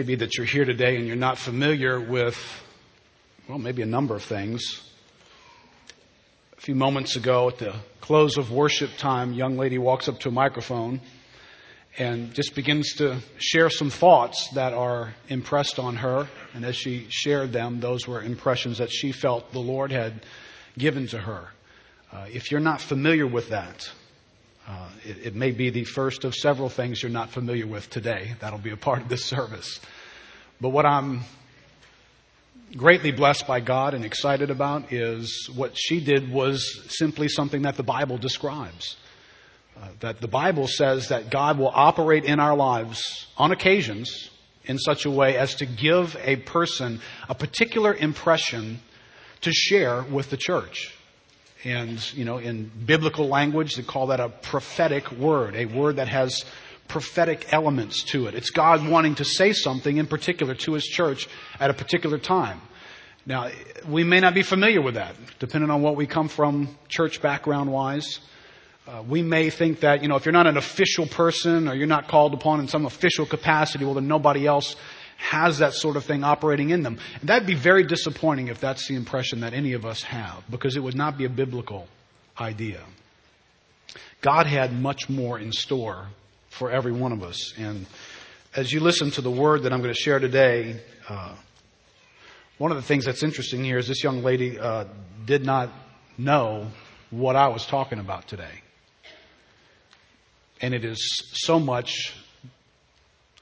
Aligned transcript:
Maybe 0.00 0.14
that 0.14 0.38
you're 0.38 0.46
here 0.46 0.64
today 0.64 0.96
and 0.96 1.06
you're 1.06 1.14
not 1.14 1.36
familiar 1.36 2.00
with, 2.00 2.38
well, 3.46 3.58
maybe 3.58 3.82
a 3.82 3.86
number 3.86 4.16
of 4.16 4.22
things. 4.22 4.80
A 6.56 6.60
few 6.62 6.74
moments 6.74 7.16
ago 7.16 7.48
at 7.48 7.58
the 7.58 7.74
close 8.00 8.38
of 8.38 8.50
worship 8.50 8.96
time, 8.96 9.34
a 9.34 9.36
young 9.36 9.58
lady 9.58 9.76
walks 9.76 10.08
up 10.08 10.18
to 10.20 10.30
a 10.30 10.32
microphone 10.32 11.02
and 11.98 12.32
just 12.32 12.54
begins 12.54 12.94
to 12.94 13.18
share 13.36 13.68
some 13.68 13.90
thoughts 13.90 14.48
that 14.54 14.72
are 14.72 15.12
impressed 15.28 15.78
on 15.78 15.96
her. 15.96 16.26
And 16.54 16.64
as 16.64 16.76
she 16.76 17.06
shared 17.10 17.52
them, 17.52 17.80
those 17.80 18.08
were 18.08 18.22
impressions 18.22 18.78
that 18.78 18.90
she 18.90 19.12
felt 19.12 19.52
the 19.52 19.58
Lord 19.58 19.92
had 19.92 20.24
given 20.78 21.08
to 21.08 21.18
her. 21.18 21.48
Uh, 22.10 22.24
if 22.32 22.50
you're 22.50 22.58
not 22.58 22.80
familiar 22.80 23.26
with 23.26 23.50
that, 23.50 23.92
uh, 24.70 24.88
it, 25.04 25.26
it, 25.26 25.34
may 25.34 25.50
be 25.50 25.70
the 25.70 25.82
first 25.82 26.24
of 26.24 26.32
several 26.32 26.68
things 26.68 27.02
you're 27.02 27.10
not 27.10 27.30
familiar 27.30 27.66
with 27.66 27.90
today. 27.90 28.34
That'll 28.40 28.58
be 28.58 28.70
a 28.70 28.76
part 28.76 29.02
of 29.02 29.08
this 29.08 29.24
service. 29.24 29.80
But 30.60 30.68
what 30.68 30.86
I'm 30.86 31.22
greatly 32.76 33.10
blessed 33.10 33.48
by 33.48 33.58
God 33.58 33.94
and 33.94 34.04
excited 34.04 34.48
about 34.48 34.92
is 34.92 35.50
what 35.56 35.76
she 35.76 36.04
did 36.04 36.30
was 36.30 36.84
simply 36.88 37.26
something 37.26 37.62
that 37.62 37.76
the 37.76 37.82
Bible 37.82 38.16
describes. 38.16 38.96
Uh, 39.76 39.88
that 40.00 40.20
the 40.20 40.28
Bible 40.28 40.68
says 40.68 41.08
that 41.08 41.30
God 41.30 41.58
will 41.58 41.72
operate 41.74 42.24
in 42.24 42.38
our 42.38 42.54
lives 42.54 43.26
on 43.36 43.50
occasions 43.50 44.30
in 44.66 44.78
such 44.78 45.04
a 45.04 45.10
way 45.10 45.36
as 45.36 45.56
to 45.56 45.66
give 45.66 46.16
a 46.22 46.36
person 46.36 47.00
a 47.28 47.34
particular 47.34 47.92
impression 47.92 48.78
to 49.40 49.50
share 49.52 50.04
with 50.04 50.30
the 50.30 50.36
church. 50.36 50.94
And, 51.64 52.12
you 52.14 52.24
know, 52.24 52.38
in 52.38 52.70
biblical 52.86 53.28
language, 53.28 53.76
they 53.76 53.82
call 53.82 54.06
that 54.08 54.20
a 54.20 54.30
prophetic 54.30 55.10
word, 55.12 55.54
a 55.54 55.66
word 55.66 55.96
that 55.96 56.08
has 56.08 56.44
prophetic 56.88 57.52
elements 57.52 58.02
to 58.04 58.26
it. 58.26 58.34
It's 58.34 58.50
God 58.50 58.86
wanting 58.88 59.16
to 59.16 59.24
say 59.24 59.52
something 59.52 59.98
in 59.98 60.06
particular 60.06 60.54
to 60.54 60.72
His 60.72 60.84
church 60.84 61.28
at 61.58 61.70
a 61.70 61.74
particular 61.74 62.18
time. 62.18 62.60
Now, 63.26 63.50
we 63.86 64.02
may 64.04 64.20
not 64.20 64.32
be 64.32 64.42
familiar 64.42 64.80
with 64.80 64.94
that, 64.94 65.14
depending 65.38 65.70
on 65.70 65.82
what 65.82 65.96
we 65.96 66.06
come 66.06 66.28
from 66.28 66.76
church 66.88 67.20
background 67.20 67.70
wise. 67.70 68.20
Uh, 68.88 69.02
we 69.06 69.22
may 69.22 69.50
think 69.50 69.80
that, 69.80 70.02
you 70.02 70.08
know, 70.08 70.16
if 70.16 70.24
you're 70.24 70.32
not 70.32 70.46
an 70.46 70.56
official 70.56 71.06
person 71.06 71.68
or 71.68 71.74
you're 71.74 71.86
not 71.86 72.08
called 72.08 72.32
upon 72.32 72.60
in 72.60 72.66
some 72.66 72.86
official 72.86 73.26
capacity, 73.26 73.84
well, 73.84 73.94
then 73.94 74.08
nobody 74.08 74.46
else 74.46 74.74
has 75.20 75.58
that 75.58 75.74
sort 75.74 75.96
of 75.96 76.04
thing 76.04 76.24
operating 76.24 76.70
in 76.70 76.82
them. 76.82 76.98
And 77.20 77.28
that'd 77.28 77.46
be 77.46 77.54
very 77.54 77.84
disappointing 77.84 78.48
if 78.48 78.58
that's 78.58 78.88
the 78.88 78.94
impression 78.94 79.40
that 79.40 79.52
any 79.52 79.74
of 79.74 79.84
us 79.84 80.02
have, 80.02 80.42
because 80.50 80.76
it 80.76 80.80
would 80.80 80.96
not 80.96 81.18
be 81.18 81.26
a 81.26 81.28
biblical 81.28 81.86
idea. 82.40 82.80
God 84.22 84.46
had 84.46 84.72
much 84.72 85.10
more 85.10 85.38
in 85.38 85.52
store 85.52 86.06
for 86.48 86.70
every 86.70 86.92
one 86.92 87.12
of 87.12 87.22
us. 87.22 87.52
And 87.58 87.86
as 88.56 88.72
you 88.72 88.80
listen 88.80 89.10
to 89.12 89.20
the 89.20 89.30
word 89.30 89.64
that 89.64 89.72
I'm 89.72 89.82
going 89.82 89.94
to 89.94 90.00
share 90.00 90.18
today, 90.18 90.80
uh, 91.08 91.34
one 92.56 92.70
of 92.70 92.76
the 92.78 92.82
things 92.82 93.04
that's 93.04 93.22
interesting 93.22 93.62
here 93.62 93.78
is 93.78 93.88
this 93.88 94.02
young 94.02 94.22
lady 94.22 94.58
uh, 94.58 94.84
did 95.26 95.44
not 95.44 95.70
know 96.16 96.66
what 97.10 97.36
I 97.36 97.48
was 97.48 97.66
talking 97.66 97.98
about 97.98 98.26
today. 98.26 98.62
And 100.62 100.72
it 100.74 100.84
is 100.84 100.98
so 101.34 101.60
much 101.60 102.14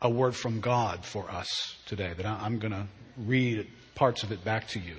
a 0.00 0.08
word 0.08 0.36
from 0.36 0.60
God 0.60 1.04
for 1.04 1.28
us 1.30 1.76
today 1.86 2.12
that 2.16 2.26
I'm 2.26 2.58
going 2.58 2.72
to 2.72 2.86
read 3.16 3.66
parts 3.94 4.22
of 4.22 4.30
it 4.30 4.44
back 4.44 4.68
to 4.68 4.80
you. 4.80 4.96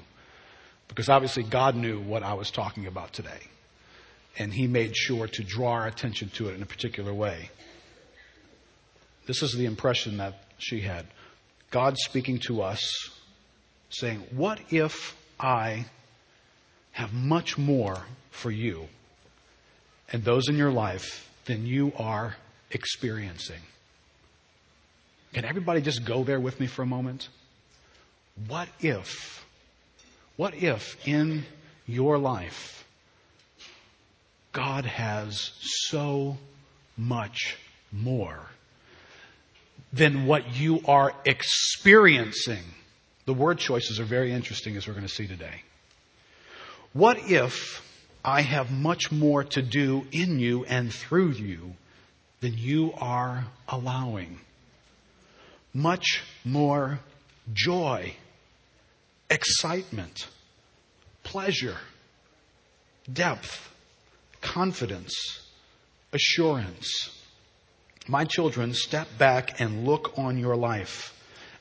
Because 0.87 1.07
obviously 1.07 1.43
God 1.43 1.75
knew 1.75 2.01
what 2.01 2.23
I 2.23 2.33
was 2.33 2.51
talking 2.51 2.87
about 2.87 3.13
today. 3.13 3.39
And 4.37 4.53
He 4.53 4.67
made 4.67 4.95
sure 4.95 5.27
to 5.27 5.43
draw 5.43 5.71
our 5.73 5.87
attention 5.87 6.29
to 6.35 6.49
it 6.49 6.55
in 6.55 6.61
a 6.61 6.65
particular 6.65 7.13
way. 7.13 7.49
This 9.25 9.43
is 9.43 9.53
the 9.53 9.65
impression 9.65 10.17
that 10.17 10.43
she 10.57 10.81
had. 10.81 11.05
God 11.71 11.97
speaking 11.97 12.39
to 12.47 12.61
us, 12.61 13.09
saying, 13.89 14.23
What 14.31 14.59
if 14.69 15.15
I 15.39 15.85
have 16.91 17.13
much 17.13 17.57
more 17.57 18.01
for 18.31 18.51
you 18.51 18.87
and 20.11 20.23
those 20.23 20.49
in 20.49 20.57
your 20.57 20.71
life 20.71 21.29
than 21.45 21.65
you 21.65 21.93
are 21.95 22.35
experiencing? 22.71 23.61
Can 25.33 25.45
everybody 25.45 25.81
just 25.81 26.05
go 26.05 26.23
there 26.23 26.39
with 26.39 26.59
me 26.59 26.67
for 26.67 26.81
a 26.81 26.87
moment? 26.87 27.29
What 28.47 28.67
if, 28.79 29.45
what 30.37 30.55
if 30.55 30.95
in 31.07 31.45
your 31.85 32.17
life 32.17 32.85
God 34.53 34.85
has 34.85 35.51
so 35.61 36.37
much 36.97 37.57
more 37.91 38.39
than 39.93 40.25
what 40.25 40.55
you 40.55 40.81
are 40.85 41.13
experiencing? 41.25 42.63
The 43.25 43.33
word 43.33 43.59
choices 43.59 43.99
are 43.99 44.05
very 44.05 44.31
interesting 44.31 44.77
as 44.77 44.87
we're 44.87 44.93
going 44.93 45.05
to 45.05 45.13
see 45.13 45.27
today. 45.27 45.61
What 46.93 47.19
if 47.29 47.85
I 48.25 48.41
have 48.41 48.71
much 48.71 49.11
more 49.11 49.43
to 49.43 49.61
do 49.61 50.07
in 50.11 50.39
you 50.39 50.65
and 50.65 50.91
through 50.91 51.31
you 51.33 51.75
than 52.41 52.57
you 52.57 52.93
are 52.97 53.45
allowing? 53.67 54.39
Much 55.73 56.23
more 56.43 56.99
joy, 57.53 58.15
excitement, 59.29 60.27
pleasure, 61.23 61.77
depth, 63.11 63.69
confidence, 64.41 65.47
assurance. 66.11 67.15
My 68.07 68.25
children, 68.25 68.73
step 68.73 69.07
back 69.17 69.59
and 69.59 69.85
look 69.85 70.17
on 70.17 70.37
your 70.37 70.55
life 70.55 71.13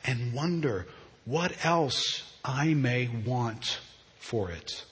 and 0.04 0.32
wonder 0.32 0.86
what 1.24 1.64
else 1.64 2.22
I 2.44 2.72
may 2.72 3.10
want 3.26 3.78
for 4.18 4.50
it. 4.50 4.84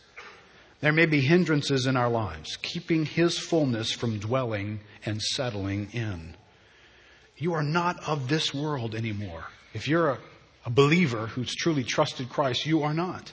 There 0.80 0.92
may 0.92 1.06
be 1.06 1.22
hindrances 1.22 1.86
in 1.86 1.96
our 1.96 2.10
lives, 2.10 2.58
keeping 2.60 3.06
His 3.06 3.38
fullness 3.38 3.92
from 3.92 4.18
dwelling 4.18 4.80
and 5.06 5.22
settling 5.22 5.88
in. 5.92 6.36
You 7.36 7.54
are 7.54 7.62
not 7.62 8.08
of 8.08 8.28
this 8.28 8.54
world 8.54 8.94
anymore. 8.94 9.44
If 9.74 9.88
you're 9.88 10.10
a, 10.10 10.18
a 10.64 10.70
believer 10.70 11.26
who's 11.26 11.54
truly 11.54 11.84
trusted 11.84 12.28
Christ, 12.30 12.66
you 12.66 12.82
are 12.82 12.94
not. 12.94 13.32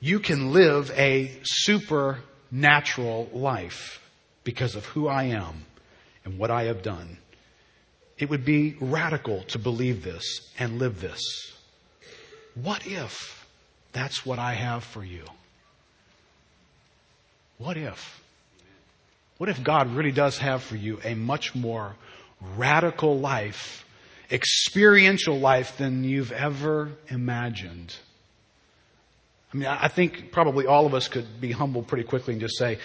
You 0.00 0.20
can 0.20 0.52
live 0.52 0.90
a 0.90 1.30
supernatural 1.42 3.30
life 3.32 4.00
because 4.44 4.74
of 4.74 4.84
who 4.86 5.08
I 5.08 5.24
am 5.24 5.64
and 6.24 6.38
what 6.38 6.50
I 6.50 6.64
have 6.64 6.82
done. 6.82 7.18
It 8.18 8.30
would 8.30 8.44
be 8.44 8.76
radical 8.80 9.42
to 9.44 9.58
believe 9.58 10.02
this 10.02 10.52
and 10.58 10.78
live 10.78 11.00
this. 11.00 11.20
What 12.54 12.86
if 12.86 13.46
that's 13.92 14.24
what 14.24 14.38
I 14.38 14.54
have 14.54 14.84
for 14.84 15.04
you? 15.04 15.24
What 17.58 17.76
if? 17.76 18.22
What 19.38 19.48
if 19.48 19.62
God 19.62 19.94
really 19.94 20.12
does 20.12 20.38
have 20.38 20.62
for 20.62 20.76
you 20.76 20.98
a 21.04 21.14
much 21.14 21.54
more 21.54 21.96
radical 22.56 23.18
life, 23.18 23.84
experiential 24.30 25.38
life 25.38 25.76
than 25.78 26.04
you've 26.04 26.32
ever 26.32 26.92
imagined. 27.08 27.94
I 29.52 29.56
mean, 29.56 29.68
I 29.68 29.88
think 29.88 30.32
probably 30.32 30.66
all 30.66 30.86
of 30.86 30.94
us 30.94 31.08
could 31.08 31.40
be 31.40 31.52
humble 31.52 31.82
pretty 31.82 32.04
quickly 32.04 32.34
and 32.34 32.40
just 32.40 32.58
say, 32.58 32.78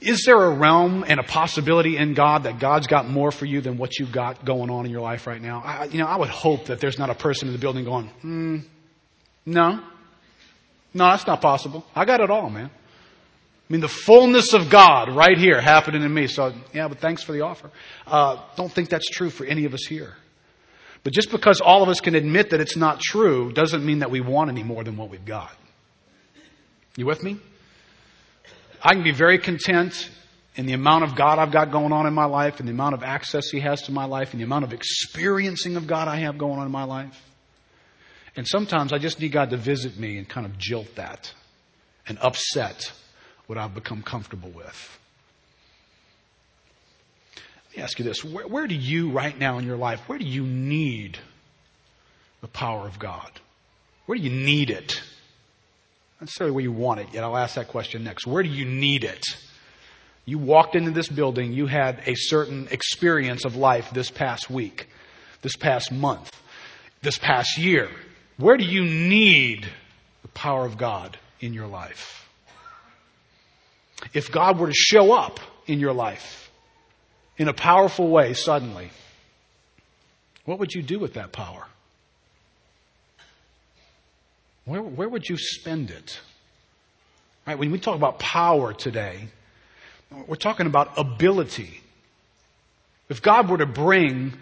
is 0.00 0.24
there 0.24 0.40
a 0.40 0.50
realm 0.50 1.04
and 1.06 1.18
a 1.18 1.24
possibility 1.24 1.96
in 1.96 2.14
God 2.14 2.44
that 2.44 2.60
God's 2.60 2.86
got 2.86 3.08
more 3.08 3.32
for 3.32 3.46
you 3.46 3.60
than 3.60 3.78
what 3.78 3.98
you've 3.98 4.12
got 4.12 4.44
going 4.44 4.70
on 4.70 4.86
in 4.86 4.92
your 4.92 5.00
life 5.00 5.26
right 5.26 5.42
now? 5.42 5.60
I, 5.64 5.84
you 5.86 5.98
know, 5.98 6.06
I 6.06 6.16
would 6.16 6.28
hope 6.28 6.66
that 6.66 6.80
there's 6.80 6.98
not 6.98 7.10
a 7.10 7.14
person 7.14 7.48
in 7.48 7.52
the 7.52 7.58
building 7.58 7.84
going, 7.84 8.06
hmm, 8.06 8.58
no, 9.44 9.82
no, 10.94 11.04
that's 11.04 11.26
not 11.26 11.40
possible. 11.40 11.84
I 11.94 12.04
got 12.04 12.20
it 12.20 12.30
all, 12.30 12.48
man. 12.48 12.70
I 13.68 13.72
mean, 13.72 13.82
the 13.82 13.88
fullness 13.88 14.54
of 14.54 14.70
God 14.70 15.14
right 15.14 15.36
here 15.36 15.60
happening 15.60 16.02
in 16.02 16.12
me. 16.12 16.26
So, 16.26 16.54
yeah, 16.72 16.88
but 16.88 17.00
thanks 17.00 17.22
for 17.22 17.32
the 17.32 17.42
offer. 17.42 17.70
Uh, 18.06 18.42
don't 18.56 18.72
think 18.72 18.88
that's 18.88 19.08
true 19.10 19.28
for 19.28 19.44
any 19.44 19.66
of 19.66 19.74
us 19.74 19.84
here. 19.86 20.14
But 21.04 21.12
just 21.12 21.30
because 21.30 21.60
all 21.60 21.82
of 21.82 21.88
us 21.90 22.00
can 22.00 22.14
admit 22.14 22.50
that 22.50 22.60
it's 22.60 22.76
not 22.76 23.00
true 23.00 23.52
doesn't 23.52 23.84
mean 23.84 23.98
that 23.98 24.10
we 24.10 24.20
want 24.20 24.50
any 24.50 24.62
more 24.62 24.84
than 24.84 24.96
what 24.96 25.10
we've 25.10 25.24
got. 25.24 25.54
You 26.96 27.04
with 27.04 27.22
me? 27.22 27.38
I 28.82 28.94
can 28.94 29.02
be 29.02 29.12
very 29.12 29.38
content 29.38 30.10
in 30.56 30.66
the 30.66 30.72
amount 30.72 31.04
of 31.04 31.14
God 31.14 31.38
I've 31.38 31.52
got 31.52 31.70
going 31.70 31.92
on 31.92 32.06
in 32.06 32.14
my 32.14 32.24
life 32.24 32.60
and 32.60 32.68
the 32.68 32.72
amount 32.72 32.94
of 32.94 33.02
access 33.02 33.50
He 33.50 33.60
has 33.60 33.82
to 33.82 33.92
my 33.92 34.06
life 34.06 34.32
and 34.32 34.40
the 34.40 34.44
amount 34.44 34.64
of 34.64 34.72
experiencing 34.72 35.76
of 35.76 35.86
God 35.86 36.08
I 36.08 36.16
have 36.20 36.38
going 36.38 36.58
on 36.58 36.64
in 36.66 36.72
my 36.72 36.84
life. 36.84 37.22
And 38.34 38.46
sometimes 38.46 38.92
I 38.92 38.98
just 38.98 39.20
need 39.20 39.32
God 39.32 39.50
to 39.50 39.56
visit 39.56 39.98
me 39.98 40.16
and 40.16 40.28
kind 40.28 40.46
of 40.46 40.52
jilt 40.58 40.94
that 40.94 41.32
and 42.06 42.18
upset 42.18 42.92
what 43.48 43.58
I've 43.58 43.74
become 43.74 44.02
comfortable 44.02 44.50
with. 44.50 44.98
Let 47.70 47.76
me 47.76 47.82
ask 47.82 47.98
you 47.98 48.04
this. 48.04 48.24
Where, 48.24 48.46
where 48.46 48.66
do 48.68 48.76
you, 48.76 49.10
right 49.10 49.36
now 49.36 49.58
in 49.58 49.66
your 49.66 49.76
life, 49.76 50.00
where 50.06 50.18
do 50.18 50.24
you 50.24 50.44
need 50.44 51.18
the 52.40 52.48
power 52.48 52.86
of 52.86 53.00
God? 53.00 53.32
Where 54.06 54.16
do 54.16 54.22
you 54.22 54.30
need 54.30 54.70
it? 54.70 55.02
Not 56.20 56.26
necessarily 56.26 56.52
where 56.52 56.62
you 56.62 56.72
want 56.72 57.00
it 57.00 57.08
yet. 57.12 57.24
I'll 57.24 57.36
ask 57.36 57.56
that 57.56 57.68
question 57.68 58.04
next. 58.04 58.26
Where 58.26 58.42
do 58.42 58.48
you 58.48 58.64
need 58.64 59.02
it? 59.02 59.24
You 60.24 60.38
walked 60.38 60.76
into 60.76 60.90
this 60.90 61.08
building, 61.08 61.52
you 61.52 61.66
had 61.66 62.02
a 62.06 62.14
certain 62.14 62.68
experience 62.70 63.44
of 63.44 63.56
life 63.56 63.90
this 63.92 64.10
past 64.10 64.50
week, 64.50 64.88
this 65.42 65.56
past 65.56 65.90
month. 65.90 66.30
this 67.02 67.18
past 67.18 67.58
year? 67.58 67.88
Where 68.36 68.56
do 68.56 68.64
you 68.64 68.84
need 68.84 69.68
the 70.22 70.28
power 70.28 70.64
of 70.64 70.78
God 70.78 71.18
in 71.40 71.54
your 71.54 71.66
life? 71.66 72.17
If 74.12 74.30
God 74.30 74.58
were 74.58 74.68
to 74.68 74.74
show 74.74 75.12
up 75.12 75.40
in 75.66 75.80
your 75.80 75.92
life 75.92 76.50
in 77.36 77.48
a 77.48 77.52
powerful 77.52 78.08
way 78.08 78.34
suddenly, 78.34 78.90
what 80.44 80.58
would 80.58 80.72
you 80.72 80.82
do 80.82 80.98
with 80.98 81.14
that 81.14 81.32
power? 81.32 81.66
Where, 84.64 84.82
where 84.82 85.08
would 85.08 85.28
you 85.28 85.36
spend 85.36 85.90
it? 85.90 86.20
Right, 87.46 87.58
when 87.58 87.70
we 87.70 87.78
talk 87.78 87.96
about 87.96 88.18
power 88.18 88.74
today, 88.74 89.28
we're 90.26 90.36
talking 90.36 90.66
about 90.66 90.98
ability. 90.98 91.80
If 93.08 93.22
God 93.22 93.48
were 93.48 93.58
to 93.58 93.66
bring 93.66 94.34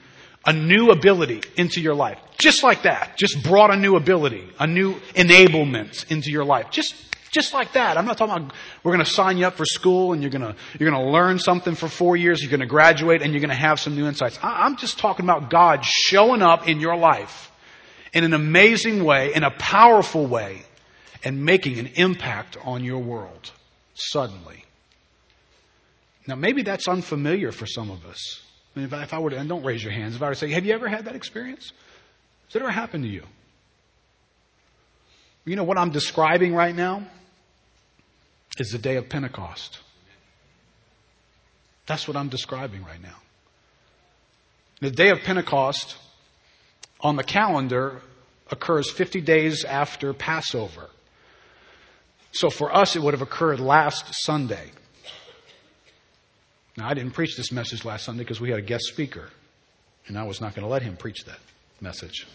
a 0.45 0.53
new 0.53 0.91
ability 0.91 1.43
into 1.57 1.81
your 1.81 1.95
life, 1.95 2.19
just 2.39 2.63
like 2.63 2.83
that, 2.83 3.17
just 3.17 3.43
brought 3.43 3.73
a 3.73 3.77
new 3.77 3.97
ability, 3.97 4.49
a 4.59 4.67
new 4.67 4.95
enablement 5.15 6.11
into 6.11 6.31
your 6.31 6.45
life, 6.45 6.71
just 6.71 6.95
just 7.37 7.55
like 7.55 7.75
that. 7.75 7.97
I'm 7.97 8.07
not 8.07 8.19
talking 8.19 8.35
about 8.35 8.53
we're 8.83 8.93
going 8.93 9.05
to 9.05 9.11
sign 9.11 9.37
you 9.37 9.47
up 9.47 9.55
for 9.55 9.67
school 9.67 10.13
and 10.13 10.23
you're 10.23 10.31
going 10.31 10.43
to, 10.43 10.57
you're 10.79 10.91
going 10.91 11.05
to 11.05 11.11
learn 11.13 11.39
something 11.39 11.75
for 11.77 11.87
four 11.87 12.17
years, 12.17 12.41
you're 12.41 12.51
going 12.51 12.61
to 12.61 12.67
graduate 12.67 13.23
and 13.23 13.33
you're 13.33 13.41
going 13.41 13.51
to 13.51 13.55
have 13.55 13.79
some 13.79 13.95
new 13.95 14.09
insights. 14.09 14.39
I'm 14.43 14.77
just 14.77 14.99
talking 14.99 15.25
about 15.25 15.51
God 15.51 15.85
showing 15.85 16.43
up 16.43 16.67
in 16.67 16.81
your 16.81 16.97
life 16.97 17.53
in 18.13 18.25
an 18.25 18.33
amazing 18.33 19.05
way, 19.05 19.35
in 19.35 19.45
a 19.45 19.51
powerful 19.51 20.27
way, 20.27 20.63
and 21.23 21.45
making 21.45 21.79
an 21.79 21.91
impact 21.97 22.57
on 22.65 22.83
your 22.83 22.99
world 22.99 23.53
suddenly. 23.95 24.65
Now, 26.27 26.35
maybe 26.35 26.63
that's 26.63 26.89
unfamiliar 26.89 27.53
for 27.53 27.67
some 27.67 27.91
of 27.91 28.07
us. 28.07 28.41
I 28.75 28.79
mean, 28.79 28.87
if 28.87 28.95
I, 28.95 29.03
if 29.03 29.15
I 29.15 29.19
were 29.19 29.31
to, 29.31 29.37
and 29.37 29.49
don't 29.49 29.65
raise 29.65 29.85
your 29.85 29.93
hands, 29.93 30.17
if 30.17 30.23
I 30.23 30.29
were 30.29 30.35
to 30.35 30.41
say, 30.41 30.51
have 30.51 30.65
you 30.65 30.73
ever 30.73 30.89
had 30.89 31.05
that 31.05 31.15
experience? 31.15 31.73
Has 32.47 32.57
it 32.57 32.63
ever 32.63 32.71
happened 32.71 33.05
to 33.05 33.11
you? 33.11 33.25
You 35.45 35.55
know 35.55 35.65
what 35.65 35.79
I'm 35.79 35.91
describing 35.91 36.55
right 36.55 36.75
now? 36.75 37.07
Is 38.59 38.71
the 38.71 38.79
day 38.79 38.97
of 38.97 39.09
Pentecost. 39.09 39.81
That's 41.87 42.09
what 42.09 42.17
I'm 42.17 42.29
describing 42.29 42.85
right 42.85 43.01
now. 43.01 43.17
The 44.81 44.91
day 44.91 45.11
of 45.11 45.21
Pentecost 45.21 45.97
on 47.01 47.17
the 47.17 47.25
calendar 47.25 48.03
occurs 48.51 48.91
50 48.91 49.21
days 49.21 49.65
after 49.65 50.13
Passover. 50.13 50.91
So 52.33 52.51
for 52.51 52.75
us, 52.75 52.97
it 52.97 53.03
would 53.03 53.15
have 53.15 53.23
occurred 53.23 53.61
last 53.61 54.07
Sunday. 54.25 54.71
Now, 56.77 56.89
I 56.89 56.95
didn't 56.95 57.13
preach 57.13 57.37
this 57.37 57.51
message 57.51 57.85
last 57.85 58.05
Sunday 58.05 58.23
because 58.23 58.41
we 58.41 58.51
had 58.51 58.59
a 58.59 58.63
guest 58.63 58.85
speaker, 58.85 59.31
and 60.07 60.19
I 60.19 60.25
was 60.25 60.41
not 60.41 60.55
going 60.55 60.67
to 60.67 60.71
let 60.71 60.83
him 60.83 60.97
preach 60.97 61.25
that 61.25 61.39
message. 61.81 62.27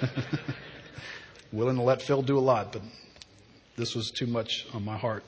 Willing 1.52 1.76
to 1.76 1.82
let 1.82 2.00
Phil 2.00 2.22
do 2.22 2.38
a 2.38 2.40
lot, 2.40 2.72
but 2.72 2.82
this 3.76 3.96
was 3.96 4.12
too 4.12 4.26
much 4.26 4.66
on 4.72 4.84
my 4.84 4.96
heart 4.96 5.24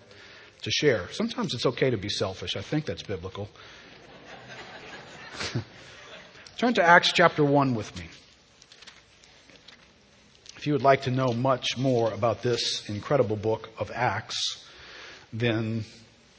to 0.63 0.71
share. 0.71 1.09
Sometimes 1.13 1.55
it's 1.55 1.67
okay 1.67 1.91
to 1.91 1.97
be 1.97 2.09
selfish. 2.09 2.57
I 2.57 2.63
think 2.63 2.87
that's 2.87 3.03
biblical. 3.03 3.49
Turn 6.57 6.75
to 6.75 6.83
Acts 6.83 7.13
chapter 7.13 7.45
1 7.45 7.75
with 7.75 7.97
me. 7.99 8.07
If 10.57 10.67
you 10.69 10.73
would 10.75 10.83
like 10.83 11.03
to 11.03 11.11
know 11.11 11.33
much 11.33 11.77
more 11.77 12.13
about 12.13 12.43
this 12.43 12.89
incredible 12.89 13.35
book 13.37 13.69
of 13.79 13.91
Acts, 13.91 14.65
then 15.33 15.85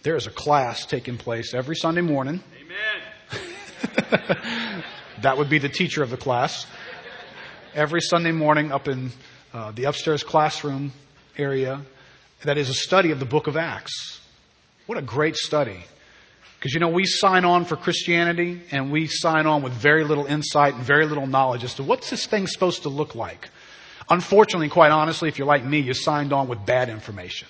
there 0.03 0.15
is 0.15 0.27
a 0.27 0.31
class 0.31 0.85
taking 0.85 1.17
place 1.17 1.53
every 1.53 1.75
Sunday 1.75 2.01
morning. 2.01 2.41
Amen. 2.61 4.43
that 5.21 5.37
would 5.37 5.49
be 5.49 5.57
the 5.57 5.67
teacher 5.67 6.01
of 6.03 6.09
the 6.09 6.17
class. 6.17 6.65
Every 7.75 7.99
Sunday 7.99 8.31
morning 8.31 8.71
up 8.71 8.87
in 8.87 9.11
uh, 9.53 9.71
the 9.71 9.85
upstairs 9.85 10.23
classroom 10.23 10.93
area 11.37 11.81
that 12.43 12.57
is 12.57 12.69
a 12.69 12.73
study 12.73 13.11
of 13.11 13.19
the 13.19 13.25
book 13.25 13.47
of 13.47 13.57
Acts. 13.57 14.19
What 14.85 14.97
a 14.97 15.01
great 15.01 15.35
study. 15.35 15.83
Because 16.57 16.73
you 16.73 16.79
know, 16.79 16.89
we 16.89 17.05
sign 17.05 17.43
on 17.43 17.65
for 17.65 17.75
Christianity 17.75 18.61
and 18.71 18.91
we 18.91 19.07
sign 19.07 19.47
on 19.47 19.63
with 19.63 19.73
very 19.73 20.03
little 20.03 20.25
insight 20.25 20.75
and 20.75 20.83
very 20.83 21.05
little 21.05 21.27
knowledge 21.27 21.63
as 21.63 21.73
to 21.75 21.83
what's 21.83 22.09
this 22.09 22.25
thing 22.25 22.47
supposed 22.47 22.83
to 22.83 22.89
look 22.89 23.15
like. 23.15 23.49
Unfortunately, 24.09 24.69
quite 24.69 24.91
honestly, 24.91 25.29
if 25.29 25.37
you're 25.37 25.47
like 25.47 25.65
me, 25.65 25.79
you 25.79 25.93
signed 25.93 26.31
on 26.31 26.47
with 26.47 26.65
bad 26.65 26.89
information. 26.89 27.47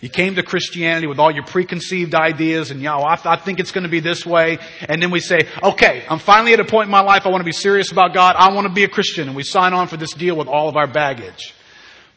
You 0.00 0.08
came 0.08 0.36
to 0.36 0.44
Christianity 0.44 1.08
with 1.08 1.18
all 1.18 1.32
your 1.32 1.44
preconceived 1.44 2.14
ideas 2.14 2.70
and, 2.70 2.80
you 2.80 2.86
know, 2.86 2.98
I, 2.98 3.18
I 3.24 3.36
think 3.36 3.58
it's 3.58 3.72
going 3.72 3.82
to 3.82 3.90
be 3.90 3.98
this 3.98 4.24
way. 4.24 4.58
And 4.88 5.02
then 5.02 5.10
we 5.10 5.18
say, 5.18 5.48
okay, 5.60 6.04
I'm 6.08 6.20
finally 6.20 6.52
at 6.52 6.60
a 6.60 6.64
point 6.64 6.86
in 6.86 6.92
my 6.92 7.00
life 7.00 7.26
I 7.26 7.30
want 7.30 7.40
to 7.40 7.44
be 7.44 7.52
serious 7.52 7.90
about 7.90 8.14
God. 8.14 8.36
I 8.38 8.52
want 8.52 8.68
to 8.68 8.72
be 8.72 8.84
a 8.84 8.88
Christian. 8.88 9.26
And 9.26 9.36
we 9.36 9.42
sign 9.42 9.72
on 9.72 9.88
for 9.88 9.96
this 9.96 10.12
deal 10.12 10.36
with 10.36 10.46
all 10.46 10.68
of 10.68 10.76
our 10.76 10.86
baggage. 10.86 11.54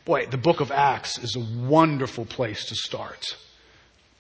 Boy, 0.04 0.26
the 0.26 0.38
book 0.38 0.62
of 0.62 0.72
Acts 0.72 1.20
is 1.20 1.36
a 1.36 1.68
wonderful 1.68 2.26
place 2.26 2.66
to 2.66 2.76
start 2.76 3.38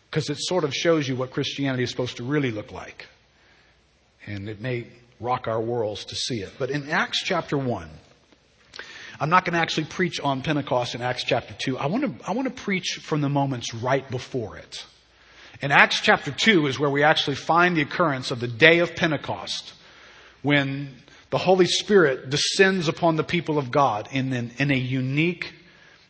because 0.10 0.30
it 0.30 0.38
sort 0.39 0.63
of 0.63 0.75
shows 0.75 1.07
you 1.07 1.16
what 1.16 1.31
Christianity 1.31 1.83
is 1.83 1.89
supposed 1.89 2.18
to 2.18 2.24
really 2.24 2.51
look 2.51 2.72
like. 2.72 3.07
And 4.28 4.48
it 4.48 4.62
may 4.62 4.88
rock 5.19 5.48
our 5.48 5.60
worlds 5.60 6.06
to 6.06 6.16
see 6.16 6.42
it. 6.42 6.51
But 6.60 6.69
in 6.69 6.89
Acts 6.89 7.24
chapter 7.24 7.57
1, 7.57 7.89
I'm 9.19 9.30
not 9.30 9.44
going 9.44 9.54
to 9.54 9.60
actually 9.60 9.86
preach 9.86 10.19
on 10.19 10.44
Pentecost 10.44 10.94
in 10.94 11.01
Acts 11.01 11.24
chapter 11.24 11.56
2. 11.57 11.80
I 11.80 11.88
want 11.88 12.04
to, 12.04 12.27
I 12.27 12.34
want 12.34 12.48
to 12.48 12.63
preach 12.63 13.00
from 13.01 13.22
the 13.22 13.30
moments 13.30 13.74
right 13.74 14.07
before 14.10 14.57
it. 14.57 14.86
In 15.62 15.72
Acts 15.72 16.01
chapter 16.01 16.31
2 16.31 16.68
is 16.68 16.80
where 16.80 16.89
we 16.89 17.04
actually 17.04 17.36
find 17.36 17.75
the 17.75 17.81
occurrence 17.81 18.30
of 18.30 18.39
the 18.39 18.48
day 18.48 18.80
of 18.80 18.95
Pentecost 18.95 19.74
when 20.44 20.95
the 21.31 21.38
Holy 21.39 21.66
Spirit 21.66 22.30
descends 22.30 22.88
upon 22.88 23.16
the 23.16 23.24
people 23.24 23.57
of 23.57 23.72
God 23.72 24.10
in, 24.12 24.31
in, 24.34 24.51
in 24.57 24.72
a 24.72 24.77
unique 24.77 25.54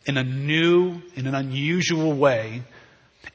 in 0.06 0.16
a 0.16 0.24
new, 0.24 1.00
in 1.14 1.26
an 1.26 1.34
unusual 1.34 2.12
way. 2.12 2.62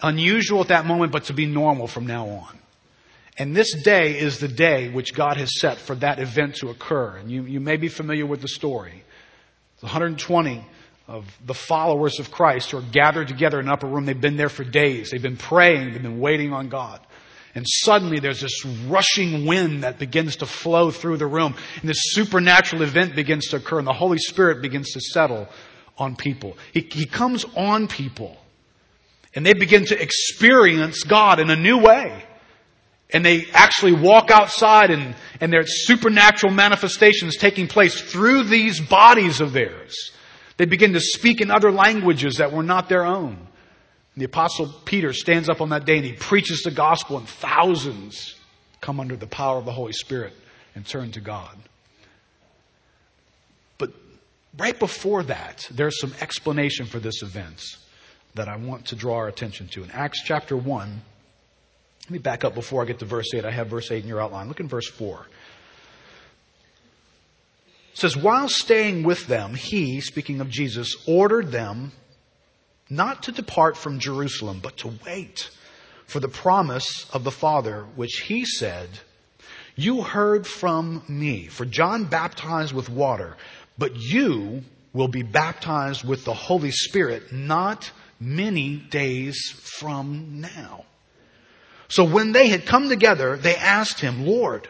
Unusual 0.02 0.62
at 0.62 0.68
that 0.68 0.86
moment, 0.86 1.12
but 1.12 1.26
to 1.26 1.34
be 1.34 1.46
normal 1.46 1.88
from 1.88 2.06
now 2.06 2.28
on. 2.28 2.58
And 3.38 3.56
this 3.56 3.74
day 3.74 4.18
is 4.18 4.40
the 4.40 4.48
day 4.48 4.90
which 4.90 5.14
God 5.14 5.38
has 5.38 5.60
set 5.60 5.78
for 5.78 5.96
that 5.96 6.20
event 6.20 6.56
to 6.56 6.70
occur. 6.70 7.18
And 7.18 7.32
you, 7.32 7.44
you 7.44 7.60
may 7.60 7.78
be 7.78 7.88
familiar 7.88 8.26
with 8.26 8.42
the 8.42 8.48
story. 8.48 9.04
The 9.80 9.86
120 9.86 10.66
of 11.08 11.26
the 11.46 11.54
followers 11.54 12.20
of 12.20 12.32
Christ 12.32 12.72
who 12.72 12.78
are 12.78 12.82
gathered 12.82 13.28
together 13.28 13.60
in 13.60 13.68
an 13.68 13.72
upper 13.72 13.88
room. 13.88 14.06
They've 14.06 14.20
been 14.20 14.38
there 14.38 14.50
for 14.50 14.64
days. 14.64 15.12
They've 15.12 15.22
been 15.22 15.38
praying. 15.38 15.94
They've 15.94 16.02
been 16.02 16.20
waiting 16.20 16.52
on 16.52 16.68
God. 16.68 17.00
And 17.56 17.66
suddenly 17.68 18.20
there's 18.20 18.42
this 18.42 18.66
rushing 18.88 19.46
wind 19.46 19.84
that 19.84 20.00
begins 20.00 20.38
to 20.38 20.46
flow 20.46 20.92
through 20.92 21.18
the 21.18 21.28
room. 21.28 21.56
And 21.82 21.90
this 21.90 22.12
supernatural 22.12 22.82
event 22.82 23.16
begins 23.16 23.48
to 23.48 23.58
occur 23.58 23.80
and 23.80 23.88
the 23.88 23.94
Holy 23.94 24.18
Spirit 24.18 24.62
begins 24.62 24.92
to 24.94 25.00
settle 25.00 25.48
on 25.98 26.16
people. 26.16 26.58
He, 26.74 26.82
he 26.92 27.06
comes 27.06 27.46
on 27.56 27.88
people. 27.88 28.38
And 29.34 29.46
they 29.46 29.54
begin 29.54 29.86
to 29.86 30.02
experience 30.02 31.04
God 31.04 31.40
in 31.40 31.50
a 31.50 31.56
new 31.56 31.78
way. 31.78 32.24
And 33.12 33.26
they 33.26 33.46
actually 33.54 33.94
walk 33.94 34.32
outside 34.32 34.92
and, 34.92 35.16
and 35.40 35.52
there's 35.54 35.86
supernatural 35.86 36.54
manifestations 36.54 37.38
taking 37.38 37.68
place 37.68 38.02
through 38.02 38.44
these 38.44 38.82
bodies 38.82 39.40
of 39.40 39.54
theirs. 39.54 40.12
They 40.58 40.66
begin 40.66 40.94
to 40.94 41.00
speak 41.00 41.40
in 41.40 41.52
other 41.52 41.72
languages 41.72 42.38
that 42.38 42.52
were 42.52 42.64
not 42.64 42.90
their 42.90 43.06
own. 43.06 43.36
And 43.36 44.22
the 44.22 44.26
apostle 44.26 44.74
Peter 44.84 45.14
stands 45.14 45.48
up 45.48 45.62
on 45.62 45.70
that 45.70 45.86
day 45.86 45.98
and 45.98 46.06
he 46.06 46.14
preaches 46.14 46.64
the 46.64 46.72
gospel 46.72 47.18
and 47.18 47.28
thousands 47.28 48.36
come 48.82 49.00
under 49.00 49.16
the 49.16 49.28
power 49.28 49.58
of 49.58 49.66
the 49.66 49.72
Holy 49.72 49.94
Spirit 49.94 50.34
and 50.76 50.86
turn 50.86 51.12
to 51.12 51.22
God 51.22 51.56
right 54.58 54.78
before 54.78 55.24
that, 55.24 55.68
there's 55.72 56.00
some 56.00 56.14
explanation 56.22 56.86
for 56.86 57.00
this 57.00 57.24
event 57.24 57.62
that 58.36 58.48
I 58.48 58.56
want 58.56 58.86
to 58.88 58.96
draw 58.96 59.16
our 59.16 59.28
attention 59.28 59.68
to. 59.70 59.84
In 59.84 59.92
Acts 59.92 60.22
chapter 60.24 60.56
1, 60.56 61.02
let 62.04 62.12
me 62.12 62.20
back 62.20 62.46
up 62.46 62.56
before 62.56 62.82
I 62.82 62.86
get 62.86 63.00
to 63.00 63.06
verse 63.06 63.34
8. 63.34 63.44
I 63.44 63.52
have 63.52 63.68
verse 63.68 63.92
8 63.92 64.04
in 64.04 64.08
your 64.08 64.22
outline. 64.22 64.48
Look 64.48 64.60
in 64.60 64.68
verse 64.68 64.88
4. 64.88 65.28
It 67.92 67.98
says, 67.98 68.16
While 68.16 68.48
staying 68.48 69.04
with 69.04 69.28
them, 69.28 69.56
he, 69.56 70.00
speaking 70.02 70.40
of 70.40 70.50
Jesus, 70.50 70.96
ordered 71.08 71.52
them 71.52 71.92
not 72.90 73.24
to 73.24 73.32
depart 73.32 73.76
from 73.76 74.00
Jerusalem, 74.00 74.60
but 74.62 74.78
to 74.78 74.94
wait 75.06 75.50
for 76.06 76.22
the 76.22 76.30
promise 76.30 77.06
of 77.12 77.24
the 77.26 77.32
Father, 77.32 77.86
which 77.96 78.22
he 78.28 78.46
said, 78.46 78.88
You 79.76 80.02
heard 80.02 80.48
from 80.48 81.04
me. 81.10 81.48
For 81.48 81.66
John 81.66 82.06
baptized 82.06 82.74
with 82.74 82.88
water, 82.90 83.36
but 83.78 83.96
you 83.96 84.64
will 84.94 85.08
be 85.08 85.24
baptized 85.24 86.08
with 86.08 86.26
the 86.26 86.34
Holy 86.34 86.72
Spirit 86.72 87.32
not 87.32 87.92
many 88.20 88.78
days 88.78 89.52
from 89.80 90.42
now. 90.42 90.86
So 91.90 92.04
when 92.04 92.32
they 92.32 92.50
had 92.50 92.66
come 92.66 92.90
together, 92.90 93.38
they 93.38 93.56
asked 93.56 94.00
him, 94.00 94.26
Lord, 94.26 94.68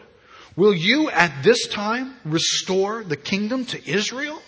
will 0.54 0.74
you 0.74 1.10
at 1.10 1.42
this 1.42 1.66
time 1.68 2.14
restore 2.24 3.02
the 3.02 3.16
kingdom 3.16 3.64
to 3.66 3.90
Israel? 3.90 4.40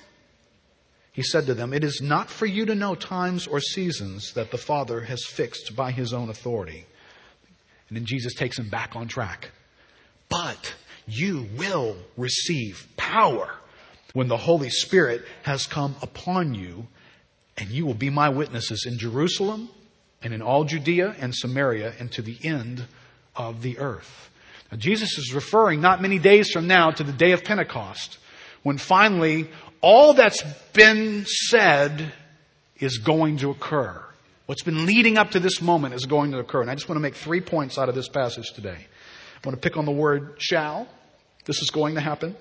He 1.12 1.23
said 1.23 1.47
to 1.47 1.55
them, 1.55 1.73
It 1.73 1.83
is 1.83 2.00
not 2.00 2.31
for 2.31 2.47
you 2.47 2.67
to 2.67 2.75
know 2.75 2.95
times 2.95 3.47
or 3.47 3.61
seasons 3.61 4.35
that 4.35 4.50
the 4.50 4.59
Father 4.59 5.00
has 5.00 5.25
fixed 5.25 5.75
by 5.75 5.90
his 5.90 6.12
own 6.12 6.29
authority. 6.29 6.87
And 7.88 7.97
then 7.97 8.05
Jesus 8.05 8.35
takes 8.35 8.59
him 8.59 8.69
back 8.69 8.95
on 8.95 9.09
track. 9.09 9.50
But 10.29 10.75
you 11.07 11.49
will 11.57 11.97
receive 12.17 12.87
power 12.97 13.50
when 14.12 14.29
the 14.29 14.37
Holy 14.37 14.71
Spirit 14.71 15.23
has 15.43 15.67
come 15.67 15.97
upon 16.02 16.55
you, 16.55 16.87
and 17.57 17.69
you 17.69 17.87
will 17.87 17.95
be 17.95 18.11
my 18.11 18.29
witnesses 18.29 18.87
in 18.87 18.99
Jerusalem 18.99 19.69
and 20.23 20.33
in 20.33 20.43
all 20.43 20.64
Judea 20.64 21.14
and 21.19 21.35
Samaria 21.35 21.95
and 21.99 22.11
to 22.12 22.23
the 22.23 22.38
end 22.43 22.87
of 23.37 23.62
the 23.62 23.79
earth. 23.79 24.31
Now, 24.71 24.79
Jesus 24.79 25.19
is 25.19 25.35
referring 25.35 25.81
not 25.81 26.00
many 26.00 26.19
days 26.19 26.50
from 26.50 26.67
now 26.67 26.90
to 26.90 27.05
the 27.05 27.12
day 27.12 27.33
of 27.33 27.45
Pentecost, 27.45 28.19
when 28.62 28.79
finally 28.79 29.50
all 29.81 30.14
that's 30.14 30.43
been 30.73 31.25
said 31.26 32.12
is 32.79 32.99
going 32.99 33.38
to 33.38 33.50
occur. 33.50 34.02
What's 34.47 34.62
been 34.62 34.87
leading 34.87 35.17
up 35.17 35.33
to 35.33 35.40
this 35.40 35.62
moment 35.62 35.95
is 35.95 36.07
going 36.07 36.33
to 36.33 36.38
occur. 36.38 36.61
And 36.61 36.71
I 36.71 36.75
just 36.75 36.88
want 36.88 36.97
to 36.97 37.02
make 37.02 37.14
three 37.14 37.40
points 37.40 37.79
out 37.79 37.88
of 37.88 37.95
this 37.95 38.09
passage 38.09 38.52
today. 38.52 38.76
I 38.76 39.49
want 39.49 39.61
to 39.61 39.69
pick 39.69 39.76
on 39.76 39.85
the 39.85 39.93
word 39.93 40.35
shall. 40.38 40.88
This 41.45 41.62
is 41.62 41.71
going 41.71 41.95
to 41.95 42.00
happen. 42.00 42.37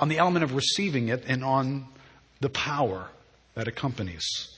On 0.00 0.08
the 0.08 0.18
element 0.18 0.44
of 0.44 0.54
receiving 0.54 1.08
it 1.08 1.24
and 1.26 1.44
on 1.44 1.86
the 2.40 2.48
power 2.50 3.08
that 3.54 3.68
accompanies. 3.68 4.50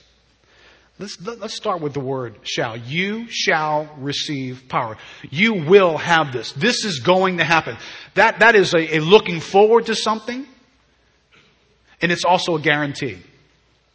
Let's, 0.99 1.21
let's 1.21 1.55
start 1.55 1.79
with 1.79 1.93
the 1.93 1.99
word 1.99 2.39
shall. 2.41 2.75
You 2.75 3.27
shall 3.29 3.87
receive 3.99 4.63
power. 4.67 4.97
You 5.29 5.53
will 5.53 5.97
have 5.97 6.33
this. 6.33 6.53
This 6.53 6.85
is 6.85 7.01
going 7.01 7.37
to 7.37 7.43
happen. 7.43 7.77
That, 8.15 8.39
that 8.39 8.55
is 8.55 8.73
a, 8.73 8.97
a 8.97 8.99
looking 8.99 9.39
forward 9.39 9.85
to 9.87 9.95
something. 9.95 10.47
And 12.01 12.11
it's 12.11 12.25
also 12.25 12.55
a 12.55 12.59
guarantee. 12.59 13.19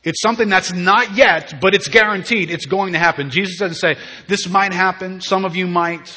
It's 0.04 0.20
something 0.20 0.48
that's 0.48 0.72
not 0.72 1.16
yet, 1.16 1.60
but 1.60 1.74
it's 1.74 1.88
guaranteed. 1.88 2.50
It's 2.50 2.66
going 2.66 2.92
to 2.92 2.98
happen. 3.00 3.30
Jesus 3.30 3.58
doesn't 3.58 3.76
say, 3.76 3.96
this 4.28 4.48
might 4.48 4.72
happen. 4.72 5.20
Some 5.20 5.44
of 5.44 5.56
you 5.56 5.66
might. 5.66 6.12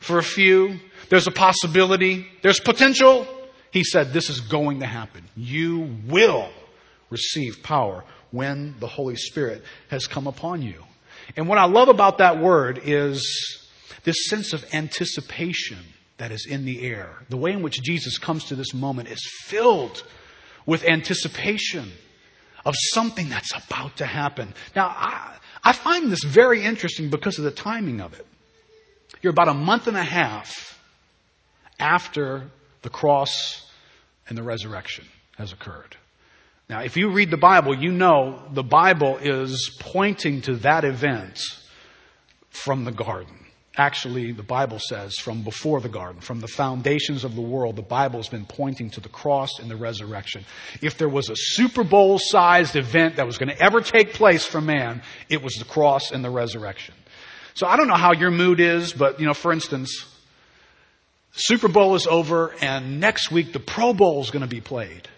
For 0.00 0.18
a 0.18 0.22
few, 0.22 0.80
there's 1.10 1.26
a 1.26 1.30
possibility. 1.30 2.26
There's 2.42 2.60
potential. 2.60 3.26
He 3.72 3.84
said, 3.84 4.12
this 4.12 4.30
is 4.30 4.40
going 4.40 4.80
to 4.80 4.86
happen. 4.86 5.24
You 5.36 5.96
will 6.06 6.48
receive 7.08 7.62
power 7.62 8.04
when 8.30 8.74
the 8.80 8.86
Holy 8.86 9.16
Spirit 9.16 9.62
has 9.88 10.06
come 10.06 10.26
upon 10.26 10.62
you. 10.62 10.84
And 11.36 11.48
what 11.48 11.58
I 11.58 11.64
love 11.64 11.88
about 11.88 12.18
that 12.18 12.38
word 12.38 12.80
is 12.84 13.68
this 14.04 14.28
sense 14.28 14.52
of 14.52 14.64
anticipation 14.72 15.78
that 16.16 16.32
is 16.32 16.46
in 16.46 16.64
the 16.64 16.82
air. 16.82 17.08
The 17.28 17.36
way 17.36 17.52
in 17.52 17.62
which 17.62 17.82
Jesus 17.82 18.18
comes 18.18 18.44
to 18.46 18.54
this 18.54 18.74
moment 18.74 19.08
is 19.08 19.24
filled 19.44 20.02
with 20.66 20.84
anticipation 20.84 21.90
of 22.64 22.74
something 22.76 23.28
that's 23.28 23.52
about 23.52 23.96
to 23.96 24.06
happen. 24.06 24.52
Now, 24.76 24.88
I, 24.88 25.36
I 25.64 25.72
find 25.72 26.10
this 26.10 26.22
very 26.24 26.62
interesting 26.62 27.08
because 27.10 27.38
of 27.38 27.44
the 27.44 27.50
timing 27.50 28.00
of 28.00 28.12
it. 28.14 28.26
You're 29.22 29.32
about 29.32 29.48
a 29.48 29.54
month 29.54 29.86
and 29.86 29.96
a 29.96 30.02
half 30.02 30.78
after 31.78 32.50
the 32.82 32.90
cross 32.90 33.70
and 34.28 34.36
the 34.36 34.42
resurrection 34.42 35.04
has 35.36 35.52
occurred. 35.52 35.96
Now, 36.68 36.82
if 36.82 36.96
you 36.96 37.10
read 37.10 37.30
the 37.30 37.36
Bible, 37.36 37.76
you 37.76 37.90
know 37.90 38.42
the 38.52 38.62
Bible 38.62 39.18
is 39.18 39.76
pointing 39.80 40.42
to 40.42 40.56
that 40.58 40.84
event 40.84 41.40
from 42.50 42.84
the 42.84 42.92
garden. 42.92 43.34
Actually, 43.76 44.32
the 44.32 44.42
Bible 44.42 44.78
says 44.78 45.16
from 45.16 45.42
before 45.42 45.80
the 45.80 45.88
garden, 45.88 46.20
from 46.20 46.40
the 46.40 46.48
foundations 46.48 47.24
of 47.24 47.34
the 47.34 47.40
world, 47.40 47.76
the 47.76 47.82
Bible 47.82 48.18
has 48.18 48.28
been 48.28 48.44
pointing 48.44 48.90
to 48.90 49.00
the 49.00 49.08
cross 49.08 49.58
and 49.58 49.70
the 49.70 49.76
resurrection. 49.76 50.44
If 50.82 50.98
there 50.98 51.08
was 51.08 51.30
a 51.30 51.36
Super 51.36 51.82
Bowl 51.82 52.18
sized 52.18 52.76
event 52.76 53.16
that 53.16 53.26
was 53.26 53.38
going 53.38 53.48
to 53.48 53.60
ever 53.62 53.80
take 53.80 54.12
place 54.12 54.44
for 54.44 54.60
man, 54.60 55.02
it 55.28 55.42
was 55.42 55.54
the 55.54 55.64
cross 55.64 56.10
and 56.10 56.24
the 56.24 56.30
resurrection. 56.30 56.94
So 57.54 57.66
I 57.66 57.76
don't 57.76 57.88
know 57.88 57.94
how 57.94 58.12
your 58.12 58.30
mood 58.30 58.60
is, 58.60 58.92
but 58.92 59.18
you 59.18 59.26
know, 59.26 59.34
for 59.34 59.52
instance, 59.52 60.04
Super 61.32 61.68
Bowl 61.68 61.94
is 61.94 62.06
over 62.06 62.54
and 62.60 63.00
next 63.00 63.30
week 63.30 63.52
the 63.52 63.60
Pro 63.60 63.92
Bowl 63.92 64.20
is 64.20 64.30
going 64.30 64.42
to 64.42 64.48
be 64.48 64.60
played. 64.60 65.08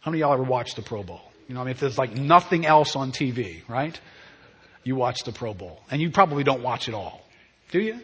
How 0.00 0.10
many 0.10 0.22
of 0.22 0.28
y'all 0.28 0.34
ever 0.34 0.42
watched 0.42 0.76
the 0.76 0.82
Pro 0.82 1.02
Bowl? 1.02 1.20
You 1.48 1.54
know, 1.54 1.60
I 1.60 1.64
mean, 1.64 1.72
if 1.72 1.80
there's 1.80 1.98
like 1.98 2.14
nothing 2.14 2.66
else 2.66 2.96
on 2.96 3.12
TV, 3.12 3.66
right? 3.68 3.98
You 4.82 4.96
watch 4.96 5.24
the 5.24 5.32
Pro 5.32 5.54
Bowl. 5.54 5.80
And 5.90 6.00
you 6.00 6.10
probably 6.10 6.44
don't 6.44 6.62
watch 6.62 6.88
it 6.88 6.94
all. 6.94 7.22
Do 7.70 7.80
you? 7.80 7.98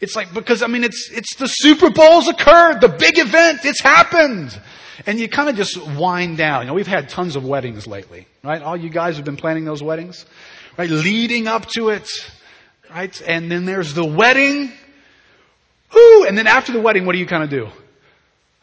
It's 0.00 0.14
like, 0.14 0.32
because 0.32 0.62
I 0.62 0.66
mean, 0.66 0.84
it's, 0.84 1.10
it's 1.12 1.36
the 1.36 1.46
Super 1.46 1.90
Bowl's 1.90 2.28
occurred, 2.28 2.80
the 2.80 2.88
big 2.88 3.18
event, 3.18 3.64
it's 3.64 3.80
happened. 3.80 4.58
And 5.06 5.18
you 5.18 5.28
kind 5.28 5.48
of 5.48 5.56
just 5.56 5.76
wind 5.96 6.36
down. 6.38 6.62
You 6.62 6.68
know, 6.68 6.74
we've 6.74 6.86
had 6.86 7.08
tons 7.08 7.36
of 7.36 7.44
weddings 7.44 7.86
lately, 7.86 8.26
right? 8.42 8.62
All 8.62 8.76
you 8.76 8.88
guys 8.88 9.16
have 9.16 9.24
been 9.24 9.36
planning 9.36 9.64
those 9.64 9.82
weddings, 9.82 10.24
right? 10.78 10.88
Leading 10.88 11.48
up 11.48 11.66
to 11.70 11.90
it, 11.90 12.08
right? 12.90 13.20
And 13.26 13.50
then 13.50 13.66
there's 13.66 13.94
the 13.94 14.06
wedding. 14.06 14.72
Whoo! 15.94 16.24
And 16.24 16.36
then 16.36 16.46
after 16.46 16.72
the 16.72 16.80
wedding, 16.80 17.06
what 17.06 17.12
do 17.12 17.18
you 17.18 17.26
kind 17.26 17.42
of 17.42 17.50
do? 17.50 17.68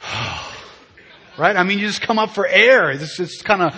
right? 1.37 1.55
I 1.55 1.63
mean, 1.63 1.79
you 1.79 1.87
just 1.87 2.01
come 2.01 2.19
up 2.19 2.31
for 2.31 2.47
air. 2.47 2.91
It's 2.91 3.17
just 3.17 3.45
kind 3.45 3.61
of, 3.61 3.75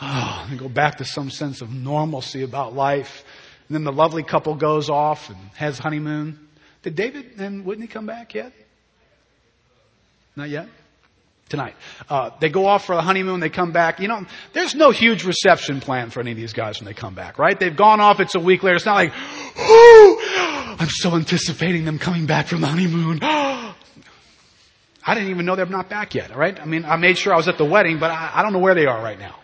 oh, 0.00 0.46
and 0.50 0.58
go 0.58 0.68
back 0.68 0.98
to 0.98 1.04
some 1.04 1.30
sense 1.30 1.60
of 1.60 1.72
normalcy 1.72 2.42
about 2.42 2.74
life. 2.74 3.24
And 3.68 3.74
then 3.74 3.84
the 3.84 3.92
lovely 3.92 4.22
couple 4.22 4.54
goes 4.54 4.90
off 4.90 5.30
and 5.30 5.38
has 5.54 5.78
honeymoon. 5.78 6.38
Did 6.82 6.96
David 6.96 7.38
and 7.38 7.64
Whitney 7.64 7.86
come 7.86 8.06
back 8.06 8.34
yet? 8.34 8.52
Not 10.36 10.48
yet? 10.48 10.68
Tonight. 11.52 11.76
Uh, 12.08 12.30
they 12.40 12.48
go 12.48 12.64
off 12.64 12.86
for 12.86 12.94
a 12.94 13.02
honeymoon, 13.02 13.40
they 13.40 13.50
come 13.50 13.72
back. 13.72 14.00
You 14.00 14.08
know, 14.08 14.24
there's 14.54 14.74
no 14.74 14.90
huge 14.90 15.26
reception 15.26 15.80
plan 15.80 16.08
for 16.08 16.20
any 16.20 16.30
of 16.30 16.38
these 16.38 16.54
guys 16.54 16.80
when 16.80 16.86
they 16.86 16.94
come 16.94 17.14
back, 17.14 17.38
right? 17.38 17.60
They've 17.60 17.76
gone 17.76 18.00
off, 18.00 18.20
it's 18.20 18.34
a 18.34 18.40
week 18.40 18.62
later. 18.62 18.76
It's 18.76 18.86
not 18.86 18.94
like, 18.94 19.12
whoo, 19.54 20.18
I'm 20.78 20.88
so 20.88 21.14
anticipating 21.14 21.84
them 21.84 21.98
coming 21.98 22.24
back 22.24 22.46
from 22.46 22.62
the 22.62 22.68
honeymoon. 22.68 23.18
I 23.22 23.74
didn't 25.08 25.28
even 25.28 25.44
know 25.44 25.54
they're 25.54 25.66
not 25.66 25.90
back 25.90 26.14
yet, 26.14 26.34
right? 26.34 26.58
I 26.58 26.64
mean, 26.64 26.86
I 26.86 26.96
made 26.96 27.18
sure 27.18 27.34
I 27.34 27.36
was 27.36 27.48
at 27.48 27.58
the 27.58 27.66
wedding, 27.66 27.98
but 27.98 28.10
I, 28.10 28.30
I 28.36 28.42
don't 28.42 28.54
know 28.54 28.58
where 28.58 28.74
they 28.74 28.86
are 28.86 29.02
right 29.02 29.18
now. 29.18 29.36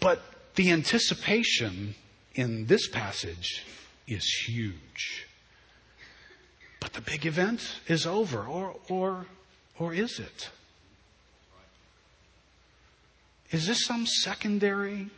But 0.00 0.20
the 0.56 0.70
anticipation 0.70 1.94
in 2.34 2.66
this 2.66 2.88
passage 2.90 3.64
is 4.06 4.26
huge. 4.46 5.26
But 6.78 6.92
the 6.92 7.00
big 7.00 7.24
event 7.24 7.80
is 7.86 8.06
over, 8.06 8.44
or, 8.44 8.76
or, 8.90 9.24
or 9.78 9.94
is 9.94 10.18
it? 10.18 10.50
Is 13.50 13.66
this 13.66 13.84
some 13.84 14.06
secondary 14.06 15.08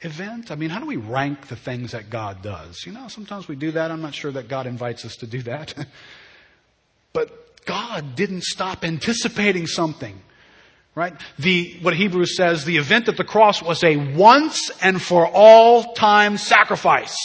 event? 0.00 0.50
I 0.50 0.54
mean, 0.54 0.70
how 0.70 0.80
do 0.80 0.86
we 0.86 0.96
rank 0.96 1.48
the 1.48 1.56
things 1.56 1.92
that 1.92 2.10
God 2.10 2.42
does? 2.42 2.84
You 2.84 2.92
know, 2.92 3.08
sometimes 3.08 3.48
we 3.48 3.56
do 3.56 3.70
that. 3.72 3.90
I'm 3.90 4.02
not 4.02 4.14
sure 4.14 4.32
that 4.32 4.48
God 4.48 4.66
invites 4.66 5.04
us 5.04 5.16
to 5.16 5.26
do 5.26 5.42
that. 5.42 5.74
but 7.12 7.64
God 7.64 8.14
didn't 8.14 8.42
stop 8.42 8.84
anticipating 8.84 9.66
something. 9.66 10.20
Right? 10.94 11.14
The, 11.38 11.76
what 11.82 11.94
Hebrews 11.94 12.36
says, 12.36 12.64
the 12.64 12.76
event 12.76 13.08
at 13.08 13.16
the 13.16 13.24
cross 13.24 13.60
was 13.60 13.82
a 13.82 13.96
once 13.96 14.70
and 14.80 15.00
for 15.02 15.26
all 15.26 15.94
time 15.94 16.36
sacrifice. 16.36 17.16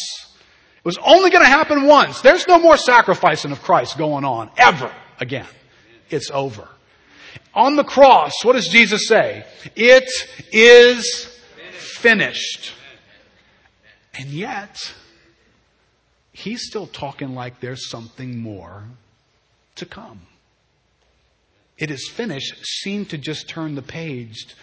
It 0.78 0.86
was 0.86 0.98
only 1.06 1.30
going 1.30 1.44
to 1.44 1.50
happen 1.50 1.86
once. 1.86 2.22
There's 2.22 2.48
no 2.48 2.58
more 2.58 2.78
sacrificing 2.78 3.52
of 3.52 3.62
Christ 3.62 3.98
going 3.98 4.24
on 4.24 4.50
ever 4.58 4.92
again. 5.20 5.46
It's 6.10 6.32
over. 6.32 6.68
On 7.54 7.76
the 7.76 7.84
cross, 7.84 8.34
what 8.44 8.54
does 8.54 8.68
Jesus 8.68 9.08
say? 9.08 9.46
It 9.76 10.10
is 10.52 11.26
finished. 11.72 12.74
And 14.14 14.30
yet, 14.30 14.94
he's 16.32 16.66
still 16.66 16.88
talking 16.88 17.36
like 17.36 17.60
there's 17.60 17.90
something 17.90 18.40
more 18.40 18.84
to 19.76 19.86
come 19.86 20.22
it 21.80 21.90
is 21.90 22.08
finished 22.10 22.66
seem 22.66 23.06
to 23.06 23.18
just 23.18 23.48
turn 23.48 23.76
the 23.76 23.82
page 23.82 24.56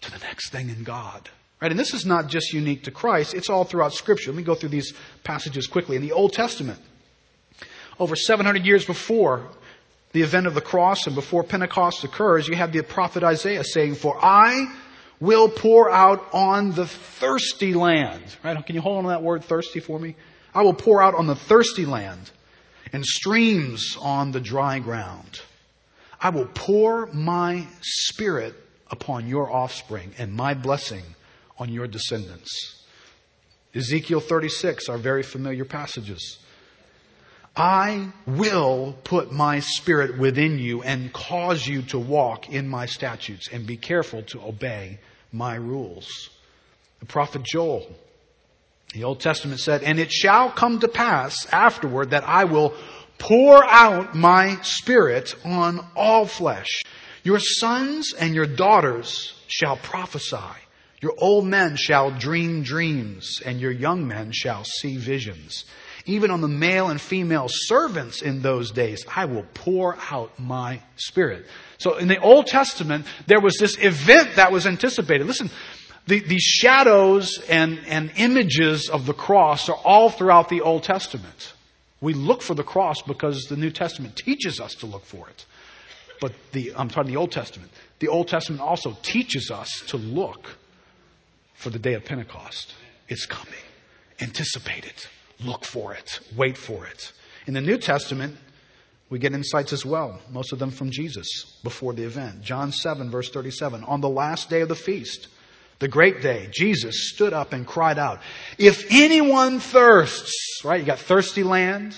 to 0.00 0.10
the 0.10 0.18
next 0.18 0.50
thing 0.50 0.70
in 0.70 0.84
God. 0.84 1.28
Right? 1.60 1.70
And 1.70 1.78
this 1.78 1.92
is 1.92 2.06
not 2.06 2.28
just 2.28 2.52
unique 2.52 2.84
to 2.84 2.90
Christ, 2.90 3.34
it's 3.34 3.50
all 3.50 3.64
throughout 3.64 3.92
Scripture. 3.92 4.30
Let 4.30 4.38
me 4.38 4.42
go 4.44 4.54
through 4.54 4.70
these 4.70 4.94
passages 5.24 5.66
quickly. 5.66 5.96
In 5.96 6.02
the 6.02 6.12
Old 6.12 6.32
Testament, 6.32 6.80
over 7.98 8.16
700 8.16 8.64
years 8.64 8.84
before 8.84 9.48
the 10.12 10.22
event 10.22 10.46
of 10.46 10.54
the 10.54 10.60
cross 10.60 11.06
and 11.06 11.14
before 11.14 11.42
Pentecost 11.42 12.04
occurs, 12.04 12.46
you 12.46 12.54
have 12.54 12.72
the 12.72 12.82
prophet 12.82 13.22
Isaiah 13.22 13.64
saying, 13.64 13.96
For 13.96 14.16
I 14.22 14.72
will 15.20 15.48
pour 15.48 15.90
out 15.90 16.26
on 16.32 16.72
the 16.72 16.86
thirsty 16.86 17.74
land. 17.74 18.22
Right? 18.44 18.64
Can 18.64 18.74
you 18.74 18.82
hold 18.82 18.98
on 18.98 19.04
to 19.04 19.08
that 19.10 19.22
word 19.22 19.44
thirsty 19.44 19.80
for 19.80 19.98
me? 19.98 20.16
I 20.54 20.62
will 20.62 20.74
pour 20.74 21.02
out 21.02 21.14
on 21.14 21.26
the 21.26 21.34
thirsty 21.34 21.86
land 21.86 22.30
and 22.92 23.04
streams 23.04 23.96
on 24.00 24.32
the 24.32 24.40
dry 24.40 24.78
ground. 24.78 25.40
I 26.20 26.28
will 26.28 26.48
pour 26.54 27.06
my 27.06 27.66
spirit 27.80 28.54
upon 28.90 29.26
your 29.26 29.50
offspring 29.50 30.12
and 30.18 30.34
my 30.34 30.54
blessing 30.54 31.02
on 31.58 31.70
your 31.70 31.86
descendants. 31.86 32.84
Ezekiel 33.74 34.20
36 34.20 34.88
are 34.90 34.98
very 34.98 35.22
familiar 35.22 35.64
passages. 35.64 36.38
I 37.54 38.10
will 38.26 38.96
put 39.04 39.30
my 39.30 39.60
spirit 39.60 40.18
within 40.18 40.58
you 40.58 40.82
and 40.82 41.12
cause 41.12 41.66
you 41.66 41.82
to 41.82 41.98
walk 41.98 42.48
in 42.48 42.66
my 42.68 42.86
statutes 42.86 43.48
and 43.52 43.66
be 43.66 43.76
careful 43.76 44.22
to 44.24 44.40
obey 44.40 45.00
my 45.32 45.56
rules. 45.56 46.30
The 47.00 47.06
prophet 47.06 47.42
Joel, 47.42 47.86
the 48.94 49.04
Old 49.04 49.20
Testament 49.20 49.60
said, 49.60 49.82
and 49.82 49.98
it 49.98 50.10
shall 50.10 50.50
come 50.50 50.80
to 50.80 50.88
pass 50.88 51.46
afterward 51.52 52.10
that 52.10 52.24
I 52.24 52.44
will 52.44 52.74
pour 53.18 53.62
out 53.64 54.14
my 54.14 54.58
spirit 54.62 55.34
on 55.44 55.86
all 55.94 56.24
flesh. 56.24 56.82
Your 57.22 57.38
sons 57.38 58.14
and 58.14 58.34
your 58.34 58.46
daughters 58.46 59.34
shall 59.46 59.76
prophesy. 59.76 60.38
Your 61.02 61.14
old 61.18 61.46
men 61.46 61.76
shall 61.76 62.10
dream 62.10 62.62
dreams 62.62 63.42
and 63.44 63.60
your 63.60 63.72
young 63.72 64.08
men 64.08 64.32
shall 64.32 64.64
see 64.64 64.96
visions. 64.96 65.64
Even 66.06 66.30
on 66.30 66.40
the 66.40 66.48
male 66.48 66.88
and 66.88 67.00
female 67.00 67.46
servants 67.48 68.22
in 68.22 68.42
those 68.42 68.70
days, 68.70 69.04
I 69.14 69.26
will 69.26 69.46
pour 69.54 69.96
out 70.10 70.38
my 70.38 70.80
spirit. 70.96 71.46
So 71.78 71.96
in 71.96 72.08
the 72.08 72.18
Old 72.18 72.46
Testament, 72.46 73.06
there 73.26 73.40
was 73.40 73.56
this 73.58 73.76
event 73.78 74.36
that 74.36 74.50
was 74.50 74.66
anticipated. 74.66 75.26
Listen, 75.26 75.50
the, 76.06 76.20
these 76.20 76.42
shadows 76.42 77.38
and, 77.48 77.80
and 77.86 78.10
images 78.16 78.88
of 78.88 79.06
the 79.06 79.14
cross 79.14 79.68
are 79.68 79.76
all 79.76 80.10
throughout 80.10 80.48
the 80.48 80.60
Old 80.60 80.82
Testament. 80.82 81.52
We 82.00 82.14
look 82.14 82.42
for 82.42 82.54
the 82.54 82.64
cross 82.64 83.00
because 83.02 83.44
the 83.44 83.56
New 83.56 83.70
Testament 83.70 84.16
teaches 84.16 84.60
us 84.60 84.74
to 84.76 84.86
look 84.86 85.04
for 85.04 85.28
it. 85.28 85.46
But 86.20 86.32
the, 86.50 86.72
I'm 86.76 86.88
talking 86.88 87.12
the 87.12 87.18
Old 87.18 87.30
Testament. 87.32 87.70
The 88.00 88.08
Old 88.08 88.26
Testament 88.26 88.60
also 88.60 88.96
teaches 89.02 89.50
us 89.50 89.84
to 89.88 89.96
look 89.96 90.56
for 91.54 91.70
the 91.70 91.78
day 91.78 91.94
of 91.94 92.04
Pentecost. 92.04 92.74
It's 93.08 93.26
coming. 93.26 93.54
Anticipate 94.20 94.84
it. 94.84 95.08
Look 95.44 95.64
for 95.64 95.94
it. 95.94 96.20
Wait 96.36 96.56
for 96.56 96.86
it. 96.86 97.12
In 97.46 97.54
the 97.54 97.60
New 97.60 97.78
Testament, 97.78 98.36
we 99.10 99.18
get 99.18 99.34
insights 99.34 99.72
as 99.72 99.84
well, 99.84 100.20
most 100.30 100.52
of 100.52 100.58
them 100.58 100.70
from 100.70 100.90
Jesus 100.90 101.58
before 101.62 101.92
the 101.92 102.04
event. 102.04 102.42
John 102.42 102.72
7, 102.72 103.10
verse 103.10 103.28
37. 103.30 103.84
On 103.84 104.00
the 104.00 104.08
last 104.08 104.48
day 104.48 104.62
of 104.62 104.68
the 104.68 104.74
feast, 104.74 105.28
the 105.80 105.88
great 105.88 106.22
day, 106.22 106.48
Jesus 106.50 107.10
stood 107.10 107.32
up 107.32 107.52
and 107.52 107.66
cried 107.66 107.98
out, 107.98 108.20
If 108.56 108.86
anyone 108.90 109.58
thirsts, 109.58 110.62
right? 110.64 110.80
You 110.80 110.86
got 110.86 111.00
thirsty 111.00 111.42
land, 111.42 111.94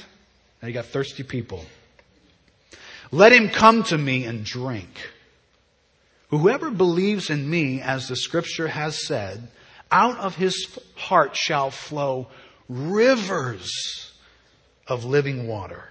and 0.61 0.69
you 0.69 0.75
got 0.75 0.87
thirsty 0.87 1.23
people. 1.23 1.65
Let 3.13 3.33
him 3.33 3.49
come 3.49 3.83
to 3.85 3.99
me 3.99 4.25
and 4.25 4.45
drink. 4.45 5.11
Whoever 6.31 6.71
believes 6.71 7.31
in 7.31 7.49
me, 7.49 7.81
as 7.81 8.09
the 8.09 8.17
scripture 8.17 8.67
has 8.67 9.07
said, 9.07 9.47
out 9.93 10.19
of 10.19 10.35
his 10.35 10.77
heart 10.97 11.37
shall 11.37 11.71
flow 11.71 12.27
rivers 12.69 14.13
of 14.87 15.05
living 15.05 15.47
water. 15.47 15.85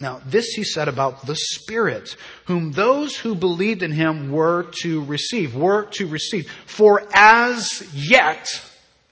Now, 0.00 0.20
this 0.26 0.48
he 0.54 0.64
said 0.64 0.88
about 0.88 1.26
the 1.26 1.36
Spirit, 1.36 2.16
whom 2.46 2.72
those 2.72 3.16
who 3.16 3.36
believed 3.36 3.84
in 3.84 3.92
him 3.92 4.32
were 4.32 4.66
to 4.80 5.04
receive, 5.04 5.54
were 5.54 5.84
to 5.92 6.08
receive. 6.08 6.50
For 6.66 7.06
as 7.14 7.82
yet, 7.94 8.48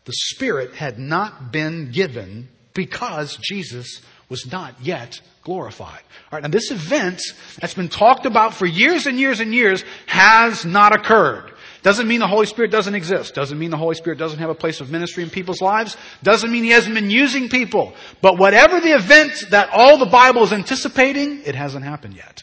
the 0.05 0.13
Spirit 0.13 0.75
had 0.75 0.99
not 0.99 1.53
been 1.53 1.93
given 1.93 2.49
because 2.75 3.37
Jesus 3.37 4.01
was 4.29 4.51
not 4.51 4.75
yet 4.81 5.21
glorified. 5.43 6.01
All 6.33 6.37
right, 6.37 6.43
now 6.43 6.49
this 6.49 6.73
event 6.73 7.21
that's 7.61 7.75
been 7.75 7.89
talked 7.89 8.27
about 8.27 8.55
for 8.55 8.67
years 8.67 9.07
and 9.07 9.19
years 9.19 9.39
and 9.39 9.55
years 9.55 9.85
has 10.07 10.65
not 10.65 10.93
occurred. 10.95 11.53
Doesn't 11.83 12.07
mean 12.07 12.21
the 12.21 12.27
Holy 12.27 12.47
Spirit 12.47 12.71
doesn't 12.71 12.95
exist. 12.95 13.35
Doesn't 13.35 13.59
mean 13.59 13.71
the 13.71 13.77
Holy 13.77 13.95
Spirit 13.95 14.19
doesn't 14.19 14.39
have 14.39 14.51
a 14.51 14.55
place 14.55 14.81
of 14.81 14.91
ministry 14.91 15.23
in 15.23 15.31
people's 15.31 15.63
lives. 15.63 15.97
Doesn't 16.23 16.51
mean 16.51 16.65
He 16.65 16.71
hasn't 16.71 16.95
been 16.95 17.11
using 17.11 17.49
people. 17.49 17.95
But 18.21 18.39
whatever 18.39 18.81
the 18.81 18.95
event 18.95 19.33
that 19.51 19.71
all 19.73 19.97
the 19.99 20.07
Bible 20.07 20.43
is 20.43 20.53
anticipating, 20.53 21.43
it 21.45 21.55
hasn't 21.55 21.85
happened 21.85 22.15
yet. 22.15 22.43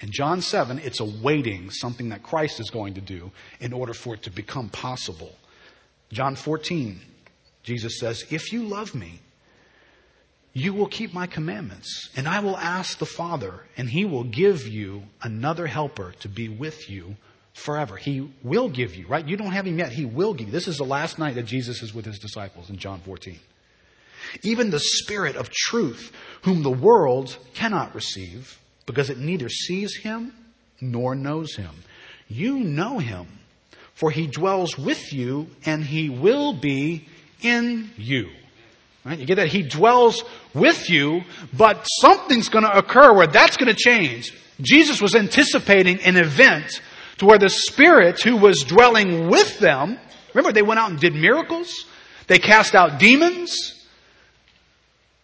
In 0.00 0.10
John 0.10 0.40
7, 0.40 0.78
it's 0.78 1.00
awaiting 1.00 1.70
something 1.70 2.10
that 2.10 2.22
Christ 2.22 2.60
is 2.60 2.70
going 2.70 2.94
to 2.94 3.00
do 3.00 3.30
in 3.60 3.72
order 3.72 3.94
for 3.94 4.14
it 4.14 4.22
to 4.24 4.30
become 4.30 4.68
possible. 4.68 5.34
John 6.12 6.36
14, 6.36 7.00
Jesus 7.62 7.98
says, 7.98 8.24
If 8.30 8.52
you 8.52 8.64
love 8.64 8.94
me, 8.94 9.20
you 10.52 10.72
will 10.72 10.86
keep 10.86 11.12
my 11.12 11.26
commandments, 11.26 12.08
and 12.16 12.26
I 12.26 12.40
will 12.40 12.56
ask 12.56 12.98
the 12.98 13.04
Father, 13.06 13.60
and 13.76 13.90
he 13.90 14.06
will 14.06 14.24
give 14.24 14.66
you 14.66 15.02
another 15.22 15.66
helper 15.66 16.14
to 16.20 16.28
be 16.28 16.48
with 16.48 16.88
you 16.88 17.16
forever. 17.56 17.96
He 17.96 18.30
will 18.42 18.68
give 18.68 18.94
you, 18.94 19.06
right? 19.06 19.26
You 19.26 19.36
don't 19.36 19.52
have 19.52 19.66
him 19.66 19.78
yet. 19.78 19.90
He 19.90 20.04
will 20.04 20.34
give 20.34 20.48
you. 20.48 20.52
This 20.52 20.68
is 20.68 20.76
the 20.76 20.84
last 20.84 21.18
night 21.18 21.36
that 21.36 21.46
Jesus 21.46 21.82
is 21.82 21.94
with 21.94 22.04
his 22.04 22.18
disciples 22.18 22.68
in 22.68 22.76
John 22.76 23.00
14. 23.00 23.38
Even 24.42 24.70
the 24.70 24.78
Spirit 24.78 25.36
of 25.36 25.48
truth, 25.50 26.12
whom 26.42 26.62
the 26.62 26.70
world 26.70 27.36
cannot 27.54 27.94
receive, 27.94 28.58
because 28.84 29.08
it 29.08 29.18
neither 29.18 29.48
sees 29.48 29.96
him 29.96 30.32
nor 30.80 31.14
knows 31.14 31.56
him. 31.56 31.74
You 32.28 32.58
know 32.58 32.98
him, 32.98 33.26
for 33.94 34.10
he 34.10 34.26
dwells 34.26 34.76
with 34.76 35.12
you 35.12 35.48
and 35.64 35.82
he 35.82 36.10
will 36.10 36.52
be 36.52 37.08
in 37.40 37.90
you. 37.96 38.28
Right? 39.02 39.18
You 39.18 39.24
get 39.24 39.36
that? 39.36 39.48
He 39.48 39.62
dwells 39.62 40.24
with 40.52 40.90
you, 40.90 41.22
but 41.56 41.84
something's 41.84 42.50
going 42.50 42.64
to 42.64 42.76
occur 42.76 43.14
where 43.14 43.28
that's 43.28 43.56
going 43.56 43.74
to 43.74 43.80
change. 43.80 44.36
Jesus 44.60 45.00
was 45.00 45.14
anticipating 45.14 46.00
an 46.00 46.16
event 46.16 46.82
to 47.18 47.26
where 47.26 47.38
the 47.38 47.48
Spirit 47.48 48.22
who 48.22 48.36
was 48.36 48.60
dwelling 48.60 49.28
with 49.28 49.58
them, 49.58 49.98
remember 50.34 50.52
they 50.52 50.62
went 50.62 50.80
out 50.80 50.90
and 50.90 51.00
did 51.00 51.14
miracles, 51.14 51.86
they 52.26 52.38
cast 52.38 52.74
out 52.74 52.98
demons, 52.98 53.86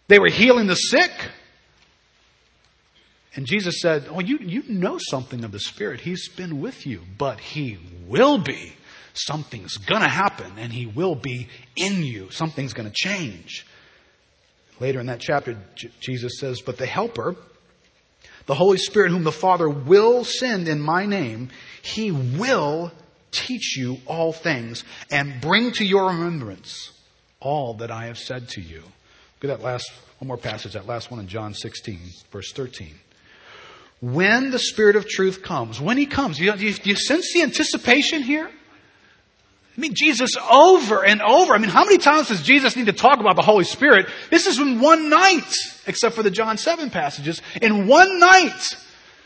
they 0.07 0.19
were 0.19 0.29
healing 0.29 0.67
the 0.67 0.75
sick. 0.75 1.11
And 3.35 3.45
Jesus 3.45 3.81
said, 3.81 4.05
Oh, 4.09 4.19
you, 4.19 4.37
you 4.37 4.63
know 4.67 4.99
something 4.99 5.43
of 5.43 5.51
the 5.51 5.59
Spirit. 5.59 6.01
He's 6.01 6.29
been 6.29 6.61
with 6.61 6.85
you, 6.85 7.01
but 7.17 7.39
He 7.39 7.79
will 8.07 8.37
be. 8.37 8.73
Something's 9.15 9.77
gonna 9.77 10.09
happen 10.09 10.53
and 10.57 10.71
He 10.71 10.85
will 10.85 11.15
be 11.15 11.47
in 11.75 12.03
you. 12.03 12.29
Something's 12.29 12.73
gonna 12.73 12.91
change. 12.93 13.65
Later 14.79 14.99
in 14.99 15.07
that 15.07 15.19
chapter, 15.19 15.57
J- 15.75 15.89
Jesus 15.99 16.39
says, 16.39 16.61
But 16.61 16.77
the 16.77 16.85
Helper, 16.85 17.35
the 18.45 18.55
Holy 18.55 18.77
Spirit, 18.77 19.11
whom 19.11 19.23
the 19.23 19.31
Father 19.31 19.69
will 19.69 20.23
send 20.23 20.67
in 20.67 20.81
my 20.81 21.05
name, 21.05 21.49
he 21.81 22.11
will 22.11 22.91
teach 23.31 23.77
you 23.77 23.97
all 24.05 24.31
things 24.31 24.83
and 25.11 25.41
bring 25.41 25.71
to 25.73 25.85
your 25.85 26.07
remembrance 26.07 26.91
all 27.39 27.75
that 27.75 27.91
I 27.91 28.05
have 28.05 28.17
said 28.17 28.49
to 28.49 28.61
you. 28.61 28.81
Look 28.81 29.51
at 29.51 29.57
that 29.57 29.61
last, 29.61 29.91
one 30.19 30.27
more 30.27 30.37
passage, 30.37 30.73
that 30.73 30.87
last 30.87 31.11
one 31.11 31.19
in 31.19 31.27
John 31.27 31.53
16, 31.53 31.99
verse 32.31 32.51
13. 32.53 32.95
When 34.01 34.51
the 34.51 34.59
Spirit 34.59 34.95
of 34.95 35.07
truth 35.07 35.41
comes, 35.41 35.79
when 35.79 35.97
He 35.97 36.05
comes, 36.05 36.37
do 36.37 36.43
you, 36.43 36.53
do 36.53 36.89
you 36.89 36.95
sense 36.95 37.33
the 37.33 37.41
anticipation 37.41 38.21
here? 38.21 38.49
I 39.75 39.81
mean, 39.81 39.93
Jesus 39.95 40.31
over 40.37 41.03
and 41.03 41.21
over. 41.21 41.53
I 41.53 41.57
mean, 41.57 41.71
how 41.71 41.83
many 41.83 41.97
times 41.97 42.27
does 42.27 42.43
Jesus 42.43 42.75
need 42.75 42.85
to 42.85 42.93
talk 42.93 43.19
about 43.19 43.35
the 43.35 43.41
Holy 43.41 43.63
Spirit? 43.63 44.07
This 44.29 44.45
is 44.45 44.59
in 44.59 44.79
one 44.79 45.09
night, 45.09 45.51
except 45.87 46.15
for 46.15 46.21
the 46.21 46.29
John 46.29 46.57
7 46.57 46.91
passages. 46.91 47.41
In 47.59 47.87
one 47.87 48.19
night, 48.19 48.75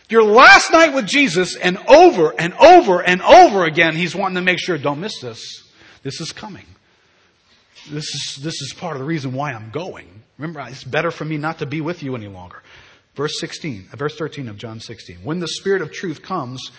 your 0.10 0.24
last 0.24 0.72
night 0.72 0.94
with 0.94 1.06
Jesus, 1.06 1.58
and 1.58 1.78
over 1.90 2.34
and 2.40 2.54
over 2.54 3.02
and 3.02 3.22
over 3.22 3.66
again, 3.66 3.96
He's 3.96 4.16
wanting 4.16 4.36
to 4.36 4.42
make 4.42 4.60
sure, 4.60 4.78
don't 4.78 5.02
miss 5.02 5.20
this. 5.20 5.64
This 6.04 6.22
is 6.22 6.32
coming. 6.32 6.66
This 7.90 8.06
is, 8.16 8.40
this 8.42 8.62
is 8.62 8.74
part 8.74 8.96
of 8.96 9.02
the 9.02 9.06
reason 9.06 9.34
why 9.34 9.52
I'm 9.52 9.70
going. 9.72 10.08
Remember, 10.38 10.62
it's 10.70 10.84
better 10.84 11.12
for 11.12 11.26
me 11.26 11.38
not 11.38 11.60
to 11.60 11.66
be 11.66 11.82
with 11.82 12.04
you 12.04 12.16
any 12.16 12.28
longer. 12.28 12.62
Verse 13.16 13.38
16, 13.40 13.90
uh, 13.92 13.98
verse 13.98 14.16
13 14.16 14.48
of 14.48 14.58
John 14.58 14.80
16. 14.80 15.18
When 15.24 15.40
the 15.40 15.48
Spirit 15.48 15.82
of 15.82 15.92
truth 15.92 16.22
comes, 16.22 16.72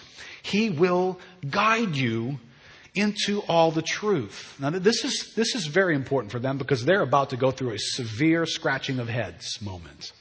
He 0.42 0.70
will 0.70 1.18
guide 1.50 1.96
you 1.96 2.38
into 2.94 3.40
all 3.42 3.70
the 3.70 3.82
truth. 3.82 4.56
Now, 4.58 4.70
this 4.70 5.04
is, 5.04 5.32
this 5.34 5.54
is 5.54 5.66
very 5.66 5.94
important 5.94 6.32
for 6.32 6.38
them 6.38 6.58
because 6.58 6.84
they're 6.84 7.02
about 7.02 7.30
to 7.30 7.36
go 7.36 7.50
through 7.50 7.70
a 7.70 7.78
severe 7.78 8.46
scratching 8.46 8.98
of 8.98 9.08
heads 9.08 9.60
moment. 9.60 10.12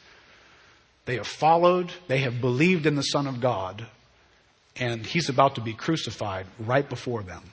They 1.06 1.16
have 1.16 1.28
followed, 1.28 1.92
they 2.08 2.20
have 2.20 2.42
believed 2.42 2.86
in 2.86 2.96
the 2.96 3.02
Son 3.02 3.28
of 3.28 3.40
God, 3.40 3.86
and 4.76 5.06
He's 5.06 5.30
about 5.30 5.56
to 5.56 5.62
be 5.62 5.74
crucified 5.74 6.46
right 6.60 6.88
before 6.88 7.24
them. 7.24 7.44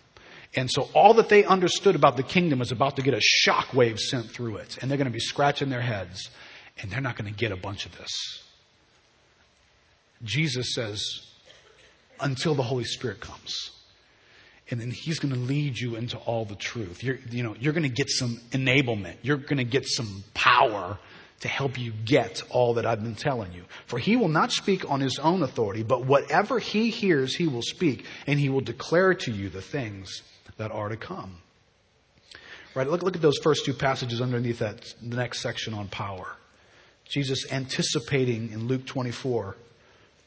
And 0.57 0.71
so 0.71 0.89
all 0.95 1.15
that 1.15 1.29
they 1.29 1.45
understood 1.45 1.95
about 1.95 2.17
the 2.17 2.23
kingdom 2.23 2.61
is 2.61 2.71
about 2.71 2.97
to 2.97 3.03
get 3.03 3.15
a 3.15 3.21
shock 3.21 3.73
wave 3.75 3.99
sent 3.99 4.31
through 4.31 4.57
it. 4.57 4.79
And 4.81 4.91
they're 4.91 4.99
going 4.99 5.07
to 5.07 5.13
be 5.13 5.21
scratching 5.21 5.69
their 5.69 5.81
heads, 5.81 6.31
and 6.81 6.91
they're 6.91 7.01
not 7.01 7.17
going 7.17 7.33
to 7.33 7.37
get 7.37 7.51
a 7.53 7.57
bunch 7.57 7.87
of 7.87 7.97
this. 7.97 8.43
Jesus 10.23 10.75
says, 10.75 11.23
until 12.21 12.55
the 12.55 12.63
Holy 12.63 12.85
Spirit 12.85 13.21
comes. 13.21 13.71
And 14.71 14.81
then 14.81 14.91
he's 14.91 15.19
going 15.19 15.35
to 15.35 15.41
lead 15.41 15.79
you 15.79 15.97
into 15.97 16.17
all 16.19 16.45
the 16.45 16.55
truth. 16.55 17.03
You're, 17.03 17.19
you 17.31 17.43
know, 17.43 17.55
you're 17.59 17.75
going 17.75 17.83
to 17.83 17.95
get 17.95 18.09
some 18.09 18.41
enablement. 18.53 19.17
You're 19.23 19.37
going 19.37 19.59
to 19.59 19.65
get 19.65 19.87
some 19.87 20.25
power 20.33 20.99
to 21.41 21.49
help 21.49 21.79
you 21.79 21.93
get 22.07 22.43
all 22.49 22.75
that 22.75 22.87
I've 22.87 23.03
been 23.03 23.15
telling 23.15 23.53
you. 23.53 23.65
For 23.87 23.99
he 23.99 24.17
will 24.17 24.29
not 24.29 24.51
speak 24.51 24.91
on 24.91 25.01
his 25.01 25.19
own 25.19 25.43
authority, 25.43 25.83
but 25.83 26.07
whatever 26.07 26.59
he 26.59 26.89
hears, 26.89 27.37
he 27.37 27.47
will 27.47 27.63
speak, 27.63 28.07
and 28.27 28.41
he 28.41 28.49
will 28.49 28.63
declare 28.63 29.13
to 29.13 29.31
you 29.31 29.51
the 29.51 29.61
things 29.61 30.23
that 30.57 30.71
are 30.71 30.89
to 30.89 30.97
come. 30.97 31.37
Right, 32.75 32.89
look, 32.89 33.03
look 33.03 33.15
at 33.15 33.23
those 33.23 33.39
first 33.43 33.67
two 33.67 33.75
passages 33.75 34.21
underneath 34.21 34.61
that, 34.61 34.95
the 35.03 35.17
next 35.17 35.43
section 35.43 35.75
on 35.75 35.89
power. 35.89 36.27
Jesus 37.09 37.53
anticipating 37.53 38.51
in 38.51 38.67
Luke 38.67 38.87
24, 38.87 39.57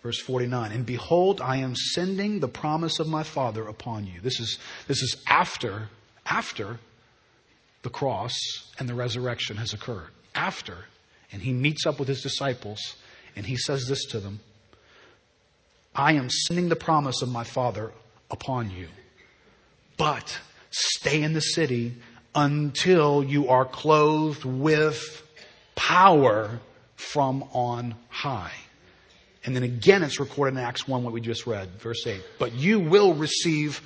verse 0.07 0.21
49, 0.21 0.71
and 0.71 0.85
behold, 0.85 1.41
I 1.41 1.57
am 1.57 1.75
sending 1.75 2.39
the 2.39 2.47
promise 2.47 2.99
of 2.99 3.09
my 3.09 3.23
Father 3.23 3.67
upon 3.67 4.07
you. 4.07 4.21
This 4.21 4.39
is, 4.39 4.57
this 4.87 5.03
is 5.03 5.17
after, 5.27 5.89
after 6.25 6.79
the 7.81 7.89
cross 7.89 8.33
and 8.79 8.87
the 8.87 8.93
resurrection 8.93 9.57
has 9.57 9.73
occurred. 9.73 10.07
After 10.33 10.85
And 11.33 11.41
he 11.41 11.51
meets 11.51 11.85
up 11.85 11.99
with 11.99 12.07
his 12.07 12.21
disciples 12.21 12.79
and 13.35 13.45
he 13.45 13.57
says 13.57 13.85
this 13.89 14.05
to 14.11 14.21
them 14.21 14.39
I 15.93 16.13
am 16.13 16.29
sending 16.29 16.69
the 16.69 16.77
promise 16.77 17.21
of 17.21 17.27
my 17.27 17.43
Father 17.43 17.91
upon 18.31 18.71
you, 18.71 18.87
but 19.97 20.39
stay 20.69 21.21
in 21.21 21.33
the 21.33 21.41
city 21.41 21.95
until 22.33 23.25
you 23.25 23.49
are 23.49 23.65
clothed 23.65 24.45
with 24.45 25.21
power 25.75 26.61
from 26.95 27.43
on 27.51 27.95
high. 28.07 28.53
And 29.47 29.55
then 29.55 29.63
again, 29.63 30.03
it's 30.03 30.19
recorded 30.19 30.57
in 30.57 30.63
Acts 30.63 30.89
1, 30.89 31.03
what 31.05 31.13
we 31.13 31.21
just 31.21 31.47
read, 31.47 31.69
verse 31.79 32.05
8. 32.05 32.21
But 32.37 32.53
you 32.53 32.81
will 32.81 33.13
receive 33.13 33.81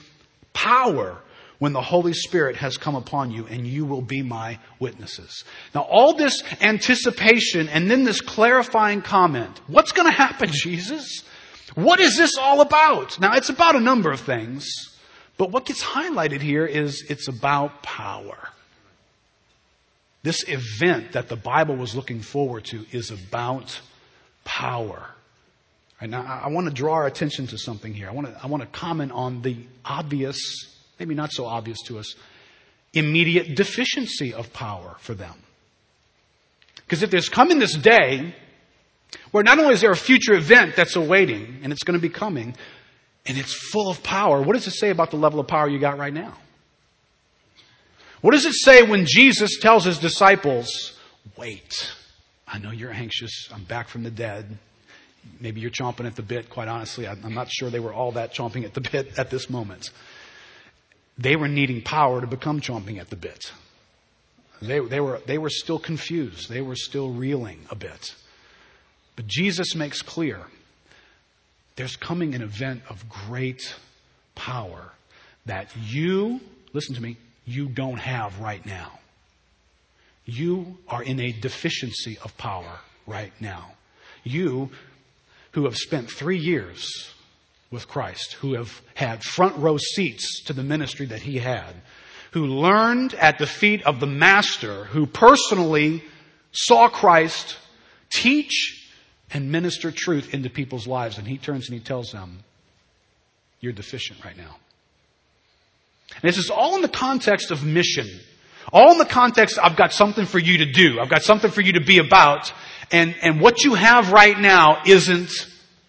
power 0.53 1.21
when 1.59 1.71
the 1.71 1.81
Holy 1.83 2.13
Spirit 2.13 2.55
has 2.55 2.77
come 2.77 2.95
upon 2.95 3.29
you, 3.29 3.45
and 3.45 3.67
you 3.67 3.85
will 3.85 4.01
be 4.01 4.23
my 4.23 4.57
witnesses. 4.79 5.45
Now, 5.75 5.81
all 5.81 6.15
this 6.15 6.41
anticipation 6.61 7.69
and 7.69 7.91
then 7.91 8.05
this 8.05 8.21
clarifying 8.21 9.03
comment 9.03 9.61
what's 9.67 9.91
going 9.91 10.07
to 10.07 10.17
happen, 10.17 10.49
Jesus? 10.51 11.23
What 11.75 11.99
is 11.99 12.17
this 12.17 12.31
all 12.41 12.61
about? 12.61 13.19
Now, 13.19 13.33
it's 13.35 13.49
about 13.49 13.75
a 13.75 13.79
number 13.79 14.11
of 14.11 14.19
things, 14.19 14.67
but 15.37 15.51
what 15.51 15.65
gets 15.65 15.83
highlighted 15.83 16.41
here 16.41 16.65
is 16.65 17.05
it's 17.07 17.27
about 17.27 17.83
power. 17.83 18.49
This 20.23 20.43
event 20.47 21.11
that 21.11 21.29
the 21.29 21.35
Bible 21.35 21.75
was 21.75 21.93
looking 21.93 22.21
forward 22.21 22.65
to 22.65 22.83
is 22.91 23.11
about 23.11 23.79
power. 24.43 25.07
Now, 26.01 26.41
I 26.43 26.49
want 26.49 26.67
to 26.67 26.73
draw 26.73 26.95
our 26.95 27.05
attention 27.05 27.47
to 27.47 27.57
something 27.57 27.93
here. 27.93 28.09
I 28.09 28.11
want 28.11 28.27
to, 28.27 28.43
I 28.43 28.47
want 28.47 28.63
to 28.63 28.69
comment 28.69 29.11
on 29.11 29.41
the 29.43 29.57
obvious, 29.85 30.37
maybe 30.99 31.13
not 31.13 31.31
so 31.31 31.45
obvious 31.45 31.77
to 31.87 31.99
us, 31.99 32.15
immediate 32.93 33.55
deficiency 33.55 34.33
of 34.33 34.51
power 34.51 34.95
for 34.99 35.13
them. 35.13 35.35
Because 36.75 37.03
if 37.03 37.11
there's 37.11 37.29
coming 37.29 37.59
this 37.59 37.75
day 37.75 38.33
where 39.31 39.43
not 39.43 39.59
only 39.59 39.73
is 39.73 39.81
there 39.81 39.91
a 39.91 39.95
future 39.95 40.33
event 40.33 40.75
that's 40.75 40.95
awaiting 40.95 41.59
and 41.63 41.71
it's 41.71 41.83
going 41.83 41.97
to 41.97 42.01
be 42.01 42.13
coming, 42.13 42.55
and 43.25 43.37
it's 43.37 43.53
full 43.53 43.89
of 43.89 44.01
power, 44.01 44.41
what 44.41 44.53
does 44.53 44.67
it 44.67 44.71
say 44.71 44.89
about 44.89 45.11
the 45.11 45.17
level 45.17 45.39
of 45.39 45.47
power 45.47 45.69
you 45.69 45.79
got 45.79 45.97
right 45.97 46.13
now? 46.13 46.33
What 48.21 48.31
does 48.31 48.45
it 48.45 48.53
say 48.53 48.83
when 48.83 49.05
Jesus 49.05 49.59
tells 49.59 49.85
his 49.85 49.99
disciples, 49.99 50.97
wait, 51.37 51.91
I 52.47 52.59
know 52.59 52.71
you're 52.71 52.91
anxious. 52.91 53.49
I'm 53.53 53.63
back 53.63 53.87
from 53.87 54.03
the 54.03 54.11
dead. 54.11 54.57
Maybe 55.39 55.61
you're 55.61 55.71
chomping 55.71 56.05
at 56.05 56.15
the 56.15 56.21
bit, 56.21 56.49
quite 56.49 56.67
honestly. 56.67 57.07
I'm 57.07 57.33
not 57.33 57.51
sure 57.51 57.69
they 57.69 57.79
were 57.79 57.93
all 57.93 58.13
that 58.13 58.33
chomping 58.33 58.65
at 58.65 58.73
the 58.73 58.81
bit 58.81 59.17
at 59.17 59.29
this 59.29 59.49
moment. 59.49 59.89
They 61.17 61.35
were 61.35 61.47
needing 61.47 61.81
power 61.81 62.21
to 62.21 62.27
become 62.27 62.61
chomping 62.61 62.99
at 62.99 63.09
the 63.09 63.15
bit. 63.15 63.51
They, 64.61 64.79
they, 64.79 64.99
were, 64.99 65.21
they 65.25 65.37
were 65.37 65.49
still 65.49 65.79
confused. 65.79 66.49
They 66.49 66.61
were 66.61 66.75
still 66.75 67.11
reeling 67.11 67.59
a 67.69 67.75
bit. 67.75 68.15
But 69.15 69.27
Jesus 69.27 69.75
makes 69.75 70.01
clear 70.01 70.39
there's 71.75 71.95
coming 71.95 72.35
an 72.35 72.41
event 72.41 72.83
of 72.89 73.07
great 73.09 73.75
power 74.35 74.91
that 75.45 75.67
you, 75.83 76.39
listen 76.73 76.95
to 76.95 77.01
me, 77.01 77.17
you 77.45 77.67
don't 77.67 77.99
have 77.99 78.39
right 78.39 78.63
now. 78.65 78.99
You 80.25 80.77
are 80.87 81.01
in 81.01 81.19
a 81.19 81.31
deficiency 81.31 82.17
of 82.23 82.37
power 82.37 82.79
right 83.07 83.33
now. 83.41 83.71
You 84.23 84.69
who 85.51 85.65
have 85.65 85.75
spent 85.75 86.09
three 86.09 86.37
years 86.37 87.11
with 87.69 87.87
Christ, 87.87 88.33
who 88.33 88.55
have 88.55 88.81
had 88.95 89.23
front 89.23 89.57
row 89.57 89.77
seats 89.77 90.43
to 90.45 90.53
the 90.53 90.63
ministry 90.63 91.05
that 91.07 91.21
he 91.21 91.39
had, 91.39 91.73
who 92.31 92.45
learned 92.45 93.13
at 93.13 93.37
the 93.37 93.47
feet 93.47 93.83
of 93.83 93.99
the 93.99 94.07
Master, 94.07 94.85
who 94.85 95.05
personally 95.05 96.03
saw 96.51 96.89
Christ 96.89 97.57
teach 98.09 98.89
and 99.33 99.51
minister 99.51 99.91
truth 99.91 100.33
into 100.33 100.49
people's 100.49 100.87
lives. 100.87 101.17
And 101.17 101.27
he 101.27 101.37
turns 101.37 101.69
and 101.69 101.77
he 101.77 101.83
tells 101.83 102.11
them, 102.11 102.39
You're 103.59 103.73
deficient 103.73 104.23
right 104.23 104.37
now. 104.37 104.57
And 106.15 106.23
this 106.23 106.37
is 106.37 106.49
all 106.49 106.75
in 106.75 106.81
the 106.81 106.89
context 106.89 107.51
of 107.51 107.65
mission. 107.65 108.07
All 108.71 108.91
in 108.91 108.97
the 108.97 109.05
context, 109.05 109.57
I've 109.61 109.75
got 109.75 109.91
something 109.91 110.25
for 110.25 110.39
you 110.39 110.59
to 110.59 110.71
do. 110.71 110.99
I've 110.99 111.09
got 111.09 111.23
something 111.23 111.49
for 111.51 111.61
you 111.61 111.73
to 111.73 111.81
be 111.81 111.97
about 111.97 112.53
and, 112.91 113.15
and 113.21 113.39
what 113.39 113.63
you 113.63 113.73
have 113.73 114.11
right 114.11 114.37
now 114.37 114.81
isn't 114.85 115.31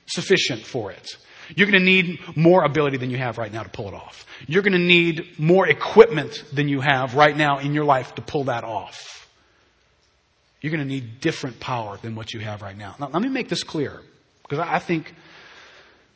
sufficient 0.06 0.64
for 0.64 0.92
it. 0.92 1.16
You're 1.54 1.70
going 1.70 1.80
to 1.80 1.84
need 1.84 2.20
more 2.36 2.64
ability 2.64 2.96
than 2.98 3.10
you 3.10 3.18
have 3.18 3.38
right 3.38 3.52
now 3.52 3.62
to 3.62 3.68
pull 3.68 3.88
it 3.88 3.94
off. 3.94 4.26
You're 4.46 4.62
going 4.62 4.72
to 4.72 4.78
need 4.78 5.38
more 5.38 5.68
equipment 5.68 6.44
than 6.52 6.68
you 6.68 6.80
have 6.80 7.14
right 7.14 7.36
now 7.36 7.58
in 7.58 7.74
your 7.74 7.84
life 7.84 8.14
to 8.14 8.22
pull 8.22 8.44
that 8.44 8.64
off. 8.64 9.28
You're 10.60 10.70
going 10.70 10.86
to 10.86 10.88
need 10.88 11.20
different 11.20 11.58
power 11.60 11.98
than 12.00 12.14
what 12.14 12.32
you 12.32 12.40
have 12.40 12.62
right 12.62 12.76
now. 12.76 12.94
Now, 12.98 13.08
let 13.12 13.20
me 13.20 13.28
make 13.28 13.48
this 13.48 13.64
clear 13.64 14.00
because 14.42 14.60
I 14.60 14.78
think 14.78 15.12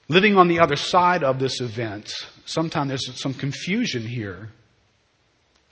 living 0.09 0.37
on 0.37 0.49
the 0.49 0.61
other 0.61 0.77
side 0.77 1.25
of 1.25 1.39
this 1.39 1.61
event, 1.61 2.13
sometimes 2.45 2.89
there's 2.89 3.21
some 3.21 3.35
confusion 3.35 4.03
here 4.03 4.51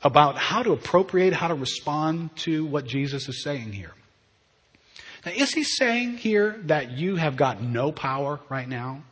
about 0.02 0.36
how 0.36 0.62
to 0.62 0.72
appropriate, 0.72 1.32
how 1.32 1.48
to 1.48 1.54
respond 1.54 2.34
to 2.36 2.64
what 2.66 2.84
Jesus 2.84 3.28
is 3.28 3.42
saying 3.42 3.72
here. 3.72 3.92
Now, 5.24 5.32
is 5.32 5.52
he 5.52 5.64
saying 5.64 6.18
here 6.18 6.60
that 6.64 6.92
you 6.92 7.16
have 7.16 7.36
got 7.36 7.62
no 7.62 7.92
power 7.92 8.40
right 8.48 8.68
now? 8.68 9.02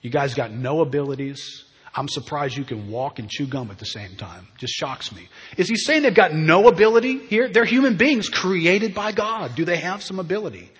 You 0.00 0.10
guys 0.10 0.34
got 0.34 0.50
no 0.50 0.80
abilities? 0.80 1.64
I'm 1.94 2.08
surprised 2.08 2.56
you 2.56 2.64
can 2.64 2.90
walk 2.90 3.18
and 3.18 3.28
chew 3.28 3.46
gum 3.46 3.70
at 3.70 3.78
the 3.78 3.86
same 3.86 4.16
time. 4.16 4.46
Just 4.58 4.74
shocks 4.74 5.12
me. 5.12 5.28
Is 5.56 5.68
he 5.68 5.76
saying 5.76 6.02
they've 6.02 6.14
got 6.14 6.32
no 6.32 6.68
ability 6.68 7.18
here? 7.18 7.48
They're 7.48 7.64
human 7.64 7.96
beings 7.96 8.28
created 8.28 8.94
by 8.94 9.12
God. 9.12 9.54
Do 9.56 9.64
they 9.64 9.78
have 9.78 10.02
some 10.02 10.18
ability? 10.18 10.70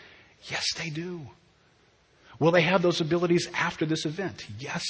Yes, 0.44 0.64
they 0.76 0.90
do. 0.90 1.22
Will 2.38 2.52
they 2.52 2.62
have 2.62 2.82
those 2.82 3.00
abilities 3.00 3.48
after 3.52 3.84
this 3.84 4.06
event? 4.06 4.46
Yes, 4.58 4.84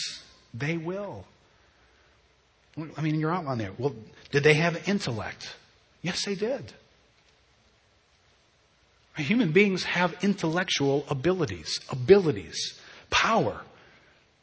they 0.53 0.77
will. 0.77 1.25
I 2.97 3.01
mean, 3.01 3.19
you're 3.19 3.33
outline 3.33 3.59
there. 3.59 3.73
Well, 3.79 3.95
did 4.31 4.45
they 4.45 4.55
have 4.55 4.89
intellect? 4.89 5.57
Yes, 6.03 6.25
they 6.25 6.35
did. 6.35 6.73
Human 9.19 9.53
beings 9.53 9.85
have 9.85 10.15
intellectual 10.23 11.05
abilities, 11.09 11.81
abilities, 11.91 12.79
power, 13.11 13.61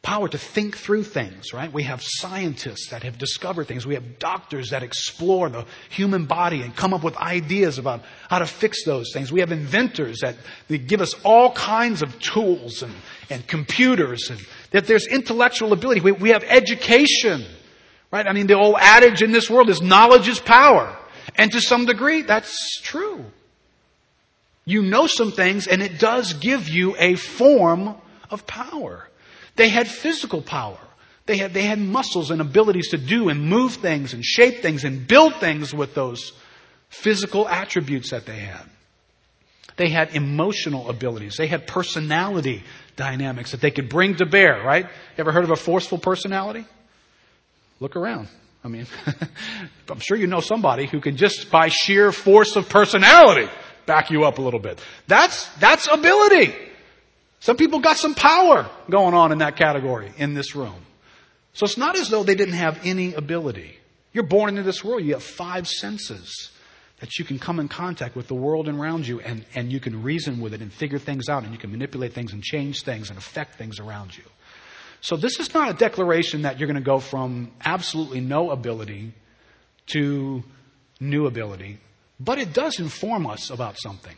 power 0.06 0.28
to 0.28 0.38
think 0.38 0.78
through 0.78 1.04
things, 1.04 1.52
right? 1.52 1.74
We 1.74 1.82
have 1.84 2.00
scientists 2.04 2.90
that 2.90 3.02
have 3.02 3.18
discovered 3.18 3.68
things. 3.68 3.88
We 3.88 3.96
have 3.96 4.20
doctors 4.20 4.70
that 4.70 4.84
explore 4.84 5.50
the 5.50 5.66
human 5.90 6.26
body 6.26 6.62
and 6.62 6.76
come 6.76 6.94
up 6.94 7.04
with 7.04 7.18
ideas 7.18 7.80
about 7.80 8.04
how 8.30 8.38
to 8.38 8.46
fix 8.46 8.86
those 8.86 9.12
things. 9.14 9.32
We 9.32 9.40
have 9.40 9.52
inventors 9.52 10.20
that 10.20 10.36
give 10.88 11.02
us 11.02 11.16
all 11.24 11.52
kinds 11.54 12.04
of 12.04 12.20
tools 12.20 12.84
and, 12.84 12.94
and 13.32 13.48
computers 13.48 14.30
and 14.30 14.40
that 14.72 14.86
there's 14.86 15.08
intellectual 15.08 15.74
ability. 15.74 16.02
We, 16.02 16.12
we 16.12 16.30
have 16.30 16.44
education, 16.44 17.44
right? 18.12 18.28
I 18.28 18.34
mean, 18.34 18.46
the 18.46 18.58
old 18.58 18.76
adage 18.80 19.24
in 19.24 19.32
this 19.32 19.50
world 19.50 19.72
is 19.72 19.82
knowledge 19.82 20.28
is 20.28 20.40
power. 20.40 20.96
And 21.34 21.52
to 21.54 21.62
some 21.62 21.86
degree, 21.86 22.22
that's 22.22 22.80
true. 22.82 23.26
You 24.65 24.82
know 24.82 25.08
some 25.08 25.32
things 25.32 25.67
and 25.67 25.82
it 25.82 25.99
does 25.99 26.34
give 26.34 26.67
you 26.67 26.95
a 26.97 27.15
form 27.15 27.95
of 28.30 28.47
power. 28.47 29.08
They 29.56 29.69
had 29.69 29.88
physical 29.88 30.41
power. 30.41 30.80
They 31.28 31.38
had, 31.38 31.54
they 31.54 31.63
had 31.63 31.80
muscles 31.80 32.30
and 32.32 32.41
abilities 32.41 32.89
to 32.89 32.97
do 32.97 33.30
and 33.30 33.47
move 33.47 33.75
things 33.75 34.13
and 34.13 34.23
shape 34.23 34.62
things 34.62 34.84
and 34.84 35.08
build 35.08 35.36
things 35.36 35.73
with 35.73 35.95
those 35.95 36.34
physical 36.89 37.47
attributes 37.47 38.12
that 38.12 38.25
they 38.25 38.39
had. 38.39 38.63
They 39.78 39.89
had 39.89 40.15
emotional 40.15 40.89
abilities. 40.89 41.36
They 41.38 41.47
had 41.47 41.67
personality 41.67 42.63
dynamics 42.95 43.51
that 43.51 43.62
they 43.62 43.71
could 43.71 43.89
bring 43.89 44.15
to 44.17 44.25
bear, 44.25 44.63
right? 44.63 44.86
You 44.86 44.89
ever 45.17 45.32
heard 45.32 45.43
of 45.43 45.51
a 45.51 45.56
forceful 45.56 45.97
personality? 45.97 46.65
Look 47.80 47.95
around. 47.95 48.30
I 48.63 48.67
mean, 48.67 48.88
I'm 49.89 49.99
sure 49.99 50.17
you 50.17 50.28
know 50.28 50.39
somebody 50.39 50.88
who 50.88 51.01
can 51.01 51.17
just 51.17 51.51
by 51.51 51.67
sheer 51.67 52.12
force 52.12 52.56
of 52.56 52.69
personality 52.69 53.49
back 53.86 54.12
you 54.12 54.24
up 54.26 54.38
a 54.38 54.41
little 54.41 54.60
bit. 54.60 54.80
That's, 55.08 55.48
that's 55.56 55.88
ability. 55.88 56.54
Some 57.39 57.58
people 57.58 57.80
got 57.80 57.98
some 57.98 58.15
power 58.15 58.69
going 58.89 59.13
on 59.13 59.32
in 59.32 59.39
that 59.39 59.56
category 59.56 60.12
in 60.17 60.34
this 60.34 60.56
room. 60.56 60.86
So 61.54 61.65
it's 61.65 61.78
not 61.78 61.98
as 61.98 62.10
though 62.10 62.24
they 62.24 62.36
didn't 62.36 62.56
have 62.56 62.80
any 62.84 63.13
ability. 63.13 63.78
You're 64.13 64.26
born 64.26 64.50
into 64.50 64.63
this 64.63 64.84
world. 64.84 65.04
You 65.04 65.13
have 65.13 65.24
five 65.24 65.67
senses 65.67 66.52
that 67.00 67.19
you 67.19 67.26
can 67.26 67.38
come 67.38 67.60
in 67.60 67.67
contact 67.67 68.15
with 68.15 68.28
the 68.28 68.36
world 68.36 68.67
around 68.67 69.06
you 69.08 69.19
and, 69.19 69.45
and 69.54 69.71
you 69.71 69.80
can 69.80 70.02
reason 70.02 70.39
with 70.39 70.54
it 70.54 70.62
and 70.62 70.71
figure 70.71 70.98
things 70.98 71.30
out 71.30 71.43
and 71.43 71.52
you 71.52 71.58
can 71.58 71.71
manipulate 71.71 72.13
things 72.13 72.34
and 72.34 72.41
change 72.41 72.84
things 72.84 73.10
and 73.10 73.17
affect 73.17 73.56
things 73.56 73.80
around 73.80 74.17
you. 74.17 74.24
So 75.02 75.15
this 75.17 75.39
is 75.39 75.54
not 75.54 75.69
a 75.69 75.74
declaration 75.74 76.43
that 76.43 76.60
you're 76.60 76.67
going 76.67 76.82
to 76.82 76.86
go 76.86 77.00
from 77.00 77.52
absolutely 77.63 78.21
no 78.21 78.50
ability 78.50 79.13
to 79.88 80.43
new 81.00 81.28
ability. 81.28 81.78
But 82.19 82.38
it 82.38 82.54
does 82.54 82.80
inform 82.80 83.28
us 83.28 83.49
about 83.49 83.78
something. 83.78 84.15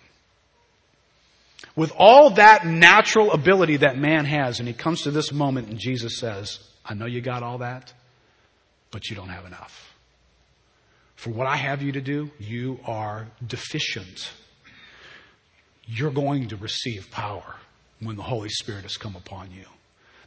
With 1.76 1.92
all 1.98 2.32
that 2.32 2.66
natural 2.66 3.32
ability 3.32 3.78
that 3.78 3.98
man 3.98 4.26
has, 4.26 4.60
and 4.60 4.68
he 4.68 4.74
comes 4.74 5.04
to 5.04 5.12
this 5.12 5.32
moment 5.32 5.70
and 5.70 5.80
Jesus 5.80 6.20
says, 6.20 6.60
I 6.86 6.94
know 6.94 7.06
you 7.06 7.22
got 7.22 7.44
all 7.44 7.60
that, 7.60 7.94
but 8.92 9.10
you 9.10 9.16
don't 9.16 9.30
have 9.30 9.46
enough. 9.46 9.94
For 11.16 11.32
what 11.32 11.48
I 11.48 11.56
have 11.56 11.82
you 11.82 11.92
to 11.94 12.02
do, 12.02 12.30
you 12.40 12.80
are 12.86 13.28
deficient. 13.46 14.32
you're 15.88 16.12
going 16.12 16.50
to 16.50 16.58
receive 16.58 17.10
power 17.12 17.56
when 18.02 18.18
the 18.18 18.24
Holy 18.24 18.50
Spirit 18.50 18.84
has 18.84 18.98
come 18.98 19.16
upon 19.16 19.52
you. 19.52 19.66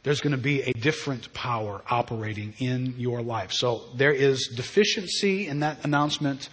There's 0.03 0.21
going 0.21 0.31
to 0.31 0.41
be 0.41 0.63
a 0.63 0.73
different 0.73 1.31
power 1.33 1.81
operating 1.89 2.55
in 2.57 2.95
your 2.97 3.21
life. 3.21 3.51
So 3.51 3.83
there 3.95 4.13
is 4.13 4.47
deficiency 4.55 5.47
in 5.47 5.59
that 5.59 5.85
announcement, 5.85 6.49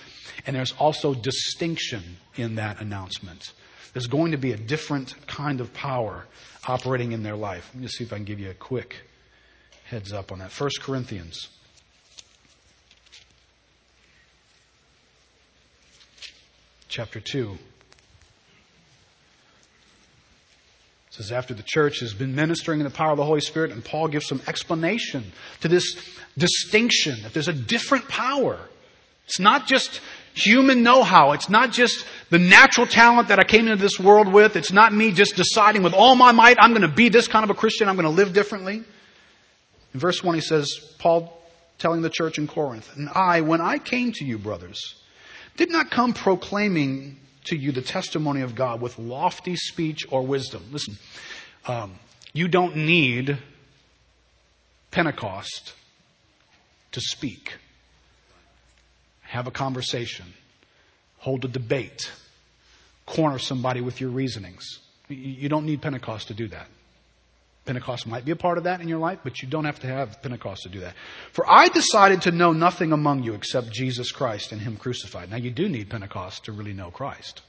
and 0.46 0.54
there's 0.54 0.72
also 0.72 1.14
distinction 1.14 2.02
in 2.36 2.56
that 2.56 2.80
announcement. 2.80 3.52
There's 3.94 4.06
going 4.06 4.32
to 4.32 4.38
be 4.38 4.52
a 4.52 4.56
different 4.56 5.14
kind 5.26 5.62
of 5.62 5.72
power 5.72 6.26
operating 6.66 7.12
in 7.12 7.22
their 7.22 7.36
life. 7.36 7.70
Let 7.72 7.82
me 7.82 7.88
see 7.88 8.04
if 8.04 8.12
I 8.12 8.16
can 8.16 8.26
give 8.26 8.38
you 8.38 8.50
a 8.50 8.54
quick 8.54 8.96
heads 9.84 10.12
up 10.12 10.30
on 10.30 10.40
that. 10.40 10.52
First 10.52 10.82
Corinthians. 10.82 11.48
Chapter 16.88 17.20
2. 17.20 17.56
Says 21.10 21.32
after 21.32 21.54
the 21.54 21.62
church 21.62 22.00
has 22.00 22.14
been 22.14 22.34
ministering 22.34 22.80
in 22.80 22.84
the 22.84 22.90
power 22.90 23.12
of 23.12 23.16
the 23.16 23.24
Holy 23.24 23.40
Spirit, 23.40 23.70
and 23.70 23.84
Paul 23.84 24.08
gives 24.08 24.26
some 24.26 24.42
explanation 24.46 25.32
to 25.60 25.68
this 25.68 25.96
distinction 26.36 27.22
that 27.22 27.32
there's 27.32 27.48
a 27.48 27.52
different 27.52 28.08
power. 28.08 28.58
It's 29.26 29.40
not 29.40 29.66
just 29.66 30.00
human 30.34 30.82
know-how. 30.82 31.32
It's 31.32 31.48
not 31.48 31.72
just 31.72 32.06
the 32.30 32.38
natural 32.38 32.86
talent 32.86 33.28
that 33.28 33.38
I 33.38 33.44
came 33.44 33.68
into 33.68 33.76
this 33.82 33.98
world 33.98 34.32
with. 34.32 34.56
It's 34.56 34.72
not 34.72 34.92
me 34.92 35.12
just 35.12 35.36
deciding 35.36 35.82
with 35.82 35.94
all 35.94 36.14
my 36.14 36.32
might, 36.32 36.56
I'm 36.60 36.70
going 36.70 36.82
to 36.82 36.88
be 36.88 37.08
this 37.08 37.28
kind 37.28 37.44
of 37.44 37.50
a 37.50 37.54
Christian. 37.54 37.88
I'm 37.88 37.96
going 37.96 38.04
to 38.04 38.10
live 38.10 38.32
differently. 38.32 38.82
In 39.94 40.00
verse 40.00 40.22
1, 40.22 40.34
he 40.34 40.40
says, 40.40 40.78
Paul 40.98 41.34
telling 41.78 42.02
the 42.02 42.10
church 42.10 42.38
in 42.38 42.46
Corinth, 42.46 42.94
and 42.96 43.08
I, 43.08 43.40
when 43.40 43.60
I 43.60 43.78
came 43.78 44.12
to 44.12 44.24
you, 44.24 44.38
brothers, 44.38 44.94
did 45.56 45.70
not 45.70 45.90
come 45.90 46.12
proclaiming 46.12 47.18
to 47.44 47.56
you 47.56 47.72
the 47.72 47.82
testimony 47.82 48.42
of 48.42 48.54
God 48.54 48.80
with 48.80 48.98
lofty 48.98 49.56
speech 49.56 50.06
or 50.10 50.22
wisdom. 50.22 50.64
Listen, 50.70 50.96
um, 51.66 51.94
you 52.32 52.48
don't 52.48 52.76
need 52.76 53.38
Pentecost 54.90 55.74
to 56.92 57.00
speak. 57.00 57.56
Have 59.22 59.46
a 59.46 59.50
conversation. 59.50 60.26
Hold 61.18 61.44
a 61.44 61.48
debate. 61.48 62.10
Corner 63.06 63.38
somebody 63.38 63.80
with 63.80 64.00
your 64.00 64.10
reasonings. 64.10 64.80
You 65.08 65.48
don't 65.48 65.64
need 65.64 65.82
Pentecost 65.82 66.28
to 66.28 66.34
do 66.34 66.48
that. 66.48 66.68
Pentecost 67.68 68.06
might 68.06 68.24
be 68.24 68.30
a 68.30 68.36
part 68.36 68.56
of 68.56 68.64
that 68.64 68.80
in 68.80 68.88
your 68.88 68.98
life, 68.98 69.18
but 69.22 69.42
you 69.42 69.48
don't 69.48 69.66
have 69.66 69.78
to 69.80 69.86
have 69.86 70.22
Pentecost 70.22 70.62
to 70.62 70.70
do 70.70 70.80
that. 70.80 70.94
For 71.32 71.44
I 71.46 71.68
decided 71.68 72.22
to 72.22 72.30
know 72.30 72.52
nothing 72.52 72.92
among 72.92 73.24
you 73.24 73.34
except 73.34 73.70
Jesus 73.70 74.10
Christ 74.10 74.52
and 74.52 74.60
Him 74.60 74.78
crucified. 74.78 75.30
Now 75.30 75.36
you 75.36 75.50
do 75.50 75.68
need 75.68 75.90
Pentecost 75.90 76.46
to 76.46 76.52
really 76.52 76.72
know 76.72 76.90
Christ. 76.90 77.42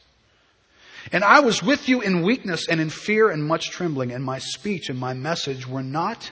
And 1.14 1.24
I 1.24 1.40
was 1.40 1.64
with 1.64 1.88
you 1.88 2.02
in 2.02 2.22
weakness 2.22 2.68
and 2.68 2.82
in 2.82 2.90
fear 2.90 3.30
and 3.30 3.42
much 3.46 3.70
trembling, 3.70 4.12
and 4.12 4.22
my 4.22 4.40
speech 4.40 4.90
and 4.90 5.00
my 5.00 5.14
message 5.14 5.66
were 5.66 5.84
not 5.84 6.30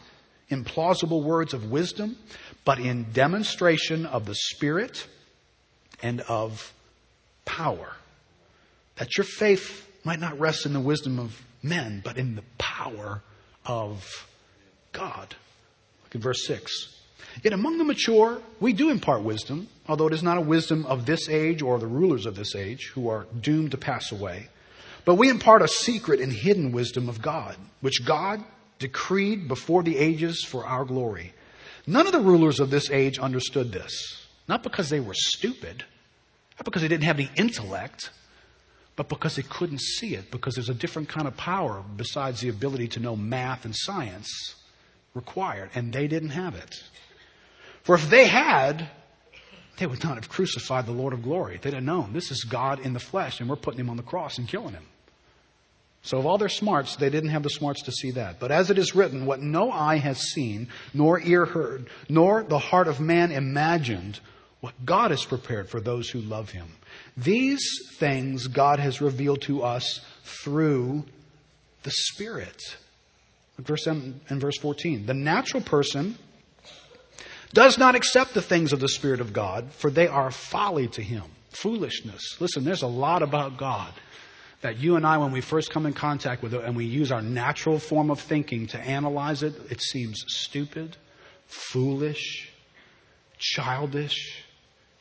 in 0.50 0.66
plausible 0.66 1.24
words 1.24 1.54
of 1.54 1.72
wisdom, 1.72 2.18
but 2.66 2.80
in 2.80 3.14
demonstration 3.14 4.06
of 4.06 4.26
the 4.26 4.36
Spirit 4.36 5.08
and 6.04 6.20
of 6.28 6.74
power. 7.46 7.96
That 8.98 9.16
your 9.18 9.24
faith 9.24 9.90
might 10.04 10.20
not 10.20 10.38
rest 10.38 10.66
in 10.66 10.74
the 10.74 10.82
wisdom 10.82 11.20
of 11.20 11.42
men, 11.64 12.02
but 12.04 12.18
in 12.18 12.36
the 12.36 12.44
power 12.58 13.22
of 13.68 14.28
God. 14.94 15.36
Look 16.04 16.16
at 16.16 16.22
verse 16.22 16.48
6. 16.48 16.96
Yet 17.44 17.54
among 17.54 17.78
the 17.78 17.84
mature, 17.84 18.42
we 18.60 18.74
do 18.74 18.90
impart 18.90 19.22
wisdom, 19.22 19.68
although 19.88 20.08
it 20.08 20.14
is 20.14 20.24
not 20.24 20.38
a 20.38 20.42
wisdom 20.42 20.86
of 20.86 21.06
this 21.06 21.30
age 21.30 21.62
or 21.62 21.78
the 21.78 21.86
rulers 21.86 22.26
of 22.26 22.36
this 22.36 22.56
age 22.56 22.92
who 22.96 23.10
are 23.10 23.28
doomed 23.40 23.72
to 23.72 23.78
pass 23.78 24.12
away. 24.12 24.50
But 25.06 25.16
we 25.16 25.30
impart 25.30 25.62
a 25.62 25.68
secret 25.68 26.20
and 26.20 26.34
hidden 26.34 26.72
wisdom 26.72 27.08
of 27.08 27.22
God, 27.22 27.56
which 27.82 28.06
God 28.06 28.44
decreed 28.80 29.48
before 29.48 29.84
the 29.84 29.98
ages 29.98 30.44
for 30.44 30.66
our 30.66 30.86
glory. 30.86 31.34
None 31.86 32.06
of 32.08 32.12
the 32.12 32.20
rulers 32.20 32.60
of 32.60 32.70
this 32.70 32.90
age 32.90 33.20
understood 33.20 33.72
this. 33.72 34.26
Not 34.48 34.64
because 34.64 34.90
they 34.90 35.00
were 35.00 35.14
stupid, 35.14 35.84
not 36.58 36.66
because 36.66 36.82
they 36.82 36.88
didn't 36.88 37.06
have 37.06 37.20
any 37.20 37.30
intellect, 37.36 38.10
but 38.98 39.08
because 39.08 39.36
they 39.36 39.44
couldn't 39.44 39.80
see 39.80 40.16
it, 40.16 40.32
because 40.32 40.56
there's 40.56 40.70
a 40.70 40.74
different 40.74 41.08
kind 41.08 41.28
of 41.28 41.38
power 41.38 41.84
besides 41.96 42.42
the 42.42 42.50
ability 42.50 42.90
to 42.90 43.00
know 43.00 43.16
math 43.16 43.64
and 43.64 43.74
science 43.74 44.56
required, 45.14 45.70
and 45.76 45.94
they 45.94 46.08
didn't 46.08 46.32
have 46.32 46.56
it. 46.56 46.76
For 47.84 47.96
if 47.96 48.10
they 48.10 48.28
had, 48.28 48.90
they 49.78 49.86
would 49.86 50.04
not 50.04 50.16
have 50.16 50.28
crucified 50.28 50.88
the 50.88 50.92
Lord 50.92 51.14
of 51.14 51.22
glory. 51.22 51.60
They'd 51.62 51.76
have 51.76 51.84
known 51.84 52.12
this 52.12 52.32
is 52.32 52.44
God 52.44 52.80
in 52.80 52.94
the 52.94 53.00
flesh, 53.00 53.40
and 53.40 53.48
we're 53.48 53.56
putting 53.56 53.80
him 53.80 53.90
on 53.90 53.98
the 53.98 54.04
cross 54.04 54.40
and 54.40 54.48
killing 54.48 54.74
him. 54.74 54.86
So, 56.02 56.18
of 56.18 56.26
all 56.26 56.38
their 56.38 56.50
smarts, 56.50 56.96
they 56.96 57.10
didn't 57.10 57.30
have 57.32 57.44
the 57.44 57.50
smarts 57.50 57.84
to 57.84 57.92
see 57.92 58.12
that. 58.12 58.40
But 58.40 58.52
as 58.52 58.72
it 58.72 58.78
is 58.78 58.96
written, 58.96 59.26
what 59.26 59.42
no 59.42 59.72
eye 59.72 59.98
has 59.98 60.20
seen, 60.20 60.70
nor 60.94 61.20
ear 61.20 61.46
heard, 61.46 61.90
nor 62.10 62.44
the 62.44 62.60
heart 62.60 62.88
of 62.88 63.00
man 63.00 63.32
imagined, 63.32 64.20
what 64.62 64.74
God 64.86 65.12
has 65.12 65.26
prepared 65.26 65.70
for 65.70 65.80
those 65.80 66.10
who 66.10 66.20
love 66.20 66.50
him. 66.50 66.68
These 67.18 67.68
things 67.96 68.48
God 68.48 68.80
has 68.80 69.02
revealed 69.02 69.42
to 69.44 69.64
us 69.64 70.02
through 70.24 71.04
the 71.84 71.92
Spirit. 71.92 72.62
Verse 73.58 73.88
in 73.88 74.22
verse 74.30 74.58
14. 74.60 75.08
The 75.08 75.16
natural 75.16 75.64
person 75.64 76.16
does 77.54 77.78
not 77.78 77.96
accept 77.96 78.34
the 78.34 78.42
things 78.42 78.72
of 78.72 78.80
the 78.80 78.90
Spirit 78.90 79.20
of 79.20 79.34
God, 79.34 79.72
for 79.72 79.90
they 79.90 80.08
are 80.08 80.30
folly 80.30 80.88
to 80.90 81.02
him. 81.02 81.24
Foolishness. 81.52 82.38
Listen, 82.40 82.64
there's 82.64 82.84
a 82.84 82.88
lot 82.88 83.24
about 83.24 83.58
God 83.58 83.92
that 84.62 84.78
you 84.78 84.96
and 84.96 85.06
I, 85.06 85.18
when 85.18 85.32
we 85.32 85.42
first 85.42 85.72
come 85.72 85.86
in 85.86 85.94
contact 85.94 86.42
with 86.42 86.54
it 86.54 86.64
and 86.64 86.76
we 86.76 86.86
use 86.86 87.12
our 87.12 87.22
natural 87.22 87.80
form 87.80 88.10
of 88.10 88.20
thinking 88.20 88.68
to 88.68 88.80
analyze 88.80 89.44
it, 89.44 89.54
it 89.70 89.82
seems 89.82 90.24
stupid, 90.28 90.98
foolish, 91.48 92.52
childish. 93.38 94.44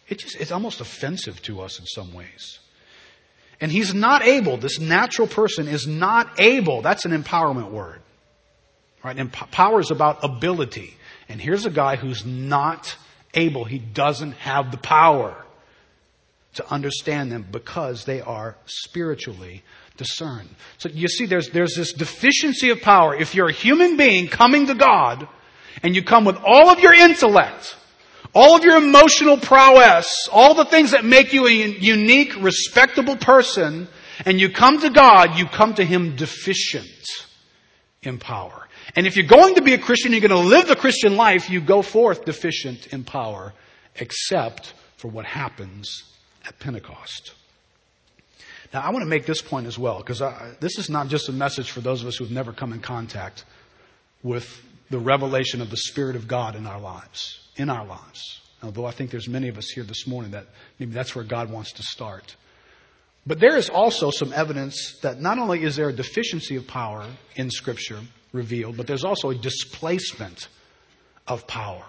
It 0.08 0.18
just, 0.18 0.36
it's 0.36 0.52
almost 0.52 0.80
offensive 0.80 1.42
to 1.42 1.60
us 1.60 1.80
in 1.80 1.86
some 1.86 2.12
ways. 2.14 2.58
And 3.60 3.72
he's 3.72 3.94
not 3.94 4.22
able, 4.22 4.58
this 4.58 4.78
natural 4.78 5.26
person 5.26 5.66
is 5.66 5.86
not 5.86 6.38
able, 6.38 6.82
that's 6.82 7.04
an 7.04 7.12
empowerment 7.12 7.70
word. 7.70 8.00
Right? 9.02 9.16
And 9.16 9.32
power 9.32 9.80
is 9.80 9.90
about 9.90 10.22
ability. 10.22 10.96
And 11.28 11.40
here's 11.40 11.66
a 11.66 11.70
guy 11.70 11.96
who's 11.96 12.26
not 12.26 12.96
able, 13.34 13.64
he 13.64 13.78
doesn't 13.78 14.32
have 14.32 14.70
the 14.70 14.78
power 14.78 15.44
to 16.54 16.72
understand 16.72 17.30
them 17.30 17.46
because 17.50 18.04
they 18.04 18.20
are 18.20 18.56
spiritually 18.64 19.62
discerned. 19.96 20.48
So 20.78 20.88
you 20.88 21.08
see, 21.08 21.26
there's, 21.26 21.50
there's 21.50 21.74
this 21.74 21.92
deficiency 21.92 22.70
of 22.70 22.80
power. 22.80 23.14
If 23.14 23.34
you're 23.34 23.48
a 23.48 23.52
human 23.52 23.96
being 23.96 24.28
coming 24.28 24.66
to 24.66 24.74
God 24.74 25.28
and 25.82 25.94
you 25.94 26.02
come 26.02 26.24
with 26.24 26.36
all 26.36 26.70
of 26.70 26.80
your 26.80 26.94
intellect, 26.94 27.76
all 28.36 28.54
of 28.54 28.64
your 28.64 28.76
emotional 28.76 29.38
prowess, 29.38 30.28
all 30.30 30.52
the 30.52 30.66
things 30.66 30.90
that 30.90 31.06
make 31.06 31.32
you 31.32 31.46
a 31.46 31.50
unique, 31.50 32.36
respectable 32.42 33.16
person, 33.16 33.88
and 34.26 34.38
you 34.38 34.50
come 34.50 34.78
to 34.78 34.90
God, 34.90 35.38
you 35.38 35.46
come 35.46 35.72
to 35.76 35.84
Him 35.84 36.16
deficient 36.16 36.86
in 38.02 38.18
power. 38.18 38.68
And 38.94 39.06
if 39.06 39.16
you're 39.16 39.26
going 39.26 39.54
to 39.54 39.62
be 39.62 39.72
a 39.72 39.78
Christian, 39.78 40.12
you're 40.12 40.20
going 40.20 40.30
to 40.30 40.48
live 40.48 40.68
the 40.68 40.76
Christian 40.76 41.16
life, 41.16 41.48
you 41.48 41.62
go 41.62 41.80
forth 41.80 42.26
deficient 42.26 42.88
in 42.88 43.04
power, 43.04 43.54
except 43.94 44.74
for 44.98 45.08
what 45.08 45.24
happens 45.24 46.04
at 46.46 46.58
Pentecost. 46.58 47.32
Now, 48.74 48.82
I 48.82 48.90
want 48.90 49.00
to 49.00 49.08
make 49.08 49.24
this 49.24 49.40
point 49.40 49.66
as 49.66 49.78
well, 49.78 49.96
because 49.96 50.20
this 50.60 50.78
is 50.78 50.90
not 50.90 51.08
just 51.08 51.30
a 51.30 51.32
message 51.32 51.70
for 51.70 51.80
those 51.80 52.02
of 52.02 52.08
us 52.08 52.16
who 52.16 52.24
have 52.24 52.34
never 52.34 52.52
come 52.52 52.74
in 52.74 52.80
contact 52.80 53.46
with 54.22 54.62
the 54.90 54.98
revelation 54.98 55.62
of 55.62 55.70
the 55.70 55.78
Spirit 55.78 56.16
of 56.16 56.28
God 56.28 56.54
in 56.54 56.66
our 56.66 56.78
lives 56.78 57.40
in 57.56 57.70
our 57.70 57.86
lives. 57.86 58.40
Although 58.62 58.86
I 58.86 58.90
think 58.90 59.10
there's 59.10 59.28
many 59.28 59.48
of 59.48 59.58
us 59.58 59.68
here 59.68 59.84
this 59.84 60.06
morning 60.06 60.32
that 60.32 60.46
maybe 60.78 60.92
that's 60.92 61.14
where 61.14 61.24
God 61.24 61.50
wants 61.50 61.72
to 61.72 61.82
start. 61.82 62.36
But 63.26 63.40
there 63.40 63.56
is 63.56 63.68
also 63.68 64.10
some 64.10 64.32
evidence 64.32 64.98
that 65.02 65.20
not 65.20 65.38
only 65.38 65.62
is 65.62 65.76
there 65.76 65.88
a 65.88 65.92
deficiency 65.92 66.56
of 66.56 66.66
power 66.66 67.06
in 67.34 67.50
Scripture 67.50 68.00
revealed, 68.32 68.76
but 68.76 68.86
there's 68.86 69.04
also 69.04 69.30
a 69.30 69.34
displacement 69.34 70.48
of 71.26 71.46
power, 71.46 71.84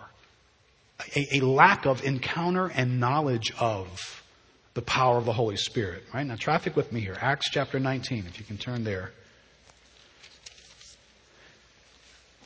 a, 1.16 1.38
a 1.38 1.40
lack 1.42 1.86
of 1.86 2.04
encounter 2.04 2.68
and 2.68 3.00
knowledge 3.00 3.54
of 3.60 4.24
the 4.74 4.82
power 4.82 5.18
of 5.18 5.26
the 5.26 5.34
Holy 5.34 5.58
Spirit. 5.58 6.04
Right 6.14 6.26
now, 6.26 6.36
traffic 6.36 6.76
with 6.76 6.92
me 6.92 7.02
here. 7.02 7.18
Acts 7.20 7.50
chapter 7.50 7.80
19, 7.80 8.26
if 8.28 8.40
you 8.40 8.46
can 8.46 8.58
turn 8.58 8.84
there. 8.84 9.12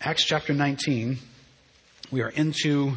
Acts 0.02 0.26
chapter 0.26 0.54
19. 0.54 1.18
We 2.12 2.22
are 2.22 2.30
into 2.30 2.94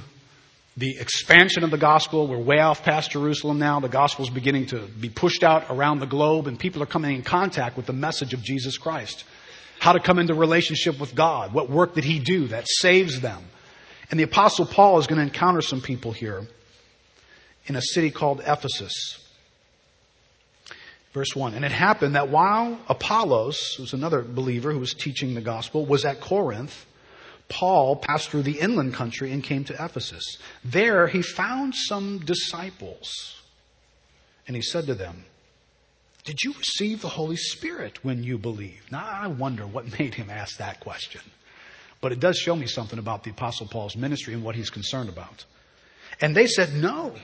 the 0.77 0.99
expansion 0.99 1.63
of 1.63 1.71
the 1.71 1.79
gospel. 1.79 2.27
We're 2.27 2.39
way 2.39 2.59
off 2.59 2.83
past 2.83 3.13
Jerusalem 3.13 3.59
now. 3.59 3.81
The 3.81 3.89
gospel 3.89 4.25
is 4.25 4.31
beginning 4.31 4.67
to 4.67 4.81
be 4.81 5.09
pushed 5.09 5.45
out 5.45 5.67
around 5.71 6.01
the 6.01 6.07
globe, 6.07 6.49
and 6.49 6.59
people 6.59 6.83
are 6.83 6.87
coming 6.87 7.15
in 7.15 7.23
contact 7.23 7.77
with 7.77 7.87
the 7.87 7.93
message 7.93 8.35
of 8.35 8.43
Jesus 8.43 8.77
Christ. 8.77 9.25
How 9.79 9.93
to 9.93 10.01
come 10.01 10.19
into 10.19 10.35
relationship 10.35 10.99
with 10.99 11.15
God. 11.15 11.53
What 11.53 11.71
work 11.71 11.95
did 11.95 12.05
He 12.05 12.19
do 12.19 12.49
that 12.49 12.67
saves 12.69 13.21
them? 13.21 13.43
And 14.11 14.19
the 14.19 14.25
Apostle 14.25 14.67
Paul 14.67 14.99
is 14.99 15.07
going 15.07 15.19
to 15.19 15.25
encounter 15.25 15.61
some 15.61 15.81
people 15.81 16.13
here 16.13 16.47
in 17.67 17.77
a 17.77 17.83
city 17.83 18.11
called 18.11 18.41
Ephesus. 18.47 19.19
Verse 21.13 21.35
1. 21.35 21.55
And 21.55 21.65
it 21.65 21.71
happened 21.71 22.17
that 22.17 22.29
while 22.29 22.79
Apollos, 22.89 23.75
who's 23.77 23.93
another 23.93 24.23
believer 24.23 24.73
who 24.73 24.81
was 24.81 24.95
teaching 24.95 25.35
the 25.35 25.41
gospel, 25.41 25.87
was 25.87 26.05
at 26.05 26.21
Corinth, 26.21 26.85
Paul 27.55 27.95
passed 27.95 28.31
through 28.31 28.43
the 28.43 28.59
inland 28.59 28.95
country 28.95 29.31
and 29.31 29.43
came 29.43 29.63
to 29.65 29.75
Ephesus. 29.75 30.39
There 30.65 31.07
he 31.07 31.23
found 31.23 31.73
some 31.77 32.19
disciples. 32.19 33.41
And 34.49 34.57
he 34.57 34.63
said 34.63 34.87
to 34.87 34.95
them, 34.95 35.25
Did 36.25 36.43
you 36.43 36.53
receive 36.55 37.01
the 37.01 37.09
Holy 37.09 37.37
Spirit 37.37 38.05
when 38.05 38.25
you 38.25 38.39
believed? 38.39 38.91
Now 38.91 39.07
I 39.07 39.29
wonder 39.29 39.69
what 39.69 39.99
made 40.01 40.15
him 40.15 40.31
ask 40.31 40.57
that 40.57 40.81
question. 40.81 41.21
But 42.01 42.11
it 42.11 42.19
does 42.19 42.37
show 42.37 42.57
me 42.57 42.67
something 42.67 42.99
about 42.99 43.23
the 43.23 43.31
Apostle 43.31 43.69
Paul's 43.69 43.97
ministry 43.97 44.35
and 44.35 44.43
what 44.43 44.57
he's 44.57 44.71
concerned 44.71 45.09
about. 45.09 45.45
And 46.21 46.35
they 46.35 46.49
said, 46.49 46.75
No, 46.75 47.15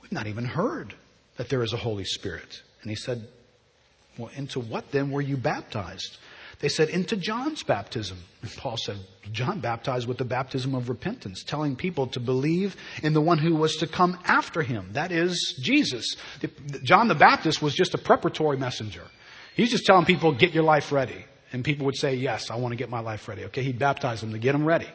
we've 0.00 0.12
not 0.12 0.28
even 0.28 0.46
heard 0.46 0.94
that 1.36 1.50
there 1.50 1.62
is 1.62 1.74
a 1.74 1.76
Holy 1.78 2.04
Spirit. 2.04 2.62
And 2.80 2.88
he 2.88 2.96
said, 2.96 3.28
Well, 4.16 4.30
into 4.34 4.60
what 4.60 4.92
then 4.92 5.10
were 5.10 5.20
you 5.20 5.36
baptized? 5.36 6.16
They 6.62 6.68
said, 6.68 6.88
Into 6.90 7.16
John's 7.16 7.64
baptism. 7.64 8.18
And 8.40 8.50
Paul 8.56 8.76
said, 8.76 8.96
John 9.32 9.60
baptized 9.60 10.06
with 10.06 10.16
the 10.16 10.24
baptism 10.24 10.74
of 10.74 10.88
repentance, 10.88 11.42
telling 11.42 11.76
people 11.76 12.06
to 12.08 12.20
believe 12.20 12.76
in 13.02 13.12
the 13.12 13.20
one 13.20 13.38
who 13.38 13.56
was 13.56 13.76
to 13.76 13.86
come 13.88 14.16
after 14.24 14.62
him. 14.62 14.90
That 14.92 15.10
is 15.10 15.58
Jesus. 15.60 16.16
John 16.84 17.08
the 17.08 17.16
Baptist 17.16 17.60
was 17.60 17.74
just 17.74 17.94
a 17.94 17.98
preparatory 17.98 18.56
messenger. 18.56 19.02
He's 19.56 19.70
just 19.70 19.84
telling 19.84 20.06
people, 20.06 20.32
Get 20.32 20.54
your 20.54 20.62
life 20.62 20.92
ready. 20.92 21.24
And 21.52 21.64
people 21.64 21.84
would 21.86 21.96
say, 21.96 22.14
Yes, 22.14 22.48
I 22.48 22.56
want 22.56 22.72
to 22.72 22.76
get 22.76 22.88
my 22.88 23.00
life 23.00 23.26
ready. 23.28 23.44
Okay, 23.46 23.64
he'd 23.64 23.80
baptize 23.80 24.20
them 24.20 24.30
to 24.30 24.38
get 24.38 24.52
them 24.52 24.64
ready. 24.64 24.88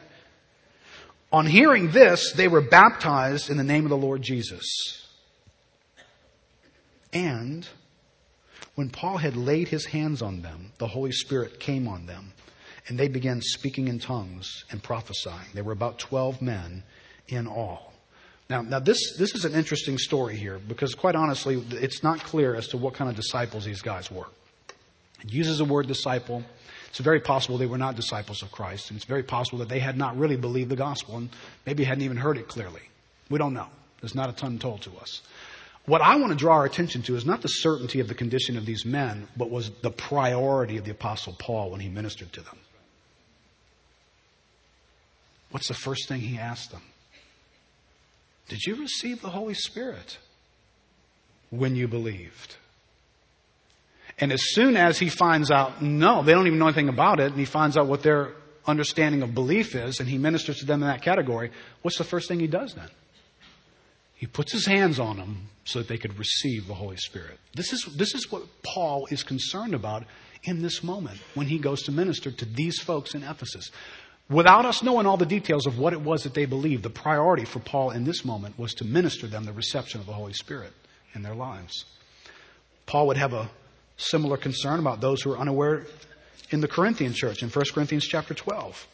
On 1.30 1.44
hearing 1.44 1.90
this, 1.90 2.32
they 2.32 2.48
were 2.48 2.62
baptized 2.62 3.50
in 3.50 3.58
the 3.58 3.64
name 3.64 3.84
of 3.84 3.90
the 3.90 3.96
Lord 3.96 4.22
Jesus. 4.22 5.06
And 7.12 7.68
when 8.78 8.90
Paul 8.90 9.16
had 9.16 9.36
laid 9.36 9.66
his 9.66 9.86
hands 9.86 10.22
on 10.22 10.40
them, 10.40 10.70
the 10.78 10.86
Holy 10.86 11.10
Spirit 11.10 11.58
came 11.58 11.88
on 11.88 12.06
them, 12.06 12.32
and 12.86 12.96
they 12.96 13.08
began 13.08 13.42
speaking 13.42 13.88
in 13.88 13.98
tongues 13.98 14.64
and 14.70 14.80
prophesying. 14.80 15.48
There 15.52 15.64
were 15.64 15.72
about 15.72 15.98
12 15.98 16.40
men 16.40 16.84
in 17.26 17.48
all. 17.48 17.92
Now, 18.48 18.62
now 18.62 18.78
this, 18.78 19.16
this 19.18 19.34
is 19.34 19.44
an 19.44 19.54
interesting 19.54 19.98
story 19.98 20.36
here 20.36 20.60
because, 20.60 20.94
quite 20.94 21.16
honestly, 21.16 21.60
it's 21.72 22.04
not 22.04 22.20
clear 22.20 22.54
as 22.54 22.68
to 22.68 22.76
what 22.76 22.94
kind 22.94 23.10
of 23.10 23.16
disciples 23.16 23.64
these 23.64 23.82
guys 23.82 24.12
were. 24.12 24.28
It 25.24 25.32
uses 25.32 25.58
the 25.58 25.64
word 25.64 25.88
disciple. 25.88 26.44
It's 26.90 27.00
very 27.00 27.18
possible 27.18 27.58
they 27.58 27.66
were 27.66 27.78
not 27.78 27.96
disciples 27.96 28.44
of 28.44 28.52
Christ, 28.52 28.90
and 28.90 28.96
it's 28.96 29.06
very 29.06 29.24
possible 29.24 29.58
that 29.58 29.68
they 29.68 29.80
had 29.80 29.98
not 29.98 30.16
really 30.16 30.36
believed 30.36 30.70
the 30.70 30.76
gospel 30.76 31.16
and 31.16 31.30
maybe 31.66 31.82
hadn't 31.82 32.04
even 32.04 32.16
heard 32.16 32.38
it 32.38 32.46
clearly. 32.46 32.82
We 33.28 33.40
don't 33.40 33.54
know. 33.54 33.66
There's 34.00 34.14
not 34.14 34.30
a 34.30 34.32
ton 34.32 34.60
told 34.60 34.82
to 34.82 34.96
us. 34.98 35.22
What 35.88 36.02
I 36.02 36.16
want 36.16 36.32
to 36.32 36.38
draw 36.38 36.56
our 36.56 36.66
attention 36.66 37.00
to 37.04 37.16
is 37.16 37.24
not 37.24 37.40
the 37.40 37.48
certainty 37.48 38.00
of 38.00 38.08
the 38.08 38.14
condition 38.14 38.58
of 38.58 38.66
these 38.66 38.84
men, 38.84 39.26
but 39.38 39.48
was 39.48 39.70
the 39.80 39.90
priority 39.90 40.76
of 40.76 40.84
the 40.84 40.90
Apostle 40.90 41.34
Paul 41.38 41.70
when 41.70 41.80
he 41.80 41.88
ministered 41.88 42.30
to 42.34 42.42
them. 42.42 42.58
What's 45.50 45.66
the 45.66 45.72
first 45.72 46.06
thing 46.06 46.20
he 46.20 46.36
asked 46.36 46.72
them? 46.72 46.82
Did 48.50 48.66
you 48.66 48.76
receive 48.76 49.22
the 49.22 49.30
Holy 49.30 49.54
Spirit 49.54 50.18
when 51.48 51.74
you 51.74 51.88
believed? 51.88 52.56
And 54.18 54.30
as 54.30 54.42
soon 54.52 54.76
as 54.76 54.98
he 54.98 55.08
finds 55.08 55.50
out, 55.50 55.80
no, 55.80 56.22
they 56.22 56.32
don't 56.32 56.46
even 56.46 56.58
know 56.58 56.66
anything 56.66 56.90
about 56.90 57.18
it, 57.18 57.30
and 57.30 57.38
he 57.38 57.46
finds 57.46 57.78
out 57.78 57.86
what 57.86 58.02
their 58.02 58.34
understanding 58.66 59.22
of 59.22 59.34
belief 59.34 59.74
is, 59.74 60.00
and 60.00 60.08
he 60.08 60.18
ministers 60.18 60.58
to 60.58 60.66
them 60.66 60.82
in 60.82 60.88
that 60.88 61.00
category, 61.00 61.50
what's 61.80 61.96
the 61.96 62.04
first 62.04 62.28
thing 62.28 62.40
he 62.40 62.46
does 62.46 62.74
then? 62.74 62.90
He 64.18 64.26
puts 64.26 64.50
his 64.50 64.66
hands 64.66 64.98
on 64.98 65.16
them 65.16 65.48
so 65.64 65.78
that 65.78 65.86
they 65.86 65.96
could 65.96 66.18
receive 66.18 66.66
the 66.66 66.74
Holy 66.74 66.96
Spirit. 66.96 67.38
This 67.54 67.72
is, 67.72 67.84
this 67.96 68.16
is 68.16 68.32
what 68.32 68.42
Paul 68.64 69.06
is 69.12 69.22
concerned 69.22 69.74
about 69.74 70.04
in 70.42 70.60
this 70.60 70.82
moment 70.82 71.20
when 71.34 71.46
he 71.46 71.58
goes 71.58 71.82
to 71.84 71.92
minister 71.92 72.32
to 72.32 72.44
these 72.44 72.80
folks 72.80 73.14
in 73.14 73.22
Ephesus. 73.22 73.70
Without 74.28 74.66
us 74.66 74.82
knowing 74.82 75.06
all 75.06 75.16
the 75.16 75.24
details 75.24 75.68
of 75.68 75.78
what 75.78 75.92
it 75.92 76.00
was 76.00 76.24
that 76.24 76.34
they 76.34 76.46
believed, 76.46 76.82
the 76.82 76.90
priority 76.90 77.44
for 77.44 77.60
Paul 77.60 77.92
in 77.92 78.02
this 78.02 78.24
moment 78.24 78.58
was 78.58 78.74
to 78.74 78.84
minister 78.84 79.28
them 79.28 79.44
the 79.44 79.52
reception 79.52 80.00
of 80.00 80.06
the 80.06 80.12
Holy 80.12 80.32
Spirit 80.32 80.72
in 81.14 81.22
their 81.22 81.36
lives. 81.36 81.84
Paul 82.86 83.06
would 83.06 83.16
have 83.18 83.32
a 83.32 83.48
similar 83.98 84.36
concern 84.36 84.80
about 84.80 85.00
those 85.00 85.22
who 85.22 85.30
are 85.30 85.38
unaware 85.38 85.86
in 86.50 86.60
the 86.60 86.68
Corinthian 86.68 87.12
church 87.14 87.44
in 87.44 87.50
1 87.50 87.64
Corinthians 87.72 88.04
chapter 88.04 88.34
12. 88.34 88.84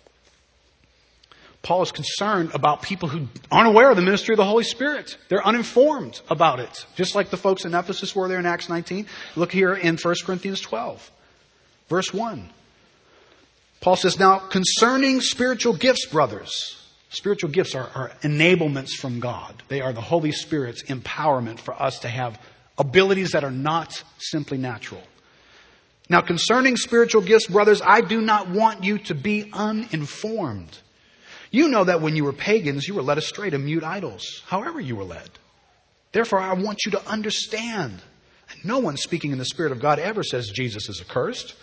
Paul 1.65 1.81
is 1.83 1.93
concerned 1.93 2.51
about 2.53 2.83
people 2.83 3.09
who 3.09 3.27
aren't 3.51 3.69
aware 3.69 3.89
of 3.91 3.97
the 3.97 4.03
ministry 4.03 4.35
of 4.35 4.37
the 4.37 4.45
Holy 4.45 4.65
Spirit. 4.65 5.17
They're 5.29 5.45
uninformed 5.45 6.21
about 6.29 6.61
it. 6.61 6.85
Just 6.95 7.15
like 7.15 7.31
the 7.31 7.39
folks 7.39 7.65
in 7.65 7.75
Ephesus 7.75 8.15
were 8.15 8.29
there 8.29 8.39
in 8.39 8.45
Acts 8.45 8.69
19. 8.69 9.07
Look 9.35 9.51
here 9.51 9.75
in 9.75 9.97
1 9.97 10.15
Corinthians 10.25 10.61
12, 10.61 11.11
verse 11.89 12.13
1. 12.13 12.51
Paul 13.81 13.97
says, 13.97 14.19
Now 14.19 14.41
concerning 14.41 15.23
spiritual 15.23 15.73
gifts, 15.73 16.05
brothers, 16.05 16.77
spiritual 17.09 17.49
gifts 17.49 17.75
are, 17.75 17.89
are 17.95 18.13
enablements 18.21 18.91
from 18.91 19.19
God. 19.19 19.63
They 19.69 19.81
are 19.81 19.95
the 19.95 20.03
Holy 20.03 20.33
Spirit's 20.33 20.83
empowerment 20.85 21.61
for 21.61 21.75
us 21.81 22.01
to 22.01 22.09
have 22.09 22.39
abilities 22.77 23.31
that 23.31 23.43
are 23.43 23.51
not 23.51 24.05
simply 24.19 24.59
natural. 24.59 25.03
Now 26.11 26.21
concerning 26.21 26.77
spiritual 26.77 27.23
gifts, 27.23 27.47
brothers, 27.47 27.81
I 27.81 28.03
do 28.03 28.21
not 28.21 28.51
want 28.51 28.85
you 28.85 28.99
to 28.99 29.15
be 29.15 29.49
uninformed. 29.51 30.79
You 31.55 31.69
know 31.69 31.85
that 31.85 32.01
when 32.01 32.17
you 32.17 32.25
were 32.25 32.33
pagans, 32.33 32.89
you 32.89 32.95
were 32.95 33.03
led 33.03 33.17
astray 33.17 33.49
to 33.49 33.59
mute 33.59 33.85
idols, 33.85 34.43
however 34.45 34.81
you 34.81 34.97
were 34.97 35.05
led. 35.05 35.31
Therefore, 36.11 36.41
I 36.41 36.53
want 36.55 36.81
you 36.85 36.91
to 36.91 37.09
understand. 37.09 38.03
No 38.65 38.81
one 38.81 38.97
speaking 38.97 39.31
in 39.31 39.39
the 39.39 39.45
Spirit 39.45 39.71
of 39.71 39.79
God 39.79 40.01
ever 40.01 40.25
says 40.25 40.51
Jesus 40.51 40.89
is 40.89 41.01
accursed. 41.01 41.55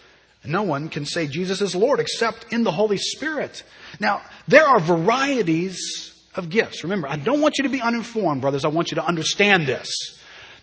No 0.46 0.64
one 0.64 0.88
can 0.88 1.06
say 1.06 1.28
Jesus 1.28 1.60
is 1.60 1.76
Lord 1.76 2.00
except 2.00 2.54
in 2.54 2.64
the 2.64 2.72
Holy 2.72 2.96
Spirit. 2.96 3.64
Now, 4.00 4.22
there 4.48 4.66
are 4.66 4.80
varieties 4.80 6.14
of 6.36 6.50
gifts. 6.50 6.86
Remember, 6.86 7.10
I 7.10 7.18
don't 7.18 7.42
want 7.42 7.58
you 7.58 7.66
to 7.66 7.70
be 7.70 7.82
uninformed, 7.82 8.40
brothers. 8.40 8.64
I 8.64 8.70
want 8.70 8.92
you 8.92 8.96
to 8.96 9.06
understand 9.06 9.68
this. 9.68 9.90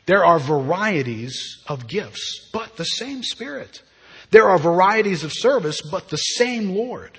There 0.07 0.25
are 0.25 0.38
varieties 0.38 1.62
of 1.67 1.87
gifts, 1.87 2.49
but 2.51 2.79
the 2.79 2.85
same 2.85 3.23
Spirit. 3.23 3.83
There 4.31 4.49
are 4.49 4.59
varieties 4.59 5.23
of 5.23 5.35
service, 5.35 5.83
but 5.83 6.09
the 6.09 6.17
same 6.17 6.71
Lord. 6.71 7.19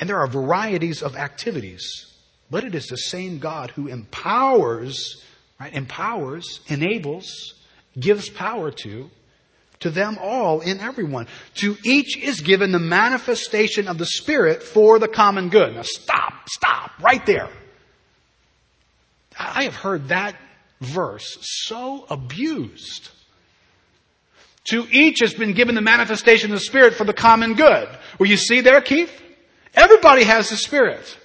And 0.00 0.08
there 0.08 0.18
are 0.18 0.28
varieties 0.28 1.02
of 1.02 1.16
activities, 1.16 2.06
but 2.50 2.64
it 2.64 2.74
is 2.74 2.86
the 2.86 2.96
same 2.96 3.38
God 3.38 3.70
who 3.70 3.88
empowers, 3.88 5.22
right? 5.58 5.72
Empowers, 5.72 6.60
enables, 6.68 7.54
gives 7.98 8.28
power 8.28 8.70
to, 8.70 9.10
to 9.80 9.90
them 9.90 10.18
all 10.20 10.60
in 10.60 10.80
everyone. 10.80 11.26
To 11.56 11.76
each 11.84 12.16
is 12.16 12.40
given 12.40 12.72
the 12.72 12.78
manifestation 12.78 13.88
of 13.88 13.98
the 13.98 14.06
Spirit 14.06 14.62
for 14.62 14.98
the 14.98 15.08
common 15.08 15.48
good. 15.48 15.74
Now 15.74 15.82
stop, 15.82 16.48
stop, 16.48 16.92
right 17.00 17.24
there. 17.26 17.50
I 19.38 19.64
have 19.64 19.76
heard 19.76 20.08
that 20.08 20.34
verse 20.80 21.38
so 21.40 22.06
abused. 22.10 23.10
To 24.70 24.86
each 24.90 25.20
has 25.20 25.32
been 25.32 25.54
given 25.54 25.74
the 25.74 25.80
manifestation 25.80 26.50
of 26.50 26.58
the 26.58 26.64
Spirit 26.64 26.94
for 26.94 27.04
the 27.04 27.14
common 27.14 27.54
good. 27.54 27.88
Will 28.18 28.26
you 28.26 28.36
see 28.36 28.60
there, 28.60 28.80
Keith? 28.80 29.10
Everybody 29.78 30.24
has 30.24 30.50
the 30.50 30.56
Spirit. 30.56 31.18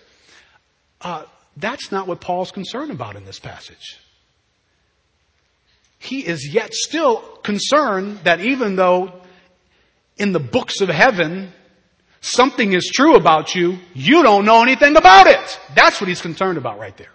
Uh, 1.01 1.23
that's 1.57 1.91
not 1.91 2.07
what 2.07 2.21
Paul's 2.21 2.51
concerned 2.51 2.91
about 2.91 3.15
in 3.15 3.25
this 3.25 3.39
passage. 3.39 3.99
He 5.97 6.19
is 6.19 6.47
yet 6.53 6.73
still 6.73 7.17
concerned 7.43 8.19
that 8.25 8.41
even 8.41 8.75
though 8.75 9.13
in 10.17 10.33
the 10.33 10.39
books 10.39 10.81
of 10.81 10.89
heaven 10.89 11.51
something 12.21 12.73
is 12.73 12.91
true 12.93 13.15
about 13.15 13.55
you, 13.55 13.79
you 13.93 14.21
don't 14.21 14.45
know 14.45 14.61
anything 14.61 14.97
about 14.97 15.27
it. 15.27 15.59
That's 15.75 15.99
what 15.99 16.07
he's 16.07 16.21
concerned 16.21 16.57
about 16.57 16.77
right 16.77 16.95
there. 16.95 17.11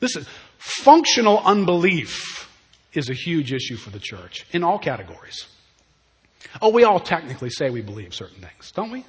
Listen, 0.00 0.24
functional 0.58 1.40
unbelief 1.40 2.48
is 2.92 3.10
a 3.10 3.14
huge 3.14 3.52
issue 3.52 3.76
for 3.76 3.90
the 3.90 3.98
church 3.98 4.46
in 4.52 4.62
all 4.62 4.78
categories. 4.78 5.46
Oh, 6.62 6.68
we 6.70 6.84
all 6.84 7.00
technically 7.00 7.50
say 7.50 7.70
we 7.70 7.82
believe 7.82 8.14
certain 8.14 8.40
things, 8.40 8.70
don't 8.72 8.92
we? 8.92 9.04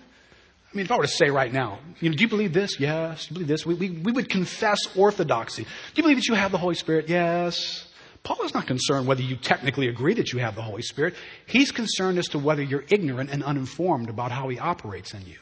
I 0.76 0.78
mean, 0.78 0.86
if 0.88 0.91
I 0.91 0.97
were 0.97 1.03
to 1.03 1.07
say 1.07 1.30
right 1.30 1.53
now, 1.53 1.80
you 2.01 2.09
know, 2.09 2.17
do 2.17 2.21
you 2.21 2.28
believe 2.28 2.51
this? 2.51 2.82
Yes. 2.82 3.28
Do 3.28 3.30
you 3.30 3.34
believe 3.36 3.47
this? 3.47 3.65
We, 3.65 3.76
we, 3.76 3.89
we 3.91 4.11
would 4.11 4.28
confess 4.28 4.78
orthodoxy. 4.97 5.63
Do 5.63 5.69
you 5.95 6.03
believe 6.03 6.17
that 6.17 6.28
you 6.28 6.34
have 6.34 6.51
the 6.51 6.57
Holy 6.57 6.76
Spirit? 6.76 7.07
Yes. 7.07 7.88
Paul 8.23 8.43
is 8.43 8.53
not 8.53 8.67
concerned 8.67 9.07
whether 9.07 9.21
you 9.21 9.38
technically 9.38 9.88
agree 9.88 10.15
that 10.15 10.34
you 10.34 10.39
have 10.39 10.55
the 10.55 10.61
Holy 10.61 10.82
Spirit. 10.82 11.13
He's 11.45 11.71
concerned 11.71 12.17
as 12.17 12.28
to 12.30 12.39
whether 12.39 12.61
you're 12.61 12.84
ignorant 12.89 13.30
and 13.30 13.41
uninformed 13.41 14.09
about 14.09 14.34
how 14.34 14.49
He 14.49 14.59
operates 14.59 15.13
in 15.13 15.21
you. 15.21 15.38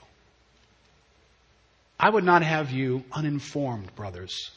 I 1.99 2.11
would 2.11 2.23
not 2.23 2.43
have 2.43 2.69
you 2.69 3.03
uninformed, 3.11 3.95
brothers. 3.95 4.51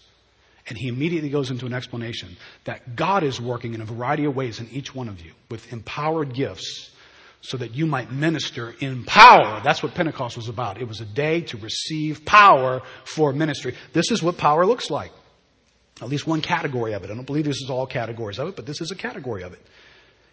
And 0.68 0.76
he 0.76 0.88
immediately 0.88 1.30
goes 1.30 1.50
into 1.50 1.64
an 1.64 1.72
explanation 1.72 2.36
that 2.64 2.96
God 2.96 3.22
is 3.22 3.40
working 3.40 3.72
in 3.72 3.80
a 3.80 3.84
variety 3.86 4.24
of 4.24 4.36
ways 4.36 4.60
in 4.60 4.68
each 4.70 4.94
one 4.94 5.08
of 5.08 5.20
you 5.20 5.30
with 5.48 5.72
empowered 5.72 6.34
gifts 6.34 6.90
so 7.46 7.56
that 7.56 7.76
you 7.76 7.86
might 7.86 8.10
minister 8.10 8.74
in 8.80 9.04
power. 9.04 9.60
That's 9.62 9.80
what 9.80 9.94
Pentecost 9.94 10.36
was 10.36 10.48
about. 10.48 10.80
It 10.80 10.88
was 10.88 11.00
a 11.00 11.04
day 11.04 11.42
to 11.42 11.56
receive 11.56 12.24
power 12.24 12.82
for 13.04 13.32
ministry. 13.32 13.76
This 13.92 14.10
is 14.10 14.20
what 14.20 14.36
power 14.36 14.66
looks 14.66 14.90
like. 14.90 15.12
At 16.02 16.08
least 16.08 16.26
one 16.26 16.42
category 16.42 16.92
of 16.92 17.04
it. 17.04 17.10
I 17.10 17.14
don't 17.14 17.24
believe 17.24 17.44
this 17.44 17.62
is 17.62 17.70
all 17.70 17.86
categories 17.86 18.40
of 18.40 18.48
it, 18.48 18.56
but 18.56 18.66
this 18.66 18.80
is 18.80 18.90
a 18.90 18.96
category 18.96 19.44
of 19.44 19.52
it. 19.52 19.64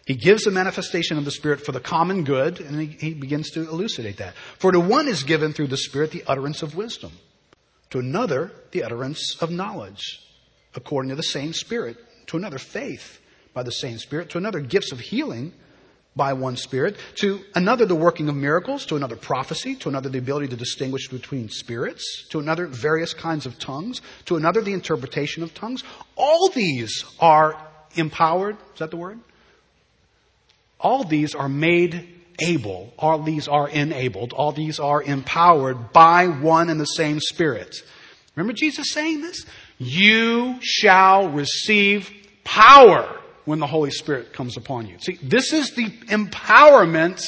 He 0.06 0.16
gives 0.16 0.46
a 0.46 0.50
manifestation 0.50 1.16
of 1.16 1.24
the 1.24 1.30
Spirit 1.30 1.64
for 1.64 1.70
the 1.70 1.80
common 1.80 2.24
good, 2.24 2.60
and 2.60 2.80
he, 2.80 2.86
he 2.86 3.14
begins 3.14 3.52
to 3.52 3.60
elucidate 3.60 4.16
that. 4.16 4.34
For 4.58 4.72
to 4.72 4.80
one 4.80 5.06
is 5.06 5.22
given 5.22 5.52
through 5.52 5.68
the 5.68 5.76
Spirit 5.76 6.10
the 6.10 6.24
utterance 6.26 6.62
of 6.62 6.74
wisdom, 6.74 7.12
to 7.90 8.00
another 8.00 8.50
the 8.72 8.82
utterance 8.82 9.40
of 9.40 9.50
knowledge, 9.50 10.20
according 10.74 11.10
to 11.10 11.16
the 11.16 11.22
same 11.22 11.52
Spirit, 11.52 11.96
to 12.26 12.36
another 12.36 12.58
faith 12.58 13.20
by 13.54 13.62
the 13.62 13.72
same 13.72 13.98
Spirit, 13.98 14.30
to 14.30 14.38
another 14.38 14.60
gifts 14.60 14.90
of 14.90 14.98
healing 14.98 15.54
by 16.16 16.32
one 16.32 16.56
Spirit, 16.56 16.96
to 17.16 17.40
another 17.54 17.86
the 17.86 17.94
working 17.94 18.28
of 18.28 18.36
miracles, 18.36 18.86
to 18.86 18.96
another 18.96 19.16
prophecy, 19.16 19.74
to 19.76 19.88
another 19.88 20.08
the 20.08 20.18
ability 20.18 20.48
to 20.48 20.56
distinguish 20.56 21.08
between 21.08 21.48
spirits, 21.48 22.26
to 22.30 22.38
another 22.38 22.66
various 22.66 23.12
kinds 23.14 23.46
of 23.46 23.58
tongues, 23.58 24.00
to 24.26 24.36
another 24.36 24.60
the 24.60 24.72
interpretation 24.72 25.42
of 25.42 25.52
tongues. 25.54 25.82
All 26.16 26.48
these 26.54 27.04
are 27.18 27.60
empowered, 27.96 28.56
is 28.74 28.78
that 28.78 28.90
the 28.90 28.96
word? 28.96 29.18
All 30.78 31.04
these 31.04 31.34
are 31.34 31.48
made 31.48 32.08
able, 32.40 32.92
all 32.98 33.22
these 33.22 33.48
are 33.48 33.68
enabled, 33.68 34.32
all 34.32 34.52
these 34.52 34.78
are 34.78 35.02
empowered 35.02 35.92
by 35.92 36.26
one 36.26 36.68
and 36.68 36.80
the 36.80 36.84
same 36.84 37.20
Spirit. 37.20 37.76
Remember 38.36 38.52
Jesus 38.52 38.90
saying 38.90 39.20
this? 39.22 39.46
You 39.78 40.56
shall 40.60 41.28
receive 41.28 42.10
power 42.44 43.20
when 43.44 43.58
the 43.58 43.66
Holy 43.66 43.90
Spirit 43.90 44.32
comes 44.32 44.56
upon 44.56 44.86
you. 44.86 44.98
See, 44.98 45.18
this 45.22 45.52
is 45.52 45.74
the 45.74 45.86
empowerment 46.08 47.22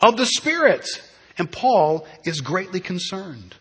of 0.00 0.16
the 0.16 0.26
Spirit. 0.26 0.86
And 1.36 1.50
Paul 1.50 2.06
is 2.24 2.40
greatly 2.40 2.80
concerned. 2.80 3.54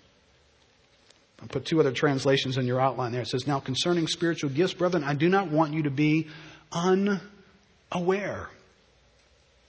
I 1.41 1.45
put 1.45 1.65
two 1.65 1.79
other 1.79 1.91
translations 1.91 2.57
in 2.57 2.65
your 2.65 2.81
outline 2.81 3.11
there. 3.11 3.21
It 3.21 3.27
says, 3.27 3.45
Now 3.45 3.59
concerning 3.59 4.07
spiritual 4.07 4.49
gifts, 4.49 4.73
brethren, 4.73 5.03
I 5.03 5.13
do 5.13 5.29
not 5.29 5.49
want 5.51 5.73
you 5.73 5.83
to 5.83 5.91
be 5.91 6.27
unaware. 6.71 8.49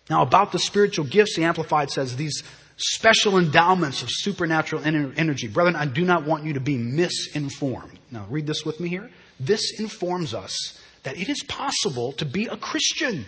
Now, 0.08 0.22
about 0.22 0.52
the 0.52 0.58
spiritual 0.58 1.04
gifts, 1.04 1.36
the 1.36 1.44
Amplified 1.44 1.90
says 1.90 2.16
these 2.16 2.42
special 2.78 3.36
endowments 3.36 4.02
of 4.02 4.08
supernatural 4.10 4.82
energy. 4.84 5.48
Brethren, 5.48 5.76
I 5.76 5.84
do 5.84 6.04
not 6.04 6.24
want 6.24 6.44
you 6.44 6.54
to 6.54 6.60
be 6.60 6.78
misinformed. 6.78 7.98
Now, 8.10 8.26
read 8.30 8.46
this 8.46 8.64
with 8.64 8.80
me 8.80 8.88
here. 8.88 9.10
This 9.38 9.78
informs 9.78 10.32
us 10.32 10.80
that 11.08 11.16
it 11.16 11.30
is 11.30 11.42
possible 11.44 12.12
to 12.12 12.26
be 12.26 12.48
a 12.48 12.56
Christian 12.58 13.24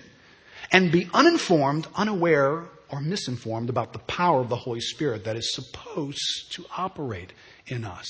and 0.71 0.93
be 0.93 1.09
uninformed, 1.15 1.89
unaware, 1.95 2.67
or 2.91 3.01
misinformed 3.01 3.71
about 3.71 3.95
the 3.95 3.99
power 4.01 4.43
of 4.43 4.51
the 4.51 4.57
Holy 4.57 4.81
Spirit 4.81 5.25
that 5.25 5.35
is 5.35 5.55
supposed 5.55 6.53
to 6.53 6.67
operate 6.77 7.33
in 7.69 7.87
us. 7.87 8.07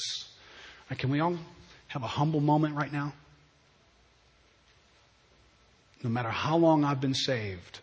Right, 0.90 0.98
can 0.98 1.08
we 1.08 1.20
all 1.20 1.36
have 1.86 2.02
a 2.02 2.08
humble 2.08 2.40
moment 2.40 2.74
right 2.74 2.92
now? 2.92 3.12
No 6.02 6.10
matter 6.10 6.30
how 6.30 6.56
long 6.56 6.82
I've 6.82 7.00
been 7.00 7.14
saved, 7.14 7.78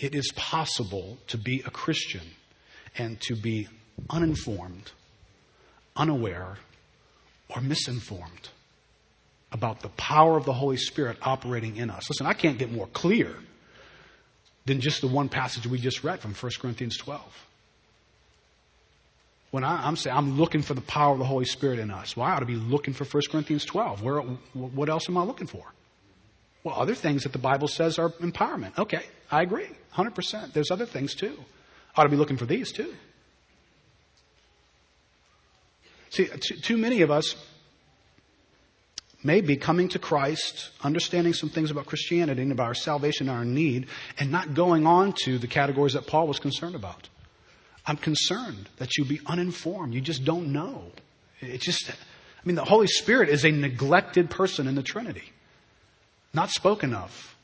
it 0.00 0.16
is 0.16 0.32
possible 0.34 1.16
to 1.28 1.38
be 1.38 1.62
a 1.64 1.70
Christian 1.70 2.26
and 2.98 3.20
to 3.20 3.36
be 3.36 3.68
uninformed, 4.08 4.90
unaware, 5.94 6.56
or 7.48 7.60
misinformed 7.60 8.48
about 9.52 9.80
the 9.80 9.88
power 9.90 10.36
of 10.36 10.44
the 10.44 10.52
Holy 10.52 10.76
Spirit 10.76 11.18
operating 11.22 11.76
in 11.76 11.90
us. 11.90 12.08
Listen, 12.08 12.26
I 12.26 12.34
can't 12.34 12.58
get 12.58 12.70
more 12.70 12.86
clear 12.86 13.34
than 14.66 14.80
just 14.80 15.00
the 15.00 15.08
one 15.08 15.28
passage 15.28 15.66
we 15.66 15.78
just 15.78 16.04
read 16.04 16.20
from 16.20 16.34
1 16.34 16.52
Corinthians 16.60 16.96
12. 16.96 17.22
When 19.50 19.64
I, 19.64 19.88
am 19.88 19.96
saying 19.96 20.16
I'm 20.16 20.38
looking 20.38 20.62
for 20.62 20.74
the 20.74 20.80
power 20.80 21.12
of 21.12 21.18
the 21.18 21.24
Holy 21.24 21.44
Spirit 21.44 21.80
in 21.80 21.90
us, 21.90 22.16
well, 22.16 22.26
I 22.26 22.34
ought 22.34 22.40
to 22.40 22.46
be 22.46 22.54
looking 22.54 22.94
for 22.94 23.04
1 23.04 23.22
Corinthians 23.30 23.64
12. 23.64 24.02
Where, 24.02 24.20
what 24.20 24.88
else 24.88 25.08
am 25.08 25.16
I 25.16 25.24
looking 25.24 25.48
for? 25.48 25.64
Well, 26.62 26.76
other 26.78 26.94
things 26.94 27.24
that 27.24 27.32
the 27.32 27.38
Bible 27.38 27.66
says 27.66 27.98
are 27.98 28.10
empowerment. 28.10 28.78
Okay, 28.78 29.02
I 29.30 29.42
agree, 29.42 29.68
100%. 29.94 30.52
There's 30.52 30.70
other 30.70 30.86
things 30.86 31.14
too. 31.14 31.36
I 31.96 32.00
ought 32.00 32.04
to 32.04 32.10
be 32.10 32.16
looking 32.16 32.36
for 32.36 32.46
these 32.46 32.70
too. 32.70 32.94
See, 36.10 36.26
too, 36.26 36.56
too 36.56 36.76
many 36.76 37.02
of 37.02 37.10
us 37.10 37.34
may 39.22 39.40
be 39.40 39.56
coming 39.56 39.88
to 39.90 39.98
Christ, 39.98 40.70
understanding 40.82 41.34
some 41.34 41.50
things 41.50 41.70
about 41.70 41.86
Christianity 41.86 42.42
and 42.42 42.52
about 42.52 42.66
our 42.66 42.74
salvation 42.74 43.28
and 43.28 43.36
our 43.36 43.44
need, 43.44 43.86
and 44.18 44.30
not 44.30 44.54
going 44.54 44.86
on 44.86 45.12
to 45.24 45.38
the 45.38 45.46
categories 45.46 45.92
that 45.92 46.06
Paul 46.06 46.26
was 46.26 46.38
concerned 46.38 46.74
about. 46.74 47.08
I'm 47.86 47.96
concerned 47.96 48.68
that 48.76 48.96
you 48.96 49.04
be 49.04 49.20
uninformed. 49.26 49.94
You 49.94 50.00
just 50.00 50.24
don't 50.24 50.52
know. 50.52 50.84
It's 51.40 51.64
just, 51.64 51.90
I 51.90 51.94
mean, 52.44 52.56
the 52.56 52.64
Holy 52.64 52.86
Spirit 52.86 53.28
is 53.28 53.44
a 53.44 53.50
neglected 53.50 54.30
person 54.30 54.66
in 54.66 54.74
the 54.74 54.82
Trinity, 54.82 55.32
not 56.32 56.50
spoken 56.50 56.94
of. 56.94 57.34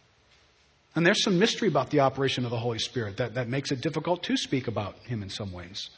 And 0.95 1.07
there's 1.07 1.23
some 1.23 1.39
mystery 1.39 1.69
about 1.69 1.91
the 1.91 2.01
operation 2.01 2.45
of 2.47 2.51
the 2.51 2.59
Holy 2.59 2.79
Spirit 2.79 3.19
that, 3.19 3.35
that 3.35 3.49
makes 3.49 3.71
it 3.71 3.83
difficult 3.83 4.23
to 4.25 4.37
speak 4.37 4.67
about 4.67 4.97
Him 5.01 5.23
in 5.23 5.29
some 5.29 5.53
ways. 5.53 5.91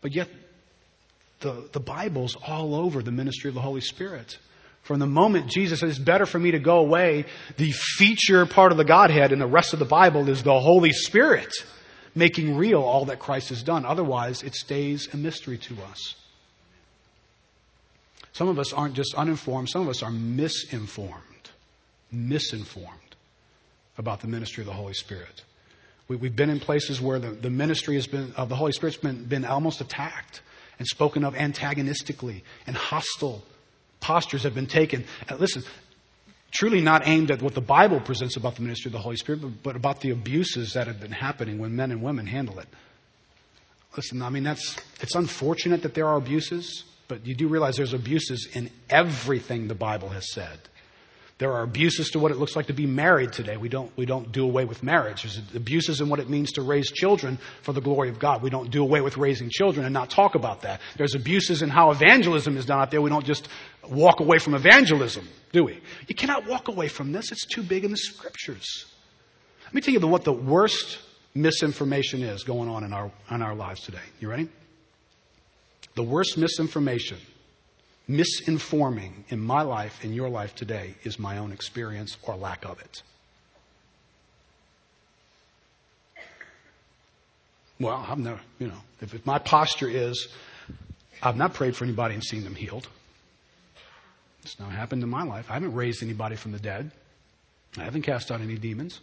But 0.00 0.14
yet, 0.14 0.28
the, 1.40 1.68
the 1.72 1.80
Bible's 1.80 2.36
all 2.36 2.74
over 2.74 3.02
the 3.02 3.12
ministry 3.12 3.48
of 3.48 3.54
the 3.54 3.60
Holy 3.60 3.80
Spirit. 3.80 4.38
From 4.82 4.98
the 4.98 5.06
moment 5.06 5.46
Jesus 5.46 5.80
says, 5.80 5.90
it's 5.90 5.98
better 5.98 6.26
for 6.26 6.38
me 6.38 6.50
to 6.50 6.58
go 6.58 6.78
away, 6.78 7.26
the 7.56 7.72
feature 7.72 8.44
part 8.46 8.72
of 8.72 8.78
the 8.78 8.84
Godhead 8.84 9.32
in 9.32 9.38
the 9.38 9.46
rest 9.46 9.72
of 9.72 9.78
the 9.78 9.84
Bible 9.84 10.28
is 10.28 10.42
the 10.42 10.58
Holy 10.58 10.92
Spirit 10.92 11.52
making 12.14 12.56
real 12.56 12.82
all 12.82 13.06
that 13.06 13.18
Christ 13.18 13.48
has 13.50 13.62
done. 13.62 13.86
Otherwise, 13.86 14.42
it 14.42 14.54
stays 14.54 15.08
a 15.12 15.16
mystery 15.16 15.56
to 15.58 15.76
us. 15.90 16.16
Some 18.32 18.48
of 18.48 18.58
us 18.58 18.72
aren't 18.72 18.94
just 18.94 19.14
uninformed, 19.14 19.68
some 19.68 19.82
of 19.82 19.88
us 19.88 20.02
are 20.02 20.10
misinformed. 20.10 21.14
Misinformed 22.10 22.98
about 23.98 24.20
the 24.20 24.26
ministry 24.26 24.62
of 24.62 24.66
the 24.66 24.72
Holy 24.72 24.94
Spirit. 24.94 25.42
We, 26.08 26.18
have 26.18 26.36
been 26.36 26.50
in 26.50 26.60
places 26.60 27.00
where 27.00 27.18
the, 27.18 27.30
the 27.30 27.50
ministry 27.50 27.94
has 27.94 28.06
been, 28.06 28.32
of 28.36 28.48
the 28.48 28.56
Holy 28.56 28.72
Spirit's 28.72 28.98
been, 28.98 29.24
been 29.24 29.44
almost 29.44 29.80
attacked 29.80 30.42
and 30.78 30.86
spoken 30.86 31.24
of 31.24 31.34
antagonistically 31.34 32.42
and 32.66 32.76
hostile 32.76 33.42
postures 34.02 34.42
have 34.42 34.54
been 34.54 34.66
taken. 34.66 35.06
Uh, 35.28 35.36
listen, 35.36 35.62
truly 36.50 36.82
not 36.82 37.08
aimed 37.08 37.30
at 37.30 37.40
what 37.40 37.54
the 37.54 37.62
Bible 37.62 38.00
presents 38.00 38.36
about 38.36 38.56
the 38.56 38.62
ministry 38.62 38.90
of 38.90 38.92
the 38.92 38.98
Holy 38.98 39.16
Spirit, 39.16 39.62
but 39.62 39.74
about 39.74 40.00
the 40.00 40.10
abuses 40.10 40.74
that 40.74 40.86
have 40.86 41.00
been 41.00 41.12
happening 41.12 41.58
when 41.58 41.74
men 41.74 41.90
and 41.90 42.02
women 42.02 42.26
handle 42.26 42.58
it. 42.58 42.68
Listen, 43.96 44.22
I 44.22 44.30
mean, 44.30 44.42
that's, 44.42 44.76
it's 45.00 45.14
unfortunate 45.14 45.82
that 45.82 45.94
there 45.94 46.08
are 46.08 46.16
abuses, 46.16 46.84
but 47.08 47.26
you 47.26 47.34
do 47.34 47.48
realize 47.48 47.76
there's 47.76 47.92
abuses 47.92 48.48
in 48.52 48.70
everything 48.88 49.68
the 49.68 49.74
Bible 49.74 50.08
has 50.10 50.32
said. 50.32 50.58
There 51.38 51.52
are 51.52 51.62
abuses 51.62 52.10
to 52.10 52.20
what 52.20 52.30
it 52.30 52.36
looks 52.36 52.54
like 52.54 52.66
to 52.66 52.72
be 52.72 52.86
married 52.86 53.32
today. 53.32 53.56
We 53.56 53.68
don't, 53.68 53.90
we 53.96 54.06
don't 54.06 54.30
do 54.30 54.44
away 54.44 54.64
with 54.64 54.84
marriage. 54.84 55.22
There's 55.22 55.40
abuses 55.56 56.00
in 56.00 56.08
what 56.08 56.20
it 56.20 56.30
means 56.30 56.52
to 56.52 56.62
raise 56.62 56.90
children 56.92 57.36
for 57.62 57.72
the 57.72 57.80
glory 57.80 58.10
of 58.10 58.20
God. 58.20 58.42
We 58.42 58.50
don't 58.50 58.70
do 58.70 58.80
away 58.80 59.00
with 59.00 59.16
raising 59.16 59.50
children 59.50 59.84
and 59.84 59.92
not 59.92 60.08
talk 60.08 60.36
about 60.36 60.62
that. 60.62 60.80
There's 60.96 61.16
abuses 61.16 61.60
in 61.60 61.68
how 61.68 61.90
evangelism 61.90 62.56
is 62.56 62.66
done 62.66 62.80
out 62.80 62.92
there. 62.92 63.02
We 63.02 63.10
don't 63.10 63.26
just 63.26 63.48
walk 63.88 64.20
away 64.20 64.38
from 64.38 64.54
evangelism, 64.54 65.28
do 65.52 65.64
we? 65.64 65.80
You 66.06 66.14
cannot 66.14 66.46
walk 66.46 66.68
away 66.68 66.88
from 66.88 67.12
this. 67.12 67.32
It's 67.32 67.46
too 67.46 67.62
big 67.62 67.84
in 67.84 67.90
the 67.90 67.96
scriptures. 67.96 68.86
Let 69.66 69.74
me 69.74 69.80
tell 69.80 69.94
you 69.94 70.06
what 70.06 70.24
the 70.24 70.32
worst 70.32 70.98
misinformation 71.34 72.22
is 72.22 72.44
going 72.44 72.68
on 72.68 72.84
in 72.84 72.92
our, 72.92 73.10
in 73.30 73.42
our 73.42 73.54
lives 73.54 73.80
today. 73.80 73.98
You 74.20 74.28
ready? 74.28 74.48
The 75.94 76.02
worst 76.02 76.38
misinformation 76.38 77.18
misinforming 78.08 79.12
in 79.28 79.40
my 79.40 79.62
life, 79.62 80.04
in 80.04 80.12
your 80.12 80.28
life 80.28 80.54
today, 80.54 80.94
is 81.04 81.18
my 81.18 81.38
own 81.38 81.52
experience 81.52 82.16
or 82.22 82.36
lack 82.36 82.64
of 82.64 82.80
it. 82.80 83.02
Well, 87.80 88.04
I've 88.08 88.18
never, 88.18 88.40
you 88.58 88.68
know, 88.68 88.78
if 89.00 89.24
my 89.26 89.38
posture 89.38 89.88
is, 89.88 90.28
I've 91.22 91.36
not 91.36 91.54
prayed 91.54 91.74
for 91.74 91.84
anybody 91.84 92.14
and 92.14 92.22
seen 92.22 92.44
them 92.44 92.54
healed. 92.54 92.88
It's 94.42 94.58
not 94.58 94.72
happened 94.72 95.02
in 95.02 95.08
my 95.08 95.22
life. 95.22 95.46
I 95.50 95.54
haven't 95.54 95.74
raised 95.74 96.02
anybody 96.02 96.36
from 96.36 96.52
the 96.52 96.58
dead. 96.58 96.90
I 97.76 97.84
haven't 97.84 98.02
cast 98.02 98.30
out 98.30 98.40
any 98.40 98.56
demons. 98.56 99.00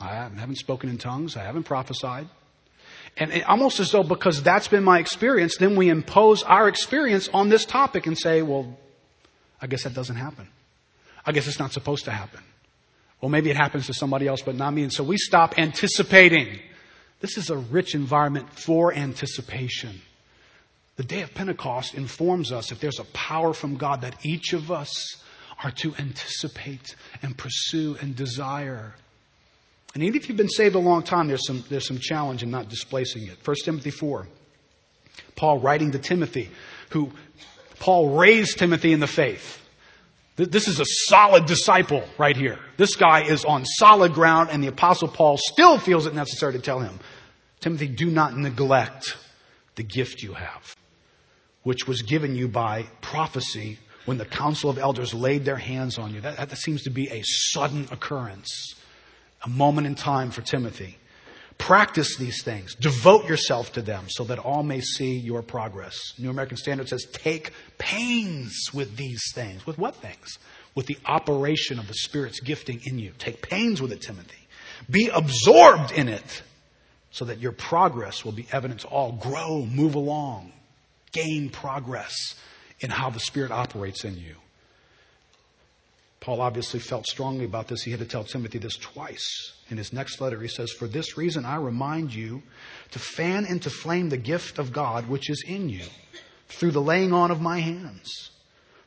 I 0.00 0.14
haven't 0.14 0.56
spoken 0.56 0.90
in 0.90 0.98
tongues. 0.98 1.36
I 1.36 1.42
haven't 1.42 1.64
prophesied. 1.64 2.28
And 3.16 3.42
almost 3.44 3.80
as 3.80 3.92
though 3.92 4.02
because 4.02 4.42
that's 4.42 4.68
been 4.68 4.84
my 4.84 4.98
experience, 4.98 5.56
then 5.56 5.74
we 5.74 5.88
impose 5.88 6.42
our 6.42 6.68
experience 6.68 7.28
on 7.32 7.48
this 7.48 7.64
topic 7.64 8.06
and 8.06 8.16
say, 8.16 8.42
well, 8.42 8.76
I 9.60 9.66
guess 9.66 9.84
that 9.84 9.94
doesn't 9.94 10.16
happen. 10.16 10.48
I 11.24 11.32
guess 11.32 11.46
it's 11.46 11.58
not 11.58 11.72
supposed 11.72 12.04
to 12.04 12.10
happen. 12.10 12.40
Well, 13.22 13.30
maybe 13.30 13.48
it 13.50 13.56
happens 13.56 13.86
to 13.86 13.94
somebody 13.94 14.28
else, 14.28 14.42
but 14.42 14.54
not 14.54 14.74
me. 14.74 14.82
And 14.82 14.92
so 14.92 15.02
we 15.02 15.16
stop 15.16 15.58
anticipating. 15.58 16.58
This 17.20 17.38
is 17.38 17.48
a 17.48 17.56
rich 17.56 17.94
environment 17.94 18.52
for 18.52 18.92
anticipation. 18.92 20.02
The 20.96 21.04
day 21.04 21.22
of 21.22 21.34
Pentecost 21.34 21.94
informs 21.94 22.52
us 22.52 22.72
if 22.72 22.80
there's 22.80 22.98
a 22.98 23.04
power 23.04 23.52
from 23.52 23.76
God 23.76 24.00
that 24.00 24.24
each 24.24 24.52
of 24.54 24.70
us 24.70 25.22
are 25.62 25.70
to 25.70 25.94
anticipate 25.98 26.96
and 27.22 27.36
pursue 27.36 27.96
and 28.00 28.16
desire. 28.16 28.94
And 29.94 30.02
even 30.02 30.18
if 30.18 30.28
you've 30.28 30.38
been 30.38 30.48
saved 30.48 30.74
a 30.74 30.78
long 30.78 31.02
time, 31.02 31.28
there's 31.28 31.46
some, 31.46 31.64
there's 31.68 31.86
some 31.86 31.98
challenge 31.98 32.42
in 32.42 32.50
not 32.50 32.68
displacing 32.68 33.26
it. 33.26 33.38
1 33.44 33.56
Timothy 33.64 33.90
4. 33.90 34.26
Paul 35.34 35.58
writing 35.60 35.92
to 35.92 35.98
Timothy, 35.98 36.50
who 36.90 37.12
Paul 37.78 38.16
raised 38.16 38.58
Timothy 38.58 38.92
in 38.92 39.00
the 39.00 39.06
faith. 39.06 39.62
This 40.36 40.68
is 40.68 40.80
a 40.80 40.84
solid 41.08 41.46
disciple 41.46 42.04
right 42.18 42.36
here. 42.36 42.58
This 42.76 42.94
guy 42.94 43.22
is 43.22 43.44
on 43.44 43.64
solid 43.64 44.12
ground, 44.12 44.50
and 44.52 44.62
the 44.62 44.68
Apostle 44.68 45.08
Paul 45.08 45.38
still 45.38 45.78
feels 45.78 46.06
it 46.06 46.14
necessary 46.14 46.52
to 46.52 46.58
tell 46.58 46.80
him 46.80 46.98
Timothy, 47.60 47.88
do 47.88 48.10
not 48.10 48.36
neglect 48.36 49.16
the 49.76 49.82
gift 49.82 50.22
you 50.22 50.34
have, 50.34 50.76
which 51.66 51.88
was 51.88 52.02
given 52.02 52.36
you 52.36 52.46
by 52.46 52.84
prophecy 53.00 53.76
when 54.04 54.18
the 54.18 54.24
council 54.24 54.70
of 54.70 54.78
elders 54.78 55.12
laid 55.12 55.44
their 55.44 55.56
hands 55.56 55.98
on 55.98 56.14
you. 56.14 56.20
That, 56.20 56.36
that 56.36 56.56
seems 56.58 56.84
to 56.84 56.90
be 56.90 57.10
a 57.10 57.22
sudden 57.24 57.88
occurrence, 57.90 58.76
a 59.42 59.48
moment 59.48 59.88
in 59.88 59.96
time 59.96 60.30
for 60.30 60.42
Timothy. 60.42 60.96
Practice 61.58 62.14
these 62.18 62.44
things. 62.44 62.76
Devote 62.76 63.28
yourself 63.28 63.72
to 63.72 63.82
them 63.82 64.04
so 64.08 64.22
that 64.22 64.38
all 64.38 64.62
may 64.62 64.80
see 64.80 65.18
your 65.18 65.42
progress. 65.42 65.96
New 66.20 66.30
American 66.30 66.56
Standard 66.56 66.88
says, 66.88 67.04
take 67.12 67.50
pains 67.78 68.70
with 68.72 68.96
these 68.96 69.32
things. 69.34 69.66
With 69.66 69.76
what 69.76 69.96
things? 69.96 70.38
With 70.76 70.86
the 70.86 70.98
operation 71.04 71.80
of 71.80 71.88
the 71.88 71.94
Spirit's 71.94 72.38
gifting 72.38 72.80
in 72.84 73.00
you. 73.00 73.10
Take 73.18 73.42
pains 73.42 73.82
with 73.82 73.90
it, 73.90 74.02
Timothy. 74.02 74.46
Be 74.88 75.08
absorbed 75.12 75.90
in 75.90 76.08
it 76.08 76.42
so 77.10 77.24
that 77.24 77.40
your 77.40 77.50
progress 77.50 78.24
will 78.24 78.30
be 78.30 78.46
evident 78.52 78.82
to 78.82 78.86
all. 78.86 79.10
Grow, 79.10 79.66
move 79.66 79.96
along, 79.96 80.52
gain 81.16 81.50
progress 81.50 82.14
in 82.80 82.90
how 82.90 83.10
the 83.10 83.20
Spirit 83.20 83.50
operates 83.50 84.04
in 84.04 84.16
you. 84.16 84.34
Paul 86.20 86.40
obviously 86.40 86.80
felt 86.80 87.06
strongly 87.06 87.44
about 87.44 87.68
this. 87.68 87.82
He 87.82 87.92
had 87.92 88.00
to 88.00 88.06
tell 88.06 88.24
Timothy 88.24 88.58
this 88.58 88.76
twice. 88.76 89.52
In 89.70 89.76
his 89.76 89.92
next 89.92 90.20
letter, 90.20 90.40
he 90.40 90.48
says, 90.48 90.72
For 90.72 90.88
this 90.88 91.16
reason 91.16 91.44
I 91.44 91.56
remind 91.56 92.12
you 92.12 92.42
to 92.90 92.98
fan 92.98 93.46
into 93.46 93.70
flame 93.70 94.08
the 94.08 94.16
gift 94.16 94.58
of 94.58 94.72
God 94.72 95.08
which 95.08 95.30
is 95.30 95.44
in 95.46 95.68
you 95.68 95.84
through 96.48 96.72
the 96.72 96.80
laying 96.82 97.12
on 97.12 97.30
of 97.30 97.40
my 97.40 97.60
hands. 97.60 98.30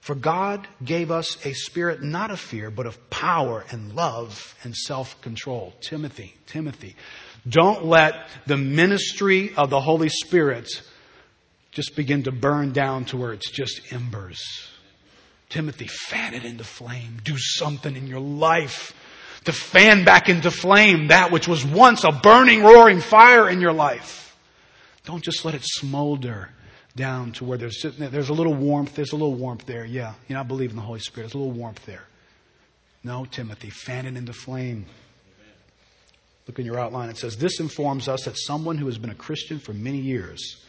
For 0.02 0.16
God 0.16 0.68
gave 0.84 1.12
us 1.12 1.38
a 1.46 1.54
spirit 1.54 2.02
not 2.02 2.32
of 2.32 2.40
fear, 2.40 2.70
but 2.72 2.86
of 2.86 3.10
power 3.10 3.64
and 3.70 3.94
love 3.94 4.56
and 4.64 4.76
self 4.76 5.22
control. 5.22 5.74
Timothy, 5.82 6.36
Timothy, 6.46 6.96
don't 7.48 7.86
let 7.86 8.28
the 8.48 8.58
ministry 8.58 9.54
of 9.56 9.70
the 9.70 9.80
Holy 9.80 10.10
Spirit 10.10 10.70
just 11.72 11.96
begin 11.96 12.24
to 12.24 12.32
burn 12.32 12.72
down 12.72 13.06
to 13.06 13.18
where 13.18 13.34
it's 13.34 13.50
just 13.50 13.94
embers. 13.94 14.40
Timothy, 15.50 15.88
fan 15.88 16.34
it 16.34 16.46
into 16.46 16.64
flame. 16.64 17.20
Do 17.24 17.38
something 17.38 17.96
in 17.96 18.08
your 18.08 18.20
life 18.20 18.94
to 19.46 19.54
fan 19.54 20.04
back 20.04 20.30
into 20.30 20.52
flame 20.52 21.08
that 21.08 21.32
which 21.32 21.48
was 21.48 21.66
once 21.66 22.04
a 22.04 22.12
burning, 22.12 22.64
roaring 22.64 23.02
fire 23.02 23.50
in 23.50 23.62
your 23.62 23.74
life. 23.74 24.36
Don't 25.06 25.24
just 25.24 25.46
let 25.46 25.56
it 25.56 25.64
smolder 25.64 26.50
down 26.96 27.32
to 27.34 27.46
where 27.46 27.58
there's, 27.58 27.84
there's 27.98 28.30
a 28.30 28.34
little 28.34 28.54
warmth. 28.54 28.96
There's 28.96 29.12
a 29.12 29.16
little 29.16 29.34
warmth 29.34 29.66
there. 29.66 29.86
Yeah. 29.86 30.14
You 30.28 30.36
know, 30.36 30.42
I 30.42 30.44
believe 30.44 30.72
in 30.72 30.76
the 30.76 30.82
Holy 30.82 31.00
Spirit. 31.00 31.28
There's 31.28 31.36
a 31.36 31.38
little 31.38 31.54
warmth 31.54 31.84
there. 31.86 32.04
No, 33.04 33.26
Timothy, 33.26 33.70
fan 33.70 34.06
it 34.06 34.18
into 34.18 34.34
flame. 34.34 34.86
Look 36.48 36.60
in 36.60 36.66
your 36.66 36.80
outline. 36.80 37.10
It 37.10 37.18
says, 37.18 37.38
This 37.38 37.60
informs 37.60 38.08
us 38.08 38.26
that 38.26 38.38
someone 38.38 38.78
who 38.78 38.88
has 38.88 38.98
been 38.98 39.12
a 39.12 39.16
Christian 39.16 39.60
for 39.60 39.74
many 39.74 40.00
years 40.00 40.64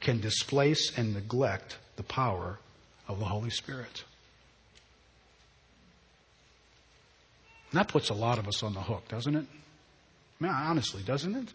can 0.00 0.20
displace 0.20 0.96
and 0.96 1.14
neglect 1.14 1.78
the 1.96 2.02
power 2.02 2.58
of 3.08 3.18
the 3.18 3.24
Holy 3.24 3.50
Spirit. 3.50 4.04
And 7.70 7.80
that 7.80 7.88
puts 7.88 8.10
a 8.10 8.14
lot 8.14 8.38
of 8.38 8.48
us 8.48 8.62
on 8.62 8.74
the 8.74 8.80
hook, 8.80 9.08
doesn't 9.08 9.34
it? 9.34 9.46
I 10.40 10.44
mean, 10.44 10.52
honestly, 10.52 11.02
doesn't 11.02 11.34
it? 11.34 11.52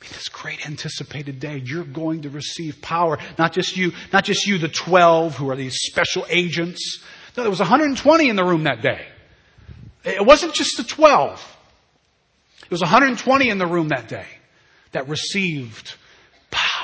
This 0.00 0.28
great 0.28 0.66
anticipated 0.66 1.40
day, 1.40 1.62
you're 1.64 1.84
going 1.84 2.22
to 2.22 2.30
receive 2.30 2.82
power. 2.82 3.18
Not 3.38 3.52
just 3.52 3.76
you, 3.76 3.92
not 4.12 4.24
just 4.24 4.46
you, 4.46 4.58
the 4.58 4.68
12 4.68 5.36
who 5.36 5.50
are 5.50 5.56
these 5.56 5.76
special 5.76 6.26
agents. 6.28 7.02
No, 7.36 7.42
there 7.42 7.50
was 7.50 7.60
120 7.60 8.28
in 8.28 8.36
the 8.36 8.44
room 8.44 8.64
that 8.64 8.82
day. 8.82 9.06
It 10.04 10.24
wasn't 10.24 10.52
just 10.52 10.76
the 10.76 10.84
12. 10.84 11.56
It 12.64 12.70
was 12.70 12.82
120 12.82 13.48
in 13.48 13.58
the 13.58 13.66
room 13.66 13.88
that 13.88 14.08
day 14.08 14.26
that 14.92 15.08
received 15.08 15.94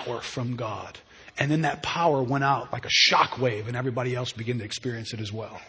power 0.04 0.20
from 0.20 0.56
God. 0.56 0.98
And 1.38 1.50
then 1.50 1.62
that 1.62 1.82
power 1.82 2.22
went 2.22 2.44
out 2.44 2.72
like 2.72 2.84
a 2.84 2.90
shock 2.90 3.38
wave 3.38 3.68
and 3.68 3.76
everybody 3.76 4.14
else 4.14 4.32
began 4.32 4.58
to 4.58 4.64
experience 4.64 5.12
it 5.12 5.20
as 5.20 5.32
well 5.32 5.60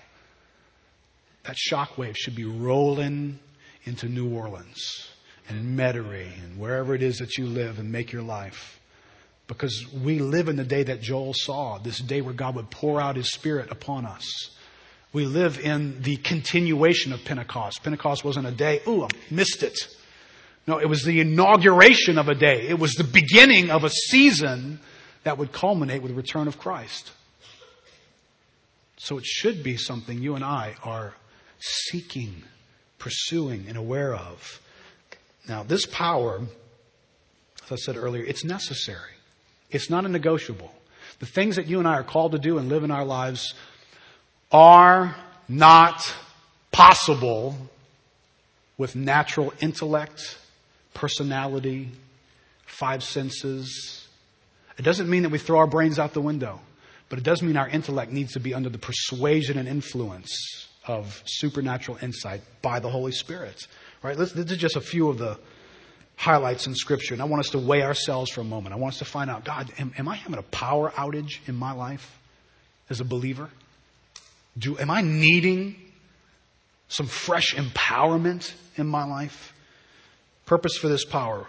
that 1.43 1.55
shockwave 1.55 2.15
should 2.15 2.35
be 2.35 2.45
rolling 2.45 3.39
into 3.85 4.07
New 4.07 4.33
Orleans 4.33 5.09
and 5.49 5.77
Metairie 5.77 6.31
and 6.43 6.59
wherever 6.59 6.93
it 6.93 7.01
is 7.01 7.17
that 7.17 7.37
you 7.37 7.47
live 7.47 7.79
and 7.79 7.91
make 7.91 8.11
your 8.11 8.21
life. 8.21 8.79
Because 9.47 9.85
we 9.91 10.19
live 10.19 10.47
in 10.47 10.55
the 10.55 10.63
day 10.63 10.83
that 10.83 11.01
Joel 11.01 11.33
saw, 11.33 11.77
this 11.79 11.99
day 11.99 12.21
where 12.21 12.33
God 12.33 12.55
would 12.55 12.69
pour 12.69 13.01
out 13.01 13.15
his 13.15 13.31
spirit 13.31 13.71
upon 13.71 14.05
us. 14.05 14.51
We 15.13 15.25
live 15.25 15.59
in 15.59 16.01
the 16.03 16.15
continuation 16.17 17.11
of 17.11 17.25
Pentecost. 17.25 17.83
Pentecost 17.83 18.23
wasn't 18.23 18.47
a 18.47 18.51
day, 18.51 18.81
ooh, 18.87 19.03
I 19.03 19.09
missed 19.29 19.61
it. 19.63 19.77
No, 20.67 20.79
it 20.79 20.87
was 20.87 21.03
the 21.03 21.19
inauguration 21.19 22.17
of 22.17 22.29
a 22.29 22.35
day. 22.35 22.67
It 22.67 22.79
was 22.79 22.93
the 22.93 23.03
beginning 23.03 23.71
of 23.71 23.83
a 23.83 23.89
season 23.89 24.79
that 25.23 25.37
would 25.37 25.51
culminate 25.51 26.01
with 26.01 26.11
the 26.11 26.17
return 26.17 26.47
of 26.47 26.59
Christ. 26.59 27.11
So 28.97 29.17
it 29.17 29.25
should 29.25 29.63
be 29.63 29.77
something 29.77 30.21
you 30.21 30.35
and 30.35 30.43
I 30.43 30.75
are 30.83 31.15
seeking, 31.59 32.43
pursuing, 32.99 33.65
and 33.67 33.77
aware 33.77 34.13
of. 34.13 34.61
Now, 35.47 35.63
this 35.63 35.87
power, 35.87 36.39
as 37.65 37.71
I 37.71 37.75
said 37.75 37.97
earlier, 37.97 38.23
it's 38.23 38.43
necessary. 38.43 39.15
It's 39.71 39.89
not 39.89 40.05
a 40.05 40.09
negotiable. 40.09 40.71
The 41.19 41.25
things 41.25 41.55
that 41.55 41.67
you 41.67 41.79
and 41.79 41.87
I 41.87 41.93
are 41.93 42.03
called 42.03 42.33
to 42.33 42.39
do 42.39 42.57
and 42.59 42.69
live 42.69 42.83
in 42.83 42.91
our 42.91 43.05
lives 43.05 43.53
are 44.51 45.15
not 45.47 46.13
possible 46.71 47.55
with 48.77 48.95
natural 48.95 49.53
intellect, 49.61 50.37
personality, 50.93 51.89
five 52.65 53.03
senses. 53.03 54.07
It 54.77 54.83
doesn't 54.83 55.09
mean 55.09 55.23
that 55.23 55.29
we 55.29 55.37
throw 55.37 55.59
our 55.59 55.67
brains 55.67 55.99
out 55.99 56.13
the 56.13 56.21
window, 56.21 56.59
but 57.09 57.19
it 57.19 57.23
does 57.23 57.41
mean 57.41 57.57
our 57.57 57.67
intellect 57.67 58.11
needs 58.11 58.33
to 58.33 58.39
be 58.39 58.53
under 58.53 58.69
the 58.69 58.77
persuasion 58.77 59.57
and 59.57 59.67
influence 59.67 60.67
of 60.87 61.21
supernatural 61.25 61.97
insight 62.01 62.41
by 62.61 62.79
the 62.79 62.89
Holy 62.89 63.11
Spirit. 63.11 63.67
Right? 64.01 64.17
This 64.17 64.33
is 64.33 64.57
just 64.57 64.75
a 64.75 64.81
few 64.81 65.09
of 65.09 65.17
the 65.17 65.37
highlights 66.15 66.67
in 66.67 66.75
Scripture, 66.75 67.13
and 67.13 67.21
I 67.21 67.25
want 67.25 67.41
us 67.41 67.49
to 67.51 67.59
weigh 67.59 67.83
ourselves 67.83 68.31
for 68.31 68.41
a 68.41 68.45
moment. 68.45 68.73
I 68.73 68.77
want 68.77 68.93
us 68.93 68.99
to 68.99 69.05
find 69.05 69.29
out, 69.29 69.43
God, 69.43 69.71
am, 69.77 69.93
am 69.97 70.07
I 70.07 70.15
having 70.15 70.39
a 70.39 70.43
power 70.43 70.91
outage 70.91 71.39
in 71.47 71.55
my 71.55 71.71
life 71.71 72.19
as 72.89 72.99
a 72.99 73.05
believer? 73.05 73.49
Do 74.57 74.77
am 74.77 74.91
I 74.91 75.01
needing 75.01 75.75
some 76.89 77.07
fresh 77.07 77.55
empowerment 77.55 78.53
in 78.75 78.85
my 78.87 79.05
life? 79.05 79.53
Purpose 80.51 80.75
for 80.75 80.89
this 80.89 81.05
power. 81.05 81.47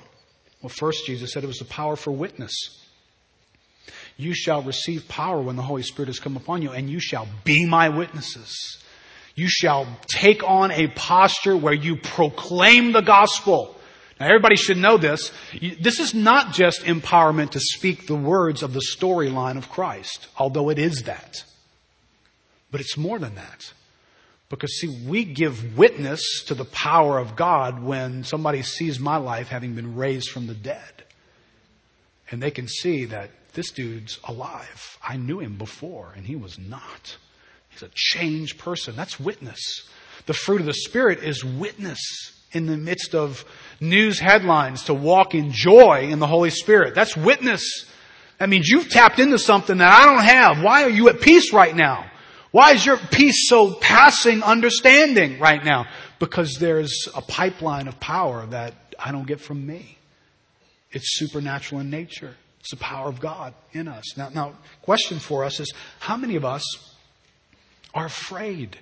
Well, 0.62 0.68
first, 0.68 1.06
Jesus 1.06 1.32
said 1.32 1.42
it 1.42 1.48
was 1.48 1.58
the 1.58 1.64
power 1.64 1.96
for 1.96 2.12
witness. 2.12 2.54
You 4.16 4.32
shall 4.32 4.62
receive 4.62 5.08
power 5.08 5.42
when 5.42 5.56
the 5.56 5.62
Holy 5.62 5.82
Spirit 5.82 6.06
has 6.06 6.20
come 6.20 6.36
upon 6.36 6.62
you, 6.62 6.70
and 6.70 6.88
you 6.88 7.00
shall 7.00 7.26
be 7.42 7.66
my 7.66 7.88
witnesses. 7.88 8.78
You 9.34 9.48
shall 9.48 9.88
take 10.06 10.48
on 10.48 10.70
a 10.70 10.86
posture 10.86 11.56
where 11.56 11.74
you 11.74 11.96
proclaim 11.96 12.92
the 12.92 13.00
gospel. 13.00 13.74
Now 14.20 14.26
everybody 14.26 14.54
should 14.54 14.78
know 14.78 14.98
this. 14.98 15.32
This 15.80 15.98
is 15.98 16.14
not 16.14 16.52
just 16.52 16.82
empowerment 16.82 17.50
to 17.50 17.60
speak 17.60 18.06
the 18.06 18.14
words 18.14 18.62
of 18.62 18.72
the 18.72 18.84
storyline 18.96 19.58
of 19.58 19.68
Christ, 19.68 20.28
although 20.38 20.68
it 20.68 20.78
is 20.78 21.02
that. 21.06 21.42
But 22.70 22.80
it's 22.80 22.96
more 22.96 23.18
than 23.18 23.34
that. 23.34 23.72
Because 24.52 24.78
see, 24.78 25.06
we 25.08 25.24
give 25.24 25.78
witness 25.78 26.44
to 26.48 26.54
the 26.54 26.66
power 26.66 27.18
of 27.18 27.36
God 27.36 27.82
when 27.82 28.22
somebody 28.22 28.60
sees 28.60 29.00
my 29.00 29.16
life 29.16 29.48
having 29.48 29.74
been 29.74 29.96
raised 29.96 30.28
from 30.28 30.46
the 30.46 30.54
dead. 30.54 31.04
And 32.30 32.42
they 32.42 32.50
can 32.50 32.68
see 32.68 33.06
that 33.06 33.30
this 33.54 33.70
dude's 33.70 34.20
alive. 34.24 34.98
I 35.02 35.16
knew 35.16 35.40
him 35.40 35.56
before 35.56 36.12
and 36.14 36.26
he 36.26 36.36
was 36.36 36.58
not. 36.58 37.16
He's 37.70 37.82
a 37.82 37.88
changed 37.94 38.58
person. 38.58 38.94
That's 38.94 39.18
witness. 39.18 39.88
The 40.26 40.34
fruit 40.34 40.60
of 40.60 40.66
the 40.66 40.74
Spirit 40.74 41.24
is 41.24 41.42
witness 41.42 41.98
in 42.52 42.66
the 42.66 42.76
midst 42.76 43.14
of 43.14 43.46
news 43.80 44.18
headlines 44.18 44.84
to 44.84 44.92
walk 44.92 45.34
in 45.34 45.50
joy 45.50 46.08
in 46.10 46.18
the 46.18 46.26
Holy 46.26 46.50
Spirit. 46.50 46.94
That's 46.94 47.16
witness. 47.16 47.86
That 48.36 48.50
means 48.50 48.68
you've 48.68 48.90
tapped 48.90 49.18
into 49.18 49.38
something 49.38 49.78
that 49.78 49.90
I 49.90 50.04
don't 50.04 50.24
have. 50.24 50.62
Why 50.62 50.82
are 50.82 50.90
you 50.90 51.08
at 51.08 51.22
peace 51.22 51.54
right 51.54 51.74
now? 51.74 52.11
Why 52.52 52.72
is 52.72 52.86
your 52.86 52.98
peace 52.98 53.48
so 53.48 53.74
passing 53.74 54.42
understanding 54.42 55.40
right 55.40 55.64
now? 55.64 55.86
Because 56.18 56.58
there's 56.58 57.08
a 57.14 57.22
pipeline 57.22 57.88
of 57.88 57.98
power 57.98 58.46
that 58.46 58.74
I 58.98 59.10
don't 59.10 59.26
get 59.26 59.40
from 59.40 59.66
me. 59.66 59.98
It's 60.92 61.18
supernatural 61.18 61.80
in 61.80 61.90
nature. 61.90 62.36
It's 62.60 62.70
the 62.70 62.76
power 62.76 63.08
of 63.08 63.20
God 63.20 63.54
in 63.72 63.88
us. 63.88 64.16
Now, 64.16 64.28
now, 64.28 64.52
question 64.82 65.18
for 65.18 65.44
us 65.44 65.58
is, 65.58 65.72
how 65.98 66.16
many 66.16 66.36
of 66.36 66.44
us 66.44 66.64
are 67.94 68.06
afraid 68.06 68.76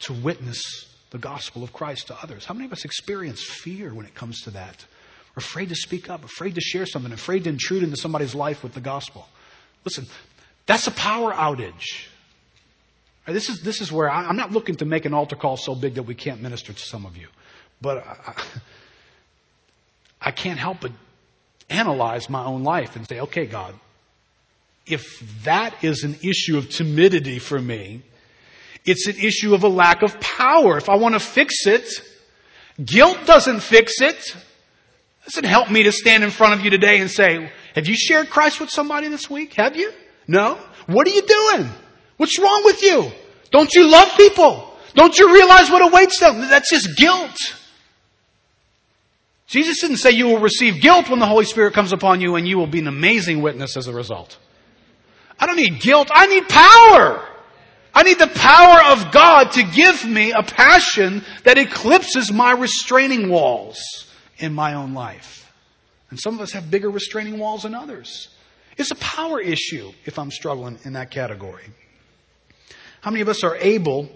to 0.00 0.12
witness 0.12 0.88
the 1.10 1.18
gospel 1.18 1.64
of 1.64 1.72
Christ 1.72 2.08
to 2.08 2.16
others. 2.22 2.44
How 2.44 2.54
many 2.54 2.66
of 2.66 2.72
us 2.72 2.84
experience 2.84 3.42
fear 3.42 3.94
when 3.94 4.06
it 4.06 4.14
comes 4.14 4.42
to 4.42 4.50
that? 4.50 4.84
We're 5.34 5.40
afraid 5.40 5.70
to 5.70 5.74
speak 5.74 6.10
up, 6.10 6.24
afraid 6.24 6.54
to 6.56 6.60
share 6.60 6.86
something, 6.86 7.12
afraid 7.12 7.44
to 7.44 7.50
intrude 7.50 7.82
into 7.82 7.96
somebody's 7.96 8.34
life 8.34 8.62
with 8.62 8.74
the 8.74 8.80
gospel. 8.80 9.26
Listen, 9.84 10.06
that's 10.66 10.86
a 10.86 10.90
power 10.90 11.32
outage. 11.32 12.06
Uh, 13.28 13.32
this 13.32 13.50
is, 13.50 13.60
this 13.60 13.80
is 13.82 13.92
where 13.92 14.10
I, 14.10 14.28
am 14.28 14.36
not 14.36 14.52
looking 14.52 14.76
to 14.76 14.86
make 14.86 15.04
an 15.04 15.12
altar 15.12 15.36
call 15.36 15.58
so 15.58 15.74
big 15.74 15.94
that 15.94 16.04
we 16.04 16.14
can't 16.14 16.40
minister 16.40 16.72
to 16.72 16.82
some 16.82 17.04
of 17.04 17.16
you. 17.16 17.28
But 17.82 17.98
I, 18.06 18.34
I 20.22 20.30
can't 20.30 20.58
help 20.58 20.80
but 20.80 20.92
analyze 21.68 22.30
my 22.30 22.44
own 22.44 22.64
life 22.64 22.96
and 22.96 23.06
say, 23.06 23.20
okay, 23.20 23.44
God, 23.44 23.74
if 24.86 25.22
that 25.44 25.84
is 25.84 26.04
an 26.04 26.16
issue 26.22 26.56
of 26.56 26.70
timidity 26.70 27.38
for 27.38 27.60
me, 27.60 28.02
it's 28.86 29.06
an 29.06 29.16
issue 29.16 29.54
of 29.54 29.62
a 29.62 29.68
lack 29.68 30.02
of 30.02 30.18
power. 30.18 30.78
If 30.78 30.88
I 30.88 30.96
want 30.96 31.14
to 31.14 31.20
fix 31.20 31.66
it, 31.66 31.86
guilt 32.82 33.18
doesn't 33.26 33.60
fix 33.60 34.00
it. 34.00 34.16
It 34.16 35.24
doesn't 35.26 35.44
help 35.44 35.70
me 35.70 35.82
to 35.82 35.92
stand 35.92 36.24
in 36.24 36.30
front 36.30 36.54
of 36.54 36.64
you 36.64 36.70
today 36.70 37.00
and 37.00 37.10
say, 37.10 37.50
have 37.74 37.86
you 37.86 37.94
shared 37.94 38.30
Christ 38.30 38.60
with 38.60 38.70
somebody 38.70 39.08
this 39.08 39.28
week? 39.28 39.52
Have 39.54 39.76
you? 39.76 39.92
No? 40.26 40.54
What 40.86 41.06
are 41.06 41.10
you 41.10 41.22
doing? 41.22 41.70
What's 42.18 42.38
wrong 42.38 42.62
with 42.64 42.82
you? 42.82 43.10
Don't 43.50 43.72
you 43.72 43.90
love 43.90 44.14
people? 44.16 44.76
Don't 44.94 45.18
you 45.18 45.32
realize 45.32 45.70
what 45.70 45.80
awaits 45.80 46.20
them? 46.20 46.40
That's 46.40 46.70
just 46.70 46.96
guilt. 46.96 47.36
Jesus 49.46 49.80
didn't 49.80 49.96
say 49.96 50.10
you 50.10 50.26
will 50.26 50.40
receive 50.40 50.82
guilt 50.82 51.08
when 51.08 51.20
the 51.20 51.26
Holy 51.26 51.46
Spirit 51.46 51.72
comes 51.72 51.92
upon 51.92 52.20
you 52.20 52.36
and 52.36 52.46
you 52.46 52.58
will 52.58 52.66
be 52.66 52.80
an 52.80 52.86
amazing 52.86 53.40
witness 53.40 53.76
as 53.76 53.86
a 53.86 53.94
result. 53.94 54.36
I 55.40 55.46
don't 55.46 55.56
need 55.56 55.80
guilt. 55.80 56.10
I 56.12 56.26
need 56.26 56.48
power. 56.48 57.24
I 57.94 58.02
need 58.02 58.18
the 58.18 58.26
power 58.26 58.92
of 58.92 59.10
God 59.12 59.52
to 59.52 59.62
give 59.62 60.04
me 60.04 60.32
a 60.32 60.42
passion 60.42 61.24
that 61.44 61.56
eclipses 61.56 62.30
my 62.30 62.52
restraining 62.52 63.30
walls 63.30 63.80
in 64.36 64.52
my 64.52 64.74
own 64.74 64.92
life. 64.92 65.50
And 66.10 66.18
some 66.18 66.34
of 66.34 66.40
us 66.40 66.52
have 66.52 66.70
bigger 66.70 66.90
restraining 66.90 67.38
walls 67.38 67.62
than 67.62 67.74
others. 67.74 68.28
It's 68.76 68.90
a 68.90 68.96
power 68.96 69.40
issue 69.40 69.92
if 70.04 70.18
I'm 70.18 70.30
struggling 70.30 70.78
in 70.84 70.92
that 70.92 71.10
category. 71.10 71.64
How 73.08 73.10
many 73.10 73.22
of 73.22 73.30
us 73.30 73.42
are 73.42 73.56
able, 73.56 74.10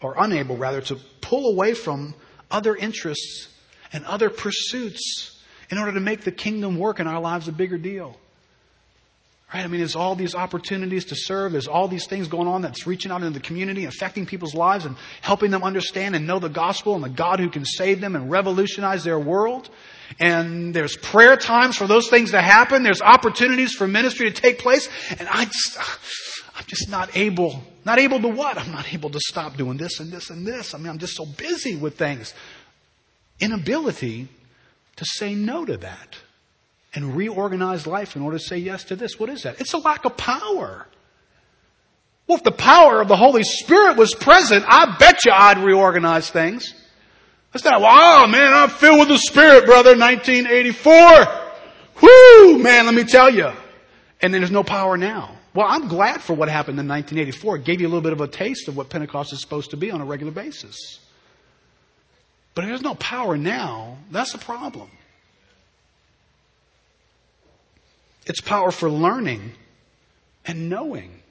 or 0.00 0.16
unable 0.18 0.56
rather, 0.56 0.80
to 0.80 0.96
pull 1.20 1.52
away 1.52 1.74
from 1.74 2.12
other 2.50 2.74
interests 2.74 3.46
and 3.92 4.04
other 4.04 4.30
pursuits 4.30 5.40
in 5.70 5.78
order 5.78 5.92
to 5.92 6.00
make 6.00 6.22
the 6.22 6.32
kingdom 6.32 6.76
work 6.76 6.98
in 6.98 7.06
our 7.06 7.20
lives 7.20 7.46
a 7.46 7.52
bigger 7.52 7.78
deal. 7.78 8.16
Right? 9.54 9.62
I 9.62 9.68
mean, 9.68 9.78
there's 9.78 9.94
all 9.94 10.16
these 10.16 10.34
opportunities 10.34 11.04
to 11.04 11.14
serve. 11.14 11.52
There's 11.52 11.68
all 11.68 11.86
these 11.86 12.08
things 12.08 12.26
going 12.26 12.48
on 12.48 12.62
that's 12.62 12.84
reaching 12.84 13.12
out 13.12 13.22
into 13.22 13.38
the 13.38 13.46
community, 13.46 13.84
affecting 13.84 14.26
people's 14.26 14.56
lives 14.56 14.86
and 14.86 14.96
helping 15.20 15.52
them 15.52 15.62
understand 15.62 16.16
and 16.16 16.26
know 16.26 16.40
the 16.40 16.48
gospel 16.48 16.96
and 16.96 17.04
the 17.04 17.08
God 17.08 17.38
who 17.38 17.48
can 17.48 17.64
save 17.64 18.00
them 18.00 18.16
and 18.16 18.28
revolutionize 18.28 19.04
their 19.04 19.20
world. 19.20 19.70
And 20.18 20.74
there's 20.74 20.96
prayer 20.96 21.36
times 21.36 21.76
for 21.76 21.86
those 21.86 22.08
things 22.08 22.32
to 22.32 22.40
happen. 22.40 22.82
There's 22.82 23.02
opportunities 23.02 23.72
for 23.72 23.86
ministry 23.86 24.32
to 24.32 24.42
take 24.42 24.58
place. 24.58 24.88
And 25.16 25.28
I 25.28 25.44
just, 25.44 25.78
I'm 26.56 26.64
just 26.66 26.88
not 26.88 27.16
able, 27.16 27.62
not 27.86 28.00
able 28.00 28.20
to 28.20 28.28
what? 28.28 28.58
I'm 28.58 28.72
not 28.72 28.92
able 28.92 29.10
to 29.10 29.20
stop 29.20 29.56
doing 29.56 29.78
this 29.78 30.00
and 30.00 30.12
this 30.12 30.28
and 30.28 30.44
this. 30.44 30.74
I 30.74 30.78
mean, 30.78 30.88
I'm 30.88 30.98
just 30.98 31.14
so 31.14 31.24
busy 31.24 31.76
with 31.76 31.96
things 31.96 32.34
inability 33.38 34.28
to 34.96 35.04
say 35.04 35.34
no 35.34 35.64
to 35.64 35.76
that 35.76 36.16
and 36.94 37.14
reorganize 37.14 37.86
life 37.86 38.16
in 38.16 38.22
order 38.22 38.38
to 38.38 38.44
say 38.44 38.56
yes 38.56 38.84
to 38.84 38.96
this. 38.96 39.20
What 39.20 39.28
is 39.28 39.44
that? 39.44 39.60
It's 39.60 39.72
a 39.72 39.78
lack 39.78 40.04
of 40.04 40.16
power. 40.16 40.86
Well, 42.26 42.38
if 42.38 42.44
the 42.44 42.50
power 42.50 43.00
of 43.00 43.08
the 43.08 43.16
Holy 43.16 43.44
Spirit 43.44 43.96
was 43.96 44.14
present, 44.14 44.64
I 44.66 44.96
bet 44.98 45.24
you 45.24 45.32
I'd 45.32 45.58
reorganize 45.58 46.28
things. 46.28 46.74
That's 47.52 47.64
not, 47.64 47.80
wow, 47.80 48.26
man, 48.26 48.52
I'm 48.52 48.68
filled 48.68 48.98
with 48.98 49.08
the 49.08 49.18
Spirit, 49.18 49.64
brother, 49.64 49.96
1984. 49.96 51.26
Whoo, 52.02 52.58
man, 52.58 52.86
let 52.86 52.94
me 52.94 53.04
tell 53.04 53.32
you. 53.32 53.52
And 54.20 54.34
then 54.34 54.40
there's 54.40 54.50
no 54.50 54.64
power 54.64 54.96
now. 54.96 55.35
Well, 55.56 55.66
I'm 55.66 55.88
glad 55.88 56.20
for 56.20 56.34
what 56.34 56.50
happened 56.50 56.78
in 56.78 56.86
1984. 56.86 57.56
It 57.56 57.64
gave 57.64 57.80
you 57.80 57.86
a 57.86 57.88
little 57.88 58.02
bit 58.02 58.12
of 58.12 58.20
a 58.20 58.28
taste 58.28 58.68
of 58.68 58.76
what 58.76 58.90
Pentecost 58.90 59.32
is 59.32 59.40
supposed 59.40 59.70
to 59.70 59.78
be 59.78 59.90
on 59.90 60.02
a 60.02 60.04
regular 60.04 60.30
basis. 60.30 60.76
But 62.54 62.64
if 62.64 62.68
there's 62.68 62.82
no 62.82 62.94
power 62.94 63.38
now, 63.38 63.96
that's 64.10 64.34
a 64.34 64.38
problem. 64.38 64.90
It's 68.26 68.42
power 68.42 68.70
for 68.70 68.90
learning 68.90 69.52
and 70.44 70.68
knowing. 70.68 71.22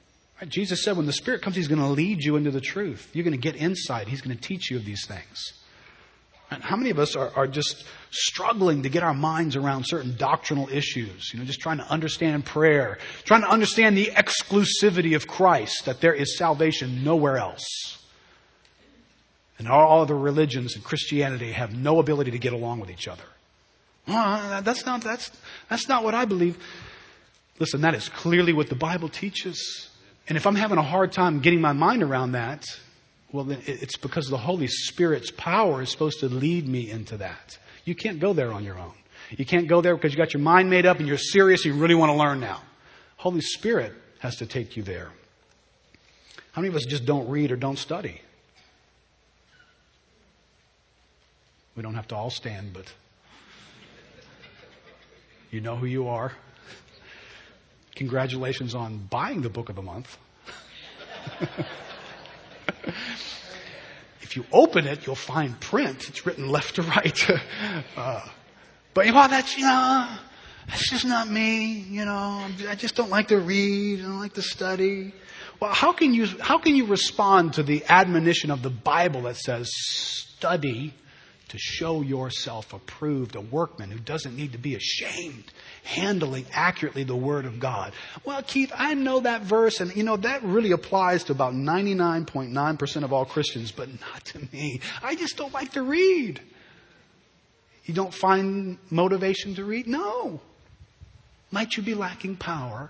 Right? 0.41 0.49
Jesus 0.49 0.83
said 0.83 0.97
when 0.97 1.05
the 1.05 1.13
Spirit 1.13 1.43
comes, 1.43 1.55
He's 1.55 1.67
going 1.67 1.81
to 1.81 1.89
lead 1.89 2.23
you 2.23 2.35
into 2.35 2.49
the 2.49 2.61
truth. 2.61 3.07
You're 3.13 3.25
going 3.25 3.39
to 3.39 3.51
get 3.51 3.55
insight. 3.55 4.07
He's 4.07 4.21
going 4.21 4.35
to 4.35 4.41
teach 4.41 4.71
you 4.71 4.77
of 4.77 4.85
these 4.85 5.05
things. 5.05 5.53
And 6.51 6.61
how 6.63 6.75
many 6.75 6.91
of 6.91 6.99
us 6.99 7.15
are, 7.15 7.31
are 7.35 7.47
just 7.47 7.85
struggling 8.11 8.83
to 8.83 8.89
get 8.89 9.03
our 9.03 9.13
minds 9.13 9.55
around 9.55 9.85
certain 9.85 10.15
doctrinal 10.15 10.69
issues? 10.69 11.31
You 11.33 11.39
know, 11.39 11.45
just 11.45 11.59
trying 11.59 11.77
to 11.77 11.89
understand 11.89 12.45
prayer, 12.45 12.99
trying 13.23 13.41
to 13.41 13.49
understand 13.49 13.97
the 13.97 14.07
exclusivity 14.07 15.15
of 15.15 15.27
Christ, 15.27 15.85
that 15.85 16.01
there 16.01 16.13
is 16.13 16.37
salvation 16.37 17.03
nowhere 17.03 17.37
else. 17.37 17.97
And 19.57 19.67
all 19.67 20.01
other 20.01 20.17
religions 20.17 20.75
and 20.75 20.83
Christianity 20.83 21.51
have 21.51 21.73
no 21.73 21.99
ability 21.99 22.31
to 22.31 22.39
get 22.39 22.53
along 22.53 22.79
with 22.79 22.91
each 22.91 23.07
other. 23.07 23.23
Well, 24.07 24.17
uh, 24.17 24.61
that's 24.61 24.85
not, 24.85 25.01
that's, 25.01 25.31
that's 25.69 25.87
not 25.87 26.03
what 26.03 26.13
I 26.13 26.25
believe. 26.25 26.57
Listen, 27.57 27.81
that 27.81 27.95
is 27.95 28.09
clearly 28.09 28.53
what 28.53 28.69
the 28.69 28.75
Bible 28.75 29.09
teaches. 29.09 29.89
And 30.27 30.37
if 30.37 30.45
I'm 30.45 30.55
having 30.55 30.77
a 30.77 30.83
hard 30.83 31.11
time 31.11 31.39
getting 31.39 31.61
my 31.61 31.73
mind 31.73 32.03
around 32.03 32.33
that, 32.33 32.65
well, 33.31 33.43
then 33.43 33.61
it's 33.65 33.97
because 33.97 34.29
the 34.29 34.37
Holy 34.37 34.67
Spirit's 34.67 35.31
power 35.31 35.81
is 35.81 35.89
supposed 35.89 36.19
to 36.21 36.27
lead 36.27 36.67
me 36.67 36.89
into 36.89 37.17
that. 37.17 37.57
You 37.83 37.95
can't 37.95 38.19
go 38.19 38.33
there 38.33 38.51
on 38.51 38.63
your 38.63 38.79
own. 38.79 38.93
You 39.31 39.45
can't 39.45 39.67
go 39.67 39.81
there 39.81 39.95
because 39.95 40.11
you 40.11 40.17
got 40.17 40.33
your 40.33 40.43
mind 40.43 40.69
made 40.69 40.85
up 40.85 40.99
and 40.99 41.07
you're 41.07 41.17
serious 41.17 41.65
and 41.65 41.75
you 41.75 41.81
really 41.81 41.95
want 41.95 42.11
to 42.11 42.17
learn 42.17 42.39
now. 42.39 42.61
Holy 43.17 43.41
Spirit 43.41 43.93
has 44.19 44.37
to 44.37 44.45
take 44.45 44.77
you 44.77 44.83
there. 44.83 45.11
How 46.51 46.61
many 46.61 46.69
of 46.69 46.75
us 46.75 46.85
just 46.85 47.05
don't 47.05 47.27
read 47.29 47.51
or 47.51 47.55
don't 47.55 47.77
study? 47.77 48.21
We 51.75 51.83
don't 51.83 51.95
have 51.95 52.07
to 52.09 52.15
all 52.15 52.29
stand, 52.29 52.71
but 52.73 52.91
you 55.51 55.59
know 55.59 55.75
who 55.75 55.85
you 55.85 56.07
are. 56.07 56.31
Congratulations 57.95 58.75
on 58.75 58.97
buying 59.09 59.41
the 59.41 59.49
book 59.49 59.69
of 59.69 59.75
the 59.75 59.81
month. 59.81 60.17
if 64.21 64.35
you 64.35 64.45
open 64.51 64.87
it, 64.87 65.05
you'll 65.05 65.15
find 65.15 65.59
print. 65.59 66.07
It's 66.09 66.25
written 66.25 66.49
left 66.49 66.75
to 66.75 66.81
right. 66.83 67.29
uh, 67.97 68.27
but 68.93 69.05
know, 69.05 69.27
that's, 69.27 69.57
you 69.57 69.63
know, 69.63 70.07
that's 70.67 70.89
just 70.89 71.05
not 71.05 71.29
me. 71.29 71.79
You 71.79 72.05
know, 72.05 72.45
I 72.67 72.75
just 72.75 72.95
don't 72.95 73.09
like 73.09 73.27
to 73.29 73.39
read. 73.39 73.99
I 73.99 74.03
don't 74.03 74.19
like 74.19 74.33
to 74.33 74.41
study. 74.41 75.13
Well, 75.59 75.73
how 75.73 75.93
can 75.93 76.13
you, 76.13 76.27
how 76.39 76.57
can 76.57 76.75
you 76.75 76.85
respond 76.85 77.53
to 77.53 77.63
the 77.63 77.83
admonition 77.87 78.51
of 78.51 78.61
the 78.61 78.69
Bible 78.69 79.23
that 79.23 79.37
says 79.37 79.69
study 79.73 80.93
to 81.49 81.57
show 81.57 82.01
yourself 82.01 82.73
approved, 82.73 83.35
a 83.35 83.41
workman 83.41 83.91
who 83.91 83.99
doesn't 83.99 84.35
need 84.35 84.53
to 84.53 84.57
be 84.57 84.75
ashamed, 84.75 85.45
handling 85.83 86.45
accurately 86.51 87.03
the 87.03 87.15
Word 87.15 87.45
of 87.45 87.59
God. 87.59 87.93
Well, 88.23 88.41
Keith, 88.41 88.71
I 88.75 88.93
know 88.95 89.19
that 89.21 89.43
verse, 89.43 89.79
and 89.79 89.95
you 89.95 90.03
know, 90.03 90.17
that 90.17 90.43
really 90.43 90.71
applies 90.71 91.25
to 91.25 91.33
about 91.33 91.53
99.9% 91.53 93.03
of 93.03 93.13
all 93.13 93.25
Christians, 93.25 93.71
but 93.71 93.89
not 93.89 94.25
to 94.25 94.47
me. 94.51 94.81
I 95.03 95.15
just 95.15 95.37
don't 95.37 95.53
like 95.53 95.73
to 95.73 95.83
read. 95.83 96.41
You 97.85 97.93
don't 97.93 98.13
find 98.13 98.79
motivation 98.89 99.55
to 99.55 99.63
read? 99.63 99.87
No. 99.87 100.41
Might 101.51 101.77
you 101.77 101.83
be 101.83 101.93
lacking 101.93 102.37
power? 102.37 102.89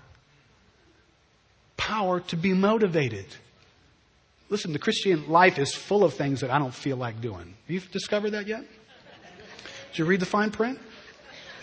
Power 1.76 2.22
to 2.22 2.38
be 2.38 2.54
motivated. 2.54 3.26
Listen, 4.50 4.74
the 4.74 4.80
Christian 4.80 5.28
life 5.28 5.58
is 5.58 5.74
full 5.74 6.04
of 6.04 6.14
things 6.14 6.42
that 6.42 6.52
I 6.52 6.60
don't 6.60 6.74
feel 6.74 6.98
like 6.98 7.20
doing. 7.20 7.40
Have 7.40 7.70
you 7.70 7.80
discovered 7.80 8.32
that 8.32 8.48
yet? 8.48 8.64
Did 9.92 10.00
you 10.00 10.06
read 10.06 10.20
the 10.20 10.26
fine 10.26 10.52
print? 10.52 10.80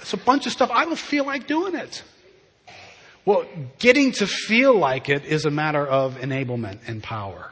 It's 0.01 0.13
a 0.13 0.17
bunch 0.17 0.47
of 0.47 0.53
stuff. 0.53 0.71
I 0.73 0.85
don't 0.85 0.99
feel 0.99 1.25
like 1.25 1.47
doing 1.47 1.75
it. 1.77 2.03
Well, 3.25 3.45
getting 3.79 4.11
to 4.13 4.27
feel 4.27 4.77
like 4.77 5.09
it 5.09 5.25
is 5.25 5.45
a 5.45 5.51
matter 5.51 5.87
of 5.87 6.17
enablement 6.17 6.81
and 6.89 7.01
power. 7.01 7.51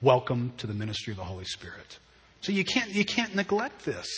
Welcome 0.00 0.54
to 0.58 0.66
the 0.66 0.72
ministry 0.72 1.10
of 1.10 1.18
the 1.18 1.24
Holy 1.24 1.44
Spirit. 1.44 1.98
So 2.40 2.52
you 2.52 2.64
can't, 2.64 2.90
you 2.90 3.04
can't 3.04 3.34
neglect 3.34 3.84
this. 3.84 4.08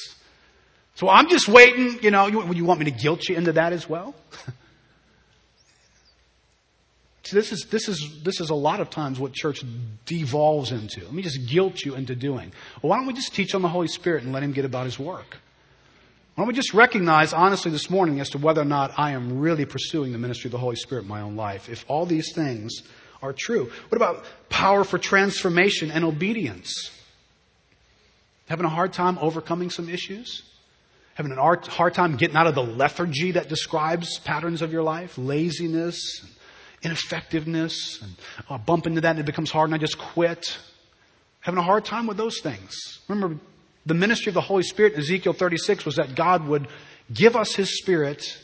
So 0.94 1.09
I'm 1.09 1.28
just 1.28 1.48
waiting, 1.48 1.98
you 2.02 2.12
know, 2.12 2.26
you, 2.26 2.52
you 2.52 2.64
want 2.64 2.78
me 2.78 2.84
to 2.84 2.90
guilt 2.92 3.28
you 3.28 3.36
into 3.36 3.52
that 3.52 3.72
as 3.72 3.88
well? 3.88 4.14
See, 7.28 7.36
this 7.36 7.52
is, 7.52 7.66
this 7.66 7.88
is, 7.90 8.22
this 8.22 8.40
is 8.40 8.48
a 8.48 8.54
lot 8.54 8.80
of 8.80 8.88
times 8.88 9.20
what 9.20 9.34
church 9.34 9.62
devolves 10.06 10.72
into. 10.72 11.04
Let 11.04 11.12
me 11.12 11.20
just 11.20 11.46
guilt 11.46 11.84
you 11.84 11.94
into 11.94 12.16
doing. 12.16 12.52
Well, 12.80 12.88
why 12.88 12.96
don't 12.96 13.06
we 13.06 13.12
just 13.12 13.34
teach 13.34 13.54
on 13.54 13.60
the 13.60 13.68
Holy 13.68 13.86
Spirit 13.86 14.24
and 14.24 14.32
let 14.32 14.42
Him 14.42 14.52
get 14.52 14.64
about 14.64 14.86
His 14.86 14.98
work? 14.98 15.36
Why 16.34 16.42
don't 16.42 16.48
we 16.48 16.54
just 16.54 16.72
recognize 16.72 17.34
honestly 17.34 17.70
this 17.70 17.90
morning 17.90 18.18
as 18.20 18.30
to 18.30 18.38
whether 18.38 18.62
or 18.62 18.64
not 18.64 18.92
I 18.96 19.10
am 19.10 19.40
really 19.40 19.66
pursuing 19.66 20.12
the 20.12 20.18
ministry 20.18 20.48
of 20.48 20.52
the 20.52 20.58
Holy 20.58 20.76
Spirit 20.76 21.02
in 21.02 21.08
my 21.08 21.20
own 21.20 21.36
life? 21.36 21.68
If 21.68 21.84
all 21.86 22.06
these 22.06 22.32
things 22.32 22.82
are 23.20 23.34
true. 23.34 23.70
What 23.90 23.96
about 23.96 24.24
power 24.48 24.82
for 24.82 24.96
transformation 24.96 25.90
and 25.90 26.06
obedience? 26.06 26.90
Having 28.48 28.64
a 28.64 28.70
hard 28.70 28.94
time 28.94 29.18
overcoming 29.20 29.68
some 29.68 29.90
issues? 29.90 30.44
Having 31.16 31.32
a 31.32 31.42
hard 31.42 31.92
time 31.92 32.16
getting 32.16 32.36
out 32.36 32.46
of 32.46 32.54
the 32.54 32.64
lethargy 32.64 33.32
that 33.32 33.50
describes 33.50 34.18
patterns 34.20 34.62
of 34.62 34.72
your 34.72 34.82
life? 34.82 35.18
Laziness? 35.18 36.24
Ineffectiveness 36.82 38.00
and 38.02 38.14
I 38.48 38.54
uh, 38.54 38.58
bump 38.58 38.86
into 38.86 39.00
that 39.00 39.10
and 39.10 39.20
it 39.20 39.26
becomes 39.26 39.50
hard 39.50 39.68
and 39.68 39.74
I 39.74 39.78
just 39.78 39.98
quit. 39.98 40.58
Having 41.40 41.58
a 41.58 41.62
hard 41.62 41.84
time 41.84 42.06
with 42.06 42.16
those 42.16 42.40
things. 42.40 43.00
Remember, 43.08 43.38
the 43.86 43.94
ministry 43.94 44.30
of 44.30 44.34
the 44.34 44.40
Holy 44.40 44.62
Spirit 44.62 44.94
in 44.94 45.00
Ezekiel 45.00 45.32
36 45.32 45.84
was 45.84 45.96
that 45.96 46.14
God 46.14 46.46
would 46.46 46.68
give 47.12 47.36
us 47.36 47.54
His 47.54 47.78
Spirit 47.78 48.38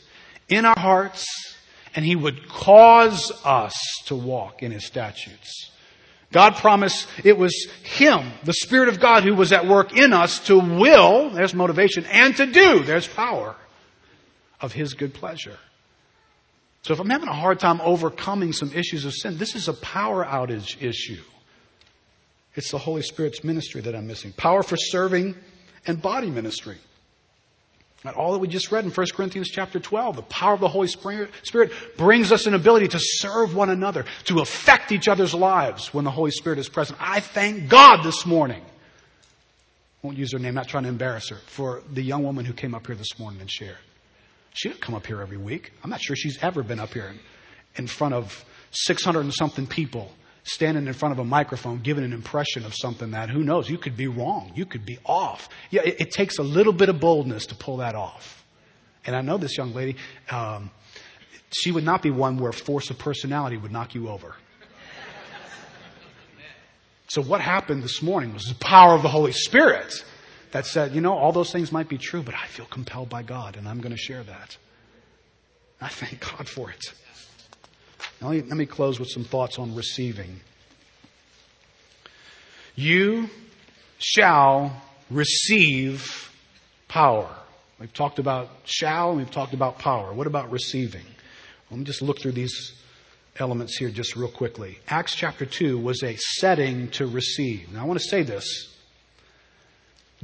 in 0.49 0.65
our 0.65 0.77
hearts 0.77 1.25
and 1.95 2.03
He 2.03 2.15
would 2.15 2.47
cause 2.49 3.31
us 3.43 3.75
to 4.07 4.15
walk 4.15 4.63
in 4.63 4.71
His 4.71 4.85
statutes. 4.85 5.71
God 6.31 6.55
promised 6.55 7.07
it 7.23 7.37
was 7.37 7.67
Him, 7.83 8.31
the 8.43 8.53
Spirit 8.53 8.89
of 8.89 8.99
God, 8.99 9.23
who 9.23 9.35
was 9.35 9.51
at 9.53 9.67
work 9.67 9.95
in 9.95 10.11
us 10.11 10.39
to 10.47 10.59
will, 10.59 11.29
there's 11.29 11.53
motivation, 11.53 12.05
and 12.05 12.35
to 12.37 12.45
do, 12.45 12.83
there's 12.83 13.07
power, 13.07 13.55
of 14.59 14.73
His 14.73 14.93
good 14.95 15.13
pleasure. 15.13 15.57
So 16.85 16.93
if 16.93 16.99
I'm 16.99 17.09
having 17.09 17.29
a 17.29 17.33
hard 17.33 17.59
time 17.59 17.81
overcoming 17.81 18.53
some 18.53 18.71
issues 18.71 19.05
of 19.05 19.13
sin, 19.15 19.39
this 19.39 19.55
is 19.55 19.67
a 19.67 19.73
power 19.73 20.23
outage 20.23 20.79
issue. 20.83 21.19
It's 22.53 22.69
the 22.69 22.77
Holy 22.77 23.01
Spirit's 23.01 23.43
ministry 23.43 23.81
that 23.81 23.95
I'm 23.95 24.05
missing. 24.05 24.33
Power 24.33 24.61
for 24.61 24.77
serving 24.77 25.33
and 25.87 25.99
body 25.99 26.29
ministry. 26.29 26.77
And 28.03 28.15
all 28.15 28.33
that 28.33 28.37
we 28.37 28.47
just 28.47 28.71
read 28.71 28.85
in 28.85 28.91
1 28.91 29.07
Corinthians 29.15 29.49
chapter 29.49 29.79
12, 29.79 30.17
the 30.17 30.21
power 30.21 30.53
of 30.53 30.59
the 30.59 30.67
Holy 30.67 30.87
Spirit 30.87 31.31
brings 31.97 32.31
us 32.31 32.45
an 32.45 32.53
ability 32.53 32.89
to 32.89 32.99
serve 33.01 33.55
one 33.55 33.71
another, 33.71 34.05
to 34.25 34.41
affect 34.41 34.91
each 34.91 35.07
other's 35.07 35.33
lives 35.33 35.91
when 35.91 36.05
the 36.05 36.11
Holy 36.11 36.29
Spirit 36.29 36.59
is 36.59 36.69
present. 36.69 36.99
I 37.01 37.19
thank 37.19 37.67
God 37.67 38.03
this 38.03 38.27
morning. 38.27 38.61
Won't 40.03 40.19
use 40.19 40.33
her 40.33 40.39
name, 40.39 40.53
not 40.53 40.67
trying 40.67 40.83
to 40.83 40.89
embarrass 40.89 41.29
her, 41.29 41.37
for 41.47 41.81
the 41.91 42.03
young 42.03 42.21
woman 42.21 42.45
who 42.45 42.53
came 42.53 42.75
up 42.75 42.85
here 42.85 42.95
this 42.95 43.17
morning 43.17 43.41
and 43.41 43.49
shared. 43.49 43.79
She 44.55 44.69
didn't 44.69 44.81
come 44.81 44.95
up 44.95 45.05
here 45.05 45.21
every 45.21 45.37
week. 45.37 45.73
I'm 45.83 45.89
not 45.89 46.01
sure 46.01 46.15
she's 46.15 46.41
ever 46.41 46.63
been 46.63 46.79
up 46.79 46.93
here 46.93 47.13
in 47.75 47.87
front 47.87 48.13
of 48.13 48.45
600 48.71 49.19
and 49.19 49.33
something 49.33 49.67
people 49.67 50.11
standing 50.43 50.87
in 50.87 50.93
front 50.93 51.11
of 51.11 51.19
a 51.19 51.25
microphone 51.25 51.79
giving 51.81 52.05
an 52.05 52.13
impression 52.13 52.65
of 52.65 52.73
something 52.73 53.11
that 53.11 53.29
who 53.29 53.43
knows 53.43 53.69
you 53.69 53.77
could 53.77 53.97
be 53.97 54.07
wrong. 54.07 54.53
You 54.55 54.65
could 54.65 54.85
be 54.85 54.97
off. 55.05 55.49
Yeah 55.71 55.81
it, 55.83 55.99
it 55.99 56.11
takes 56.11 56.37
a 56.37 56.43
little 56.43 56.71
bit 56.71 56.87
of 56.87 57.01
boldness 57.01 57.47
to 57.47 57.55
pull 57.55 57.77
that 57.77 57.95
off. 57.95 58.45
And 59.05 59.15
i 59.15 59.21
know 59.21 59.37
this 59.37 59.57
young 59.57 59.73
lady 59.73 59.97
um, 60.31 60.71
she 61.51 61.71
would 61.71 61.83
not 61.83 62.01
be 62.01 62.11
one 62.11 62.37
where 62.37 62.53
force 62.53 62.89
of 62.89 62.97
personality 62.97 63.57
would 63.57 63.71
knock 63.71 63.93
you 63.93 64.07
over. 64.07 64.35
So 67.07 67.21
what 67.21 67.41
happened 67.41 67.83
this 67.83 68.01
morning 68.01 68.33
was 68.33 68.43
the 68.43 68.55
power 68.55 68.95
of 68.95 69.01
the 69.01 69.09
holy 69.09 69.31
spirit 69.31 70.03
that 70.55 70.65
said, 70.65 70.95
you 70.95 71.01
know, 71.01 71.11
all 71.11 71.33
those 71.33 71.51
things 71.51 71.73
might 71.73 71.89
be 71.89 71.97
true, 71.97 72.23
but 72.23 72.33
I 72.33 72.47
feel 72.47 72.65
compelled 72.67 73.09
by 73.09 73.23
God 73.23 73.57
and 73.57 73.67
I'm 73.67 73.81
going 73.81 73.91
to 73.91 73.97
share 73.97 74.23
that. 74.23 74.55
I 75.81 75.89
thank 75.89 76.21
God 76.21 76.47
for 76.47 76.71
it. 76.71 76.93
Now, 78.21 78.29
let 78.29 78.47
me, 78.47 78.65
close 78.65 78.97
with 78.97 79.09
some 79.09 79.25
thoughts 79.25 79.59
on 79.59 79.75
receiving. 79.75 80.39
You 82.73 83.29
shall 83.99 84.81
receive 85.11 86.31
power. 86.87 87.29
We've 87.77 87.91
talked 87.91 88.19
about 88.19 88.47
shall 88.63 89.09
and 89.09 89.17
we've 89.17 89.31
talked 89.31 89.53
about 89.53 89.79
power. 89.79 90.13
What 90.13 90.25
about 90.25 90.51
receiving? 90.51 91.05
Let 91.69 91.79
me 91.79 91.83
just 91.83 92.01
look 92.01 92.21
through 92.21 92.31
these 92.31 92.81
elements 93.39 93.75
here 93.77 93.89
just 93.89 94.15
real 94.15 94.31
quickly. 94.31 94.79
Acts 94.87 95.15
chapter 95.15 95.45
2 95.45 95.77
was 95.77 96.01
a 96.01 96.15
setting 96.15 96.91
to 96.91 97.07
receive. 97.07 97.73
Now 97.73 97.81
I 97.81 97.83
want 97.83 97.99
to 97.99 98.07
say 98.07 98.23
this. 98.23 98.71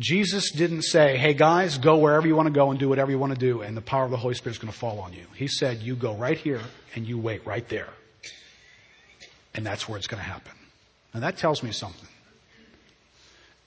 Jesus 0.02 0.52
didn't 0.52 0.82
say, 0.82 1.16
hey 1.16 1.36
guys, 1.36 1.78
go 1.78 1.97
wherever 1.97 2.28
you 2.28 2.36
want 2.36 2.47
to 2.47 2.54
go 2.54 2.72
and 2.72 2.80
do 2.80 2.89
whatever 2.89 3.12
you 3.12 3.20
want 3.20 3.34
to 3.34 3.39
do, 3.39 3.62
and 3.62 3.78
the 3.78 3.82
power 3.82 4.04
of 4.04 4.10
the 4.10 4.18
Holy 4.18 4.34
Spirit 4.34 4.56
is 4.56 4.58
going 4.58 4.74
to 4.74 4.78
fall 4.78 4.99
on 4.99 5.14
you. 5.14 5.26
He 5.36 5.47
said, 5.47 5.78
you 5.78 5.95
go 5.95 6.16
right 6.16 6.38
here 6.38 6.62
and 6.95 7.06
you 7.06 7.20
wait 7.20 7.45
right 7.45 7.68
there. 7.70 7.89
And 9.54 9.64
that's 9.64 9.88
where 9.88 9.97
it's 9.97 10.08
going 10.08 10.24
to 10.24 10.28
happen. 10.28 10.54
And 11.14 11.22
that 11.22 11.38
tells 11.38 11.62
me 11.62 11.72
something. 11.72 12.10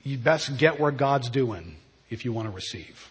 You 0.02 0.18
best 0.18 0.56
get 0.56 0.80
where 0.80 0.90
God's 0.90 1.30
doing 1.30 1.76
if 2.10 2.24
you 2.24 2.32
want 2.32 2.48
to 2.48 2.54
receive. 2.54 3.08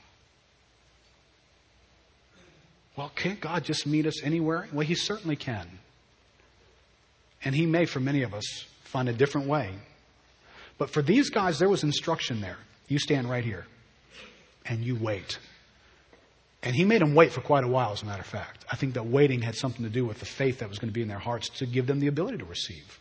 Well, 2.98 3.12
can't 3.16 3.40
God 3.40 3.64
just 3.64 3.88
meet 3.88 4.06
us 4.06 4.22
anywhere? 4.22 4.68
Well, 4.74 4.86
He 4.86 4.96
certainly 4.96 5.36
can. 5.36 5.68
And 7.44 7.56
He 7.56 7.66
may, 7.66 7.86
for 7.86 8.00
many 8.00 8.24
of 8.24 8.34
us, 8.34 8.66
find 8.84 9.08
a 9.08 9.14
different 9.14 9.48
way. 9.48 9.72
But 10.78 10.90
for 10.90 11.02
these 11.02 11.30
guys, 11.30 11.58
there 11.58 11.70
was 11.70 11.84
instruction 11.84 12.42
there. 12.42 12.58
You 12.88 13.00
stand 13.00 13.30
right 13.30 13.44
here 13.44 13.66
and 14.66 14.84
you 14.84 14.96
wait. 14.96 15.40
And 16.62 16.74
he 16.74 16.86
made 16.86 17.02
them 17.02 17.14
wait 17.14 17.32
for 17.32 17.42
quite 17.42 17.66
a 17.66 17.68
while, 17.68 17.92
as 17.92 18.02
a 18.02 18.06
matter 18.06 18.22
of 18.22 18.28
fact. 18.28 18.66
I 18.72 18.78
think 18.78 18.94
that 18.94 19.06
waiting 19.06 19.42
had 19.42 19.56
something 19.56 19.84
to 19.84 19.90
do 19.90 20.06
with 20.06 20.20
the 20.20 20.26
faith 20.26 20.60
that 20.60 20.70
was 20.70 20.80
going 20.80 20.90
to 20.90 20.94
be 20.94 21.02
in 21.02 21.10
their 21.10 21.20
hearts 21.20 21.50
to 21.58 21.66
give 21.66 21.88
them 21.88 22.00
the 22.00 22.08
ability 22.08 22.38
to 22.38 22.46
receive 22.46 23.00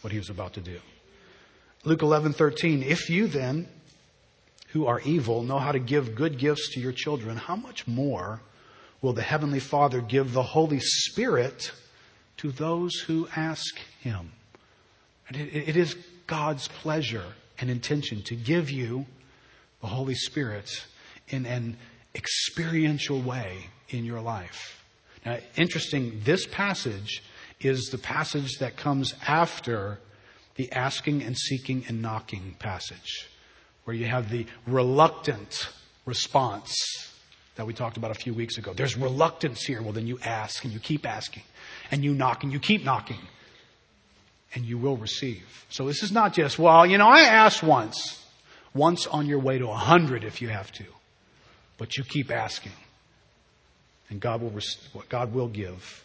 what 0.00 0.12
he 0.12 0.18
was 0.18 0.30
about 0.30 0.54
to 0.54 0.60
do. 0.60 0.78
Luke 1.84 2.00
11:13 2.00 2.82
If 2.82 3.10
you 3.10 3.26
then 3.26 3.68
who 4.68 4.86
are 4.86 5.00
evil 5.00 5.42
know 5.42 5.58
how 5.58 5.72
to 5.72 5.78
give 5.78 6.14
good 6.14 6.38
gifts 6.38 6.74
to 6.74 6.80
your 6.80 6.92
children, 6.92 7.36
how 7.36 7.56
much 7.56 7.86
more 7.86 8.40
will 9.02 9.12
the 9.12 9.22
heavenly 9.22 9.60
Father 9.60 10.00
give 10.00 10.32
the 10.32 10.42
Holy 10.42 10.80
Spirit 10.80 11.72
to 12.38 12.50
those 12.50 12.94
who 13.00 13.28
ask 13.36 13.78
him? 14.00 14.32
And 15.28 15.36
it, 15.36 15.68
it 15.68 15.76
is 15.76 15.94
God's 16.26 16.68
pleasure 16.68 17.34
and 17.60 17.70
intention 17.70 18.22
to 18.22 18.34
give 18.34 18.70
you 18.70 19.06
the 19.80 19.86
Holy 19.86 20.14
Spirit 20.14 20.70
in 21.28 21.46
an 21.46 21.76
experiential 22.14 23.20
way 23.20 23.68
in 23.88 24.04
your 24.04 24.20
life. 24.20 24.84
Now, 25.24 25.38
interesting, 25.56 26.20
this 26.24 26.46
passage 26.46 27.22
is 27.60 27.88
the 27.90 27.98
passage 27.98 28.58
that 28.58 28.76
comes 28.76 29.14
after 29.26 29.98
the 30.56 30.70
asking 30.72 31.22
and 31.22 31.36
seeking 31.36 31.84
and 31.88 32.02
knocking 32.02 32.56
passage, 32.58 33.28
where 33.84 33.96
you 33.96 34.06
have 34.06 34.30
the 34.30 34.46
reluctant 34.66 35.68
response 36.06 36.74
that 37.56 37.66
we 37.66 37.72
talked 37.72 37.96
about 37.96 38.10
a 38.10 38.14
few 38.14 38.34
weeks 38.34 38.58
ago. 38.58 38.72
There's 38.74 38.96
reluctance 38.96 39.64
here. 39.64 39.80
Well, 39.82 39.92
then 39.92 40.06
you 40.06 40.18
ask 40.24 40.64
and 40.64 40.72
you 40.72 40.80
keep 40.80 41.06
asking 41.06 41.44
and 41.90 42.04
you 42.04 42.14
knock 42.14 42.42
and 42.42 42.52
you 42.52 42.58
keep 42.58 42.84
knocking 42.84 43.20
and 44.54 44.64
you 44.64 44.78
will 44.78 44.96
receive. 44.96 45.66
So 45.68 45.86
this 45.86 46.02
is 46.02 46.12
not 46.12 46.32
just, 46.32 46.58
well, 46.58 46.86
you 46.86 46.98
know, 46.98 47.08
I 47.08 47.22
asked 47.22 47.62
once. 47.62 48.24
Once 48.74 49.06
on 49.06 49.26
your 49.26 49.38
way 49.38 49.58
to 49.58 49.68
a 49.68 49.76
hundred 49.76 50.24
if 50.24 50.40
you 50.40 50.48
have 50.48 50.70
to. 50.72 50.84
But 51.78 51.96
you 51.96 52.04
keep 52.04 52.30
asking. 52.30 52.72
And 54.10 54.20
God 54.20 54.40
will, 54.40 54.52
what 54.92 55.08
God 55.08 55.32
will 55.32 55.48
give. 55.48 56.04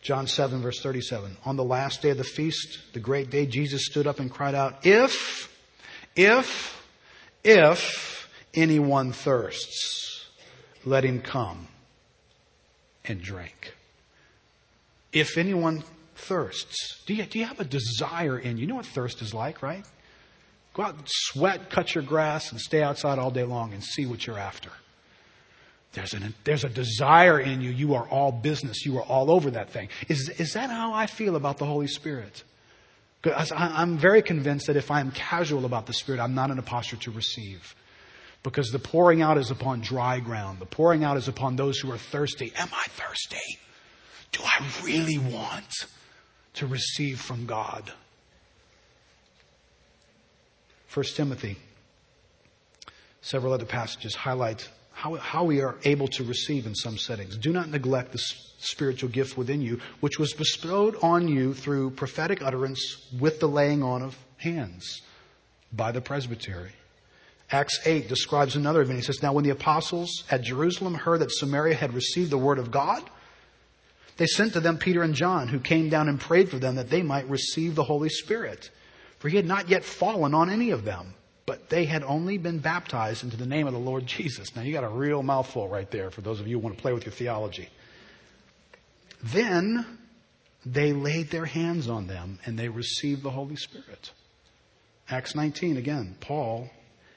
John 0.00 0.26
7 0.26 0.60
verse 0.60 0.80
37. 0.80 1.36
On 1.44 1.56
the 1.56 1.64
last 1.64 2.02
day 2.02 2.10
of 2.10 2.18
the 2.18 2.24
feast, 2.24 2.78
the 2.92 3.00
great 3.00 3.30
day, 3.30 3.46
Jesus 3.46 3.86
stood 3.86 4.06
up 4.06 4.18
and 4.18 4.30
cried 4.30 4.54
out, 4.54 4.84
if, 4.84 5.56
if, 6.16 6.82
if 7.44 8.28
anyone 8.54 9.12
thirsts, 9.12 10.26
let 10.84 11.04
him 11.04 11.20
come 11.20 11.68
and 13.04 13.20
drink. 13.20 13.74
If 15.12 15.38
anyone 15.38 15.84
thirsts. 16.22 17.02
Do 17.06 17.14
you, 17.14 17.24
do 17.24 17.38
you 17.38 17.44
have 17.44 17.60
a 17.60 17.64
desire 17.64 18.38
in 18.38 18.56
you? 18.56 18.62
You 18.62 18.66
know 18.68 18.76
what 18.76 18.86
thirst 18.86 19.22
is 19.22 19.34
like, 19.34 19.62
right? 19.62 19.84
Go 20.74 20.84
out 20.84 20.94
and 20.94 21.04
sweat, 21.06 21.70
cut 21.70 21.94
your 21.94 22.04
grass, 22.04 22.50
and 22.50 22.60
stay 22.60 22.82
outside 22.82 23.18
all 23.18 23.30
day 23.30 23.44
long 23.44 23.72
and 23.72 23.84
see 23.84 24.06
what 24.06 24.26
you're 24.26 24.38
after. 24.38 24.70
There's, 25.92 26.14
an, 26.14 26.34
there's 26.44 26.64
a 26.64 26.70
desire 26.70 27.38
in 27.38 27.60
you. 27.60 27.70
You 27.70 27.94
are 27.94 28.08
all 28.08 28.32
business. 28.32 28.86
You 28.86 28.96
are 28.98 29.02
all 29.02 29.30
over 29.30 29.50
that 29.50 29.70
thing. 29.70 29.88
Is, 30.08 30.30
is 30.38 30.54
that 30.54 30.70
how 30.70 30.94
I 30.94 31.06
feel 31.06 31.36
about 31.36 31.58
the 31.58 31.66
Holy 31.66 31.88
Spirit? 31.88 32.42
Because 33.20 33.52
I'm 33.54 33.98
very 33.98 34.22
convinced 34.22 34.66
that 34.66 34.76
if 34.76 34.90
I'm 34.90 35.10
casual 35.10 35.66
about 35.66 35.86
the 35.86 35.92
Spirit, 35.92 36.20
I'm 36.20 36.34
not 36.34 36.50
in 36.50 36.58
a 36.58 36.62
posture 36.62 36.96
to 36.96 37.10
receive. 37.10 37.74
Because 38.42 38.70
the 38.70 38.78
pouring 38.78 39.22
out 39.22 39.38
is 39.38 39.50
upon 39.50 39.82
dry 39.82 40.18
ground. 40.18 40.58
The 40.58 40.66
pouring 40.66 41.04
out 41.04 41.16
is 41.16 41.28
upon 41.28 41.56
those 41.56 41.78
who 41.78 41.92
are 41.92 41.98
thirsty. 41.98 42.52
Am 42.56 42.68
I 42.72 42.84
thirsty? 42.88 43.58
Do 44.32 44.40
I 44.42 44.64
really 44.82 45.18
want? 45.18 45.86
To 46.54 46.66
receive 46.66 47.20
from 47.20 47.46
God. 47.46 47.92
1 50.92 51.04
Timothy, 51.14 51.56
several 53.22 53.52
other 53.52 53.64
passages 53.64 54.14
highlight 54.14 54.68
how, 54.92 55.14
how 55.14 55.44
we 55.44 55.62
are 55.62 55.76
able 55.84 56.06
to 56.08 56.24
receive 56.24 56.66
in 56.66 56.74
some 56.74 56.98
settings. 56.98 57.36
Do 57.36 57.52
not 57.52 57.70
neglect 57.70 58.12
the 58.12 58.18
spiritual 58.18 59.08
gift 59.08 59.36
within 59.36 59.62
you, 59.62 59.80
which 60.00 60.18
was 60.18 60.32
bestowed 60.34 60.96
on 61.02 61.28
you 61.28 61.54
through 61.54 61.90
prophetic 61.92 62.42
utterance 62.42 63.04
with 63.18 63.40
the 63.40 63.48
laying 63.48 63.82
on 63.82 64.02
of 64.02 64.16
hands 64.36 65.02
by 65.72 65.92
the 65.92 66.00
presbytery. 66.00 66.72
Acts 67.50 67.80
8 67.84 68.08
describes 68.08 68.54
another 68.54 68.82
event. 68.82 68.98
He 68.98 69.04
says, 69.04 69.22
Now 69.22 69.32
when 69.32 69.44
the 69.44 69.50
apostles 69.50 70.24
at 70.30 70.42
Jerusalem 70.42 70.94
heard 70.94 71.20
that 71.20 71.30
Samaria 71.30 71.74
had 71.74 71.94
received 71.94 72.30
the 72.30 72.38
word 72.38 72.58
of 72.58 72.70
God, 72.70 73.02
they 74.16 74.26
sent 74.26 74.52
to 74.52 74.60
them 74.60 74.78
Peter 74.78 75.02
and 75.02 75.14
John, 75.14 75.48
who 75.48 75.58
came 75.58 75.88
down 75.88 76.08
and 76.08 76.20
prayed 76.20 76.50
for 76.50 76.58
them 76.58 76.76
that 76.76 76.90
they 76.90 77.02
might 77.02 77.28
receive 77.28 77.74
the 77.74 77.84
Holy 77.84 78.08
Spirit. 78.08 78.70
For 79.18 79.28
he 79.28 79.36
had 79.36 79.46
not 79.46 79.68
yet 79.68 79.84
fallen 79.84 80.34
on 80.34 80.50
any 80.50 80.70
of 80.70 80.84
them, 80.84 81.14
but 81.46 81.68
they 81.68 81.84
had 81.84 82.02
only 82.02 82.38
been 82.38 82.58
baptized 82.58 83.24
into 83.24 83.36
the 83.36 83.46
name 83.46 83.66
of 83.66 83.72
the 83.72 83.78
Lord 83.78 84.06
Jesus. 84.06 84.54
Now 84.54 84.62
you 84.62 84.72
got 84.72 84.84
a 84.84 84.88
real 84.88 85.22
mouthful 85.22 85.68
right 85.68 85.90
there 85.90 86.10
for 86.10 86.20
those 86.20 86.40
of 86.40 86.46
you 86.46 86.56
who 86.56 86.62
want 86.62 86.76
to 86.76 86.82
play 86.82 86.92
with 86.92 87.04
your 87.04 87.12
theology. 87.12 87.68
Then 89.22 89.98
they 90.66 90.92
laid 90.92 91.30
their 91.30 91.46
hands 91.46 91.88
on 91.88 92.06
them 92.06 92.38
and 92.44 92.58
they 92.58 92.68
received 92.68 93.22
the 93.22 93.30
Holy 93.30 93.56
Spirit. 93.56 94.10
Acts 95.08 95.34
19, 95.34 95.76
again, 95.76 96.16
Paul 96.20 96.70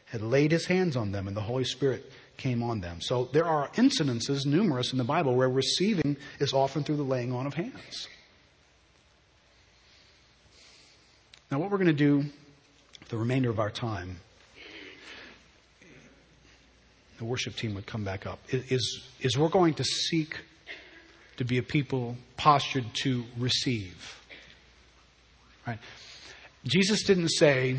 had 0.06 0.22
laid 0.22 0.52
his 0.52 0.66
hands 0.66 0.96
on 0.96 1.12
them 1.12 1.28
and 1.28 1.36
the 1.36 1.42
Holy 1.42 1.64
Spirit 1.64 2.10
came 2.38 2.64
on 2.64 2.82
them. 2.82 3.02
So 3.02 3.30
there 3.32 3.46
are 3.46 3.70
incidences, 3.76 4.46
numerous 4.46 4.92
in 4.92 4.98
the 4.98 5.04
Bible, 5.04 5.36
where 5.36 5.50
receiving 5.50 6.18
is 6.40 6.54
often 6.54 6.84
through 6.84 6.98
the 6.98 7.04
laying 7.04 7.32
on 7.32 7.46
of 7.46 7.54
hands. 7.54 8.08
Now, 11.52 11.60
what 11.60 11.70
we're 11.72 11.78
going 11.78 11.88
to 11.88 11.94
do 11.94 12.26
the 13.10 13.18
remainder 13.18 13.50
of 13.50 13.60
our 13.60 13.70
time, 13.70 14.18
the 17.18 17.26
worship 17.26 17.56
team 17.56 17.76
would 17.76 17.86
come 17.86 18.04
back 18.04 18.26
up, 18.26 18.40
is, 18.50 19.08
is 19.22 19.38
we're 19.38 19.48
going 19.48 19.76
to 19.76 19.84
seek 19.84 20.42
to 21.38 21.46
be 21.46 21.58
a 21.58 21.64
people 21.64 22.16
postured 22.38 22.86
to 22.94 23.24
receive. 23.38 24.20
Right? 25.68 25.80
Jesus 26.66 27.04
didn't 27.04 27.30
say 27.30 27.78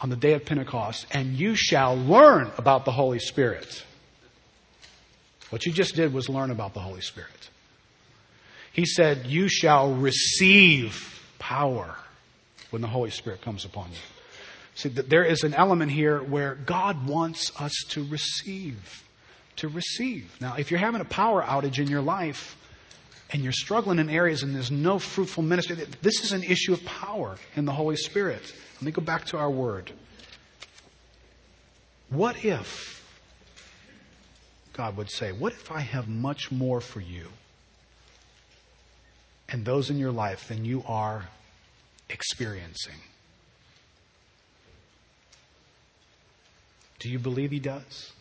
on 0.00 0.10
the 0.10 0.16
day 0.16 0.34
of 0.34 0.44
Pentecost, 0.44 1.06
and 1.10 1.34
you 1.34 1.54
shall 1.54 1.96
learn 1.96 2.50
about 2.58 2.84
the 2.84 2.92
Holy 2.92 3.18
Spirit. 3.18 3.84
What 5.50 5.66
you 5.66 5.72
just 5.72 5.94
did 5.94 6.12
was 6.12 6.28
learn 6.28 6.50
about 6.50 6.74
the 6.74 6.80
Holy 6.80 7.00
Spirit. 7.00 7.50
He 8.72 8.86
said, 8.86 9.26
You 9.26 9.48
shall 9.48 9.94
receive 9.94 11.22
power 11.38 11.96
when 12.70 12.82
the 12.82 12.88
Holy 12.88 13.10
Spirit 13.10 13.40
comes 13.40 13.64
upon 13.64 13.90
you. 13.90 13.98
See, 14.74 14.88
there 14.88 15.24
is 15.24 15.44
an 15.44 15.54
element 15.54 15.92
here 15.92 16.20
where 16.20 16.56
God 16.56 17.06
wants 17.06 17.52
us 17.60 17.72
to 17.90 18.04
receive. 18.08 19.04
To 19.56 19.68
receive. 19.68 20.36
Now, 20.40 20.56
if 20.56 20.70
you're 20.72 20.80
having 20.80 21.00
a 21.00 21.04
power 21.04 21.40
outage 21.40 21.78
in 21.78 21.86
your 21.86 22.02
life 22.02 22.56
and 23.30 23.42
you're 23.42 23.52
struggling 23.52 23.98
in 23.98 24.08
areas 24.08 24.42
and 24.42 24.54
there's 24.54 24.70
no 24.70 24.98
fruitful 24.98 25.42
ministry, 25.42 25.76
this 26.02 26.22
is 26.22 26.32
an 26.32 26.42
issue 26.42 26.72
of 26.72 26.84
power 26.84 27.36
in 27.56 27.64
the 27.64 27.72
Holy 27.72 27.96
Spirit. 27.96 28.42
Let 28.76 28.82
me 28.82 28.92
go 28.92 29.02
back 29.02 29.24
to 29.26 29.38
our 29.38 29.50
word. 29.50 29.90
What 32.10 32.44
if, 32.44 33.02
God 34.72 34.96
would 34.96 35.10
say, 35.10 35.32
what 35.32 35.52
if 35.52 35.72
I 35.72 35.80
have 35.80 36.08
much 36.08 36.52
more 36.52 36.80
for 36.80 37.00
you 37.00 37.28
and 39.48 39.64
those 39.64 39.90
in 39.90 39.98
your 39.98 40.12
life 40.12 40.48
than 40.48 40.64
you 40.64 40.84
are 40.86 41.28
experiencing? 42.08 43.00
Do 47.00 47.08
you 47.08 47.18
believe 47.18 47.50
He 47.50 47.58
does? 47.58 48.12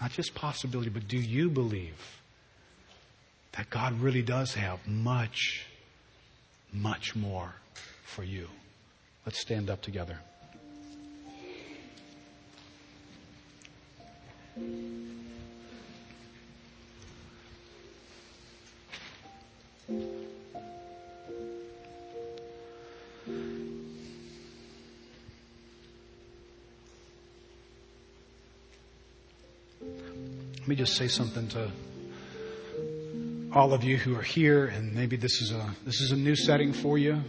Not 0.00 0.12
just 0.12 0.34
possibility, 0.34 0.90
but 0.90 1.08
do 1.08 1.18
you 1.18 1.50
believe 1.50 2.18
that 3.52 3.70
God 3.70 4.00
really 4.00 4.22
does 4.22 4.54
have 4.54 4.86
much, 4.86 5.66
much 6.72 7.16
more 7.16 7.54
for 8.04 8.22
you? 8.22 8.48
Let's 9.24 9.38
stand 9.38 9.70
up 9.70 9.82
together. 9.82 10.18
Let 30.68 30.68
me 30.68 30.76
just 30.76 30.96
say 30.96 31.08
something 31.08 31.48
to 31.48 31.70
all 33.58 33.74
of 33.74 33.82
you 33.82 33.96
who 33.96 34.16
are 34.16 34.22
here, 34.22 34.66
and 34.66 34.94
maybe 34.94 35.16
this 35.16 35.42
is 35.42 35.50
a 35.50 35.74
this 35.84 36.00
is 36.00 36.12
a 36.12 36.16
new 36.16 36.36
setting 36.36 36.72
for 36.72 36.96
you. 36.96 37.20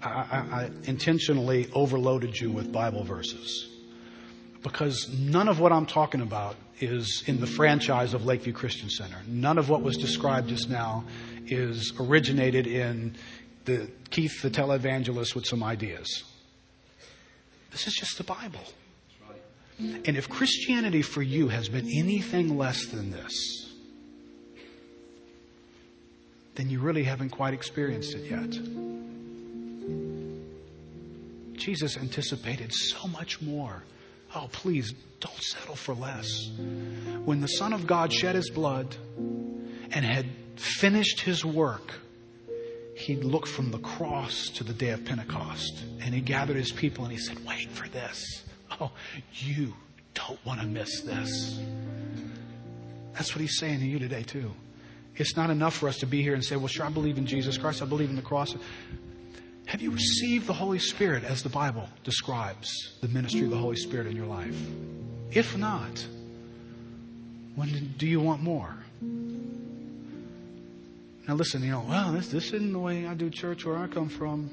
I, 0.00 0.08
I, 0.08 0.62
I 0.62 0.70
intentionally 0.84 1.68
overloaded 1.74 2.38
you 2.38 2.52
with 2.52 2.70
Bible 2.70 3.02
verses 3.02 3.68
because 4.62 5.12
none 5.18 5.48
of 5.48 5.58
what 5.58 5.72
I'm 5.72 5.86
talking 5.86 6.20
about 6.20 6.54
is 6.78 7.24
in 7.26 7.40
the 7.40 7.46
franchise 7.46 8.14
of 8.14 8.24
Lakeview 8.24 8.52
Christian 8.52 8.88
Center. 8.88 9.16
None 9.26 9.58
of 9.58 9.68
what 9.68 9.82
was 9.82 9.96
described 9.96 10.48
just 10.48 10.70
now 10.70 11.04
is 11.48 11.92
originated 11.98 12.68
in 12.68 13.16
the 13.64 13.90
Keith 14.10 14.40
the 14.42 14.50
televangelist 14.50 15.34
with 15.34 15.44
some 15.44 15.64
ideas. 15.64 16.22
This 17.72 17.88
is 17.88 17.94
just 17.94 18.16
the 18.16 18.24
Bible. 18.24 18.64
And 19.80 20.16
if 20.16 20.28
Christianity 20.28 21.02
for 21.02 21.22
you 21.22 21.48
has 21.48 21.68
been 21.68 21.88
anything 21.88 22.56
less 22.56 22.86
than 22.86 23.10
this, 23.10 23.67
then 26.58 26.68
you 26.68 26.80
really 26.80 27.04
haven't 27.04 27.30
quite 27.30 27.54
experienced 27.54 28.16
it 28.16 28.28
yet. 28.28 28.50
Jesus 31.56 31.96
anticipated 31.96 32.74
so 32.74 33.06
much 33.06 33.40
more. 33.40 33.84
Oh, 34.34 34.48
please 34.50 34.92
don't 35.20 35.40
settle 35.40 35.76
for 35.76 35.94
less. 35.94 36.50
When 37.24 37.40
the 37.40 37.46
Son 37.46 37.72
of 37.72 37.86
God 37.86 38.12
shed 38.12 38.34
his 38.34 38.50
blood 38.50 38.96
and 39.16 40.04
had 40.04 40.26
finished 40.56 41.20
his 41.20 41.44
work, 41.44 41.94
he 42.96 43.14
looked 43.14 43.48
from 43.48 43.70
the 43.70 43.78
cross 43.78 44.48
to 44.56 44.64
the 44.64 44.72
day 44.74 44.90
of 44.90 45.04
Pentecost 45.04 45.84
and 46.00 46.12
he 46.12 46.20
gathered 46.20 46.56
his 46.56 46.72
people 46.72 47.04
and 47.04 47.12
he 47.12 47.18
said, 47.20 47.38
Wait 47.46 47.70
for 47.70 47.88
this. 47.88 48.42
Oh, 48.80 48.90
you 49.32 49.74
don't 50.14 50.44
want 50.44 50.60
to 50.60 50.66
miss 50.66 51.02
this. 51.02 51.60
That's 53.12 53.32
what 53.32 53.40
he's 53.40 53.58
saying 53.58 53.78
to 53.78 53.86
you 53.86 54.00
today, 54.00 54.24
too. 54.24 54.52
It's 55.18 55.36
not 55.36 55.50
enough 55.50 55.74
for 55.74 55.88
us 55.88 55.98
to 55.98 56.06
be 56.06 56.22
here 56.22 56.34
and 56.34 56.44
say, 56.44 56.56
well, 56.56 56.68
sure, 56.68 56.86
I 56.86 56.90
believe 56.90 57.18
in 57.18 57.26
Jesus 57.26 57.58
Christ. 57.58 57.82
I 57.82 57.86
believe 57.86 58.08
in 58.08 58.16
the 58.16 58.22
cross. 58.22 58.54
Have 59.66 59.82
you 59.82 59.90
received 59.90 60.46
the 60.46 60.52
Holy 60.52 60.78
Spirit 60.78 61.24
as 61.24 61.42
the 61.42 61.48
Bible 61.48 61.88
describes 62.04 62.96
the 63.02 63.08
ministry 63.08 63.42
of 63.42 63.50
the 63.50 63.58
Holy 63.58 63.76
Spirit 63.76 64.06
in 64.06 64.16
your 64.16 64.26
life? 64.26 64.56
If 65.30 65.58
not, 65.58 66.06
when 67.54 67.94
do 67.98 68.06
you 68.06 68.20
want 68.20 68.42
more? 68.42 68.74
Now 71.26 71.34
listen, 71.34 71.62
you 71.62 71.72
know, 71.72 71.84
well, 71.86 72.12
this, 72.12 72.28
this 72.28 72.46
isn't 72.52 72.72
the 72.72 72.78
way 72.78 73.06
I 73.06 73.12
do 73.12 73.28
church 73.28 73.66
where 73.66 73.76
I 73.76 73.88
come 73.88 74.08
from. 74.08 74.48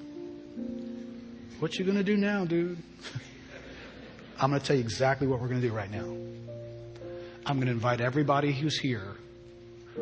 What 1.59 1.79
you 1.79 1.85
gonna 1.85 2.03
do 2.03 2.17
now, 2.17 2.43
dude? 2.43 2.77
I'm 4.39 4.49
going 4.49 4.59
to 4.59 4.67
tell 4.67 4.75
you 4.75 4.81
exactly 4.81 5.27
what 5.27 5.39
we're 5.39 5.47
going 5.47 5.61
to 5.61 5.67
do 5.67 5.73
right 5.73 5.89
now. 5.89 6.05
I'm 7.45 7.55
going 7.55 7.67
to 7.67 7.71
invite 7.71 8.01
everybody 8.01 8.51
who's 8.51 8.77
here 8.77 9.15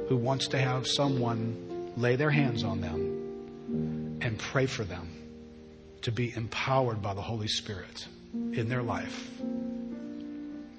who 0.07 0.17
wants 0.17 0.47
to 0.49 0.57
have 0.57 0.87
someone 0.87 1.91
lay 1.97 2.15
their 2.15 2.31
hands 2.31 2.63
on 2.63 2.81
them 2.81 4.19
and 4.21 4.37
pray 4.39 4.65
for 4.65 4.83
them 4.83 5.09
to 6.01 6.11
be 6.11 6.33
empowered 6.35 7.01
by 7.01 7.13
the 7.13 7.21
Holy 7.21 7.47
Spirit 7.47 8.07
in 8.33 8.67
their 8.69 8.81
life. 8.81 9.31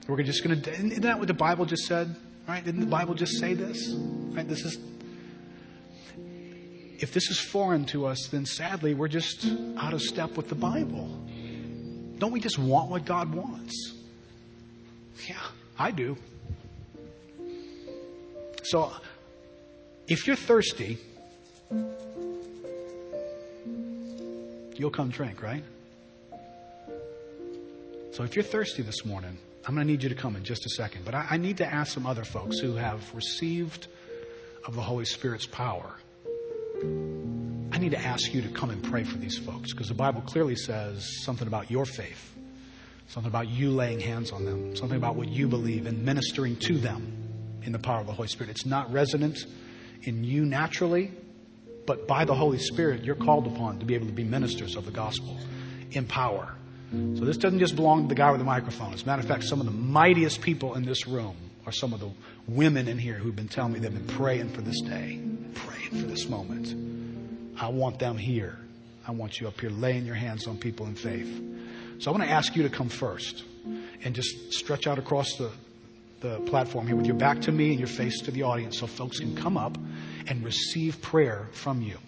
We're 0.07 0.23
just 0.23 0.45
going 0.45 0.61
to, 0.61 0.73
isn't 0.73 1.03
that 1.03 1.19
what 1.19 1.29
the 1.29 1.35
Bible 1.35 1.65
just 1.65 1.87
said? 1.87 2.15
Right? 2.47 2.63
Didn't 2.63 2.81
the 2.81 2.87
Bible 2.87 3.15
just 3.15 3.39
say 3.39 3.55
this? 3.55 3.95
Right? 3.95 4.47
This 4.47 4.65
is, 4.65 4.79
if 6.99 7.15
this 7.15 7.31
is 7.31 7.41
foreign 7.41 7.87
to 7.87 8.07
us, 8.07 8.29
then 8.29 8.45
sadly 8.45 8.93
we're 8.93 9.09
just 9.09 9.47
out 9.79 9.95
of 9.95 10.03
step 10.03 10.37
with 10.37 10.49
the 10.49 10.55
Bible. 10.55 11.09
Don't 12.19 12.33
we 12.33 12.41
just 12.41 12.59
want 12.59 12.91
what 12.91 13.07
God 13.07 13.35
wants? 13.35 13.95
Yeah, 15.27 15.41
I 15.79 15.91
do. 15.91 16.17
So, 18.65 18.93
if 20.09 20.27
you're 20.27 20.37
thirsty, 20.37 20.99
you'll 24.77 24.91
come 24.91 25.11
drink, 25.11 25.43
right? 25.43 25.63
So, 28.13 28.25
if 28.25 28.35
you're 28.37 28.43
thirsty 28.43 28.83
this 28.83 29.05
morning, 29.05 29.39
I'm 29.67 29.75
going 29.75 29.87
to 29.87 29.93
need 29.93 30.03
you 30.03 30.09
to 30.09 30.15
come 30.15 30.35
in 30.37 30.45
just 30.45 30.67
a 30.67 30.71
second. 30.71 31.05
But 31.05 31.15
I, 31.15 31.27
I 31.31 31.37
need 31.37 31.59
to 31.59 31.67
ask 31.67 31.93
some 31.93 32.07
other 32.07 32.25
folks 32.25 32.59
who 32.59 32.75
have 32.77 33.15
received 33.15 33.87
of 34.67 34.75
the 34.75 34.83
Holy 34.83 35.05
Spirit's 35.05 35.47
power 35.47 35.95
I 37.75 37.79
need 37.79 37.91
to 37.91 38.01
ask 38.01 38.33
you 38.33 38.43
to 38.43 38.49
come 38.49 38.71
and 38.71 38.83
pray 38.85 39.03
for 39.03 39.19
these 39.19 39.37
folks 39.37 39.73
because 39.73 39.89
the 39.89 39.95
Bible 39.95 40.21
clearly 40.21 40.55
says 40.55 41.09
something 41.25 41.47
about 41.49 41.73
your 41.73 41.85
faith, 41.85 42.33
something 43.09 43.29
about 43.29 43.49
you 43.49 43.71
laying 43.71 43.99
hands 43.99 44.31
on 44.31 44.45
them, 44.45 44.77
something 44.77 44.97
about 44.97 45.17
what 45.17 45.29
you 45.29 45.49
believe 45.49 45.87
and 45.87 46.05
ministering 46.05 46.57
to 46.57 46.79
them 46.79 47.24
in 47.65 47.73
the 47.73 47.79
power 47.79 48.01
of 48.01 48.07
the 48.07 48.13
Holy 48.13 48.29
Spirit. 48.29 48.51
It's 48.51 48.67
not 48.67 48.93
resident 48.93 49.47
in 50.03 50.25
you 50.25 50.45
naturally, 50.45 51.11
but 51.87 52.07
by 52.07 52.25
the 52.25 52.35
Holy 52.35 52.59
Spirit, 52.59 53.05
you're 53.05 53.15
called 53.15 53.47
upon 53.47 53.79
to 53.81 53.85
be 53.85 53.95
able 53.95 54.07
to 54.07 54.13
be 54.13 54.25
ministers 54.25 54.77
of 54.77 54.85
the 54.85 54.91
gospel 54.91 55.39
in 55.93 56.07
power. 56.07 56.55
So 56.91 57.25
this 57.25 57.37
doesn't 57.37 57.59
just 57.59 57.75
belong 57.75 58.03
to 58.03 58.09
the 58.09 58.15
guy 58.15 58.31
with 58.31 58.39
the 58.39 58.45
microphone. 58.45 58.95
As 58.95 59.03
a 59.03 59.07
matter 59.07 59.21
of 59.21 59.27
fact, 59.27 59.45
some 59.45 59.59
of 59.59 59.67
the 59.67 59.73
mightiest 59.73 60.41
people 60.41 60.75
in 60.75 60.85
this 60.85 61.09
room 61.09 61.37
are 61.67 61.73
some 61.73 61.93
of 61.93 62.01
the 62.01 62.11
women 62.47 62.87
in 62.87 62.99
here 62.99 63.15
who've 63.15 63.35
been 63.35 63.49
telling 63.49 63.73
me 63.73 63.81
they've 63.81 63.93
been 63.93 64.17
praying 64.17 64.51
for 64.51 64.61
this 64.61 64.81
day, 64.81 65.21
praying 65.55 65.91
for 65.91 66.07
this 66.07 66.29
moment. 66.29 67.59
I 67.59 67.69
want 67.69 67.99
them 67.99 68.17
here. 68.17 68.59
I 69.07 69.13
want 69.13 69.41
you 69.41 69.49
up 69.49 69.61
here 69.61 69.71
laying 69.71 70.07
your 70.07 70.15
hands 70.15 70.47
on 70.47 70.57
people 70.57 70.87
in 70.87 70.95
faith. 70.95 71.43
So 71.99 72.11
I 72.11 72.17
want 72.17 72.25
to 72.25 72.31
ask 72.31 72.55
you 72.55 72.63
to 72.63 72.71
come 72.71 72.89
first 72.89 73.45
and 74.05 74.15
just 74.15 74.53
stretch 74.53 74.87
out 74.87 74.99
across 74.99 75.37
the, 75.37 75.51
the 76.25 76.41
platform 76.41 76.87
here 76.87 76.97
with 76.97 77.05
your 77.05 77.17
back 77.17 77.43
to 77.43 77.53
me 77.53 77.69
and 77.69 77.79
your 77.79 77.87
face 77.87 78.19
to 78.23 78.31
the 78.31 78.43
audience 78.43 78.79
so 78.79 78.87
folks 78.87 79.19
can 79.19 79.37
come 79.37 79.59
up 79.59 79.77
and 80.27 80.43
receive 80.43 81.03
prayer 81.03 81.47
from 81.53 81.83
you. 81.83 81.99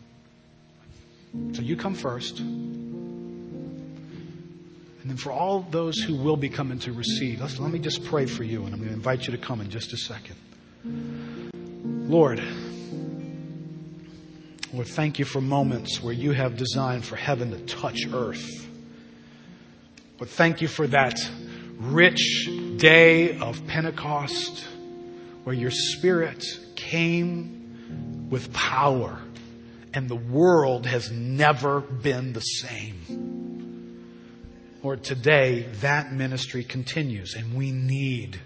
So 1.53 1.61
you 1.61 1.77
come 1.77 1.95
first. 1.95 2.39
And 2.39 2.81
then 5.05 5.19
for 5.19 5.33
all 5.33 5.67
those 5.71 5.99
who 5.99 6.17
will 6.17 6.39
be 6.39 6.49
coming 6.49 6.79
to 6.79 6.95
receive, 6.95 7.43
let 7.43 7.71
me 7.71 7.79
just 7.79 8.07
pray 8.07 8.25
for 8.25 8.43
you, 8.43 8.65
and 8.65 8.73
I'm 8.73 8.79
going 8.81 8.89
to 8.89 8.95
invite 8.95 9.27
you 9.27 9.33
to 9.33 9.39
come 9.39 9.61
in 9.61 9.69
just 9.69 9.93
a 9.93 9.99
second. 9.99 10.37
Lord, 12.09 12.43
Lord, 14.73 14.87
thank 14.87 15.19
you 15.19 15.27
for 15.27 15.43
moments 15.43 16.03
where 16.03 16.15
you 16.15 16.33
have 16.33 16.57
designed 16.57 17.05
for 17.05 17.17
heaven 17.17 17.51
to 17.51 17.59
touch 17.67 18.07
earth. 18.11 18.67
But 20.17 20.31
thank 20.31 20.63
you 20.63 20.69
for 20.69 20.87
that 20.87 21.21
rich 21.79 22.49
day 22.77 23.39
of 23.39 23.67
Pentecost 23.67 24.65
where 25.45 25.55
your 25.55 25.71
Spirit 25.71 26.45
came 26.75 28.29
with 28.31 28.53
power 28.53 29.21
and 29.95 30.09
the 30.09 30.17
world 30.17 30.87
has 30.87 31.11
never 31.11 31.81
been 31.81 32.33
the 32.33 32.41
same. 32.41 33.27
Lord, 34.83 35.03
today 35.03 35.63
that 35.81 36.13
ministry 36.13 36.65
continues 36.65 37.35
and 37.35 37.55
we 37.55 37.73
need, 37.73 38.41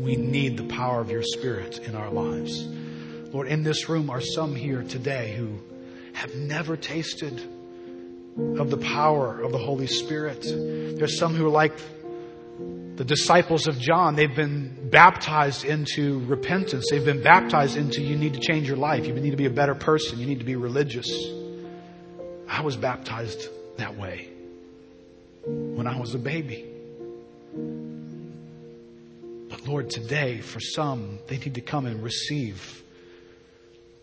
we 0.00 0.16
need 0.16 0.56
the 0.56 0.64
power 0.64 1.00
of 1.00 1.10
your 1.10 1.22
Spirit 1.22 1.78
in 1.78 1.94
our 1.94 2.10
lives. 2.10 2.64
Lord, 2.64 3.48
in 3.48 3.62
this 3.64 3.88
room 3.88 4.10
are 4.10 4.20
some 4.20 4.54
here 4.54 4.82
today 4.82 5.34
who 5.36 5.60
have 6.14 6.34
never 6.34 6.76
tasted 6.76 7.40
of 8.58 8.70
the 8.70 8.78
power 8.78 9.40
of 9.40 9.52
the 9.52 9.58
Holy 9.58 9.86
Spirit. 9.86 10.42
There's 10.42 11.18
some 11.18 11.34
who 11.34 11.46
are 11.46 11.50
like 11.50 11.72
the 12.96 13.04
disciples 13.04 13.66
of 13.66 13.78
John. 13.78 14.14
They've 14.14 14.34
been 14.34 14.88
baptized 14.90 15.64
into 15.64 16.24
repentance. 16.26 16.86
They've 16.90 17.04
been 17.04 17.22
baptized 17.22 17.76
into 17.76 18.02
you 18.02 18.16
need 18.16 18.34
to 18.34 18.40
change 18.40 18.68
your 18.68 18.76
life. 18.76 19.06
You 19.06 19.14
need 19.14 19.30
to 19.30 19.36
be 19.36 19.46
a 19.46 19.50
better 19.50 19.74
person. 19.74 20.18
You 20.18 20.26
need 20.26 20.38
to 20.38 20.44
be 20.44 20.56
religious. 20.56 21.10
I 22.48 22.62
was 22.62 22.76
baptized 22.76 23.48
that 23.76 23.96
way 23.96 24.28
when 25.44 25.86
I 25.86 25.98
was 25.98 26.14
a 26.14 26.18
baby. 26.18 26.66
But 29.48 29.66
Lord, 29.66 29.90
today, 29.90 30.40
for 30.40 30.60
some, 30.60 31.18
they 31.26 31.38
need 31.38 31.54
to 31.54 31.60
come 31.60 31.86
and 31.86 32.02
receive 32.02 32.82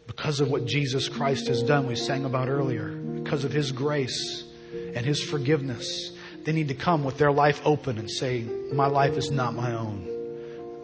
because 0.07 0.41
of 0.41 0.49
what 0.49 0.65
Jesus 0.65 1.07
Christ 1.07 1.47
has 1.47 1.63
done, 1.63 1.87
we 1.87 1.95
sang 1.95 2.25
about 2.25 2.49
earlier, 2.49 2.89
because 2.89 3.45
of 3.45 3.53
His 3.53 3.71
grace 3.71 4.43
and 4.73 5.05
His 5.05 5.23
forgiveness. 5.23 6.11
They 6.43 6.51
need 6.51 6.69
to 6.69 6.75
come 6.75 7.03
with 7.03 7.17
their 7.17 7.31
life 7.31 7.61
open 7.65 7.97
and 7.97 8.09
say, 8.09 8.41
My 8.73 8.87
life 8.87 9.17
is 9.17 9.31
not 9.31 9.53
my 9.53 9.73
own. 9.73 10.07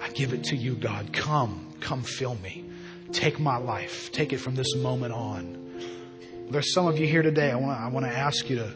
I 0.01 0.09
give 0.09 0.33
it 0.33 0.45
to 0.45 0.55
you, 0.55 0.75
God. 0.75 1.11
Come, 1.13 1.73
come 1.79 2.03
fill 2.03 2.35
me. 2.35 2.65
Take 3.11 3.39
my 3.39 3.57
life. 3.57 4.11
Take 4.11 4.33
it 4.33 4.37
from 4.37 4.55
this 4.55 4.75
moment 4.75 5.13
on. 5.13 5.57
There's 6.49 6.73
some 6.73 6.87
of 6.87 6.99
you 6.99 7.07
here 7.07 7.23
today. 7.23 7.51
I 7.51 7.55
want, 7.55 7.77
to 7.77 7.83
I 7.83 7.87
want 7.87 8.05
to 8.05 8.11
ask 8.11 8.49
you 8.49 8.57
to 8.57 8.73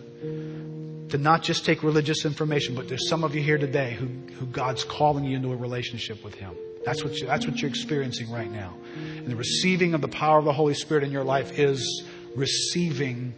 to 1.12 1.18
not 1.18 1.44
just 1.44 1.66
take 1.66 1.84
religious 1.84 2.26
information, 2.26 2.74
but 2.74 2.88
there's 2.88 3.08
some 3.10 3.24
of 3.24 3.36
you 3.36 3.42
here 3.42 3.58
today 3.58 3.94
who, 3.94 4.08
who 4.36 4.46
God's 4.46 4.86
calling 4.86 5.26
you 5.26 5.36
into 5.36 5.52
a 5.52 5.56
relationship 5.56 6.24
with 6.24 6.36
Him. 6.36 6.56
That's 6.86 7.04
what, 7.04 7.16
you, 7.18 7.28
that's 7.28 7.46
what 7.46 7.62
you're 7.62 7.70
experiencing 7.70 8.32
right 8.32 8.50
now. 8.50 8.76
And 8.96 9.28
the 9.28 9.36
receiving 9.36 9.94
of 9.94 10.02
the 10.02 10.08
power 10.08 10.40
of 10.40 10.46
the 10.46 10.54
Holy 10.54 10.74
Spirit 10.74 11.04
in 11.04 11.12
your 11.12 11.24
life 11.24 11.60
is 11.60 12.04
receiving 12.36 13.34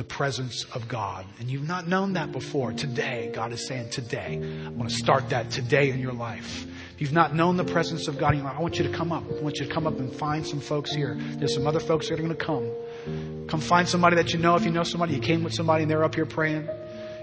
the 0.00 0.04
presence 0.04 0.64
of 0.72 0.88
God. 0.88 1.26
And 1.40 1.50
you've 1.50 1.68
not 1.68 1.86
known 1.86 2.14
that 2.14 2.32
before. 2.32 2.72
Today, 2.72 3.30
God 3.34 3.52
is 3.52 3.66
saying, 3.66 3.90
today, 3.90 4.40
I 4.64 4.70
want 4.70 4.88
to 4.88 4.96
start 4.96 5.28
that 5.28 5.50
today 5.50 5.90
in 5.90 6.00
your 6.00 6.14
life. 6.14 6.64
If 6.94 7.02
you've 7.02 7.12
not 7.12 7.34
known 7.34 7.58
the 7.58 7.64
presence 7.64 8.08
of 8.08 8.16
God, 8.16 8.34
I 8.34 8.58
want 8.58 8.78
you 8.78 8.84
to 8.84 8.96
come 8.96 9.12
up. 9.12 9.24
I 9.30 9.42
want 9.42 9.58
you 9.58 9.66
to 9.66 9.70
come 9.70 9.86
up 9.86 9.98
and 9.98 10.10
find 10.10 10.46
some 10.46 10.58
folks 10.58 10.90
here. 10.90 11.18
There's 11.20 11.52
some 11.52 11.66
other 11.66 11.80
folks 11.80 12.08
that 12.08 12.14
are 12.14 12.22
going 12.22 12.34
to 12.34 12.34
come. 12.34 12.66
Come 13.46 13.60
find 13.60 13.86
somebody 13.86 14.16
that 14.16 14.32
you 14.32 14.38
know. 14.38 14.54
If 14.56 14.64
you 14.64 14.70
know 14.70 14.84
somebody, 14.84 15.12
you 15.16 15.20
came 15.20 15.44
with 15.44 15.52
somebody 15.52 15.82
and 15.82 15.90
they're 15.90 16.02
up 16.02 16.14
here 16.14 16.24
praying. 16.24 16.66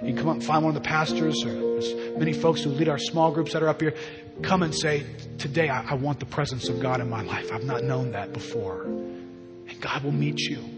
You 0.03 0.13
come 0.13 0.27
up 0.27 0.35
and 0.35 0.45
find 0.45 0.63
one 0.63 0.77
of 0.77 0.79
the 0.79 0.87
pastors 0.87 1.43
or 1.45 1.55
there's 1.55 2.19
many 2.19 2.33
folks 2.33 2.61
who 2.61 2.69
lead 2.69 2.89
our 2.89 2.99
small 2.99 3.31
groups 3.31 3.53
that 3.53 3.63
are 3.63 3.69
up 3.69 3.81
here. 3.81 3.95
Come 4.43 4.61
and 4.61 4.75
say, 4.75 5.03
today 5.39 5.69
I, 5.69 5.81
I 5.81 5.93
want 5.95 6.19
the 6.19 6.27
presence 6.27 6.69
of 6.69 6.79
God 6.79 7.01
in 7.01 7.09
my 7.09 7.23
life. 7.23 7.51
I've 7.51 7.63
not 7.63 7.83
known 7.83 8.11
that 8.11 8.33
before. 8.33 8.83
And 8.83 9.81
God 9.81 10.03
will 10.03 10.11
meet 10.11 10.37
you. 10.41 10.76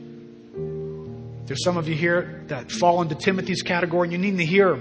There's 1.50 1.64
some 1.64 1.78
of 1.78 1.88
you 1.88 1.96
here 1.96 2.44
that 2.46 2.72
fall 2.72 3.02
into 3.02 3.16
Timothy's 3.16 3.64
category 3.64 4.06
and 4.06 4.12
you 4.12 4.20
need 4.20 4.38
to 4.38 4.46
hear 4.46 4.80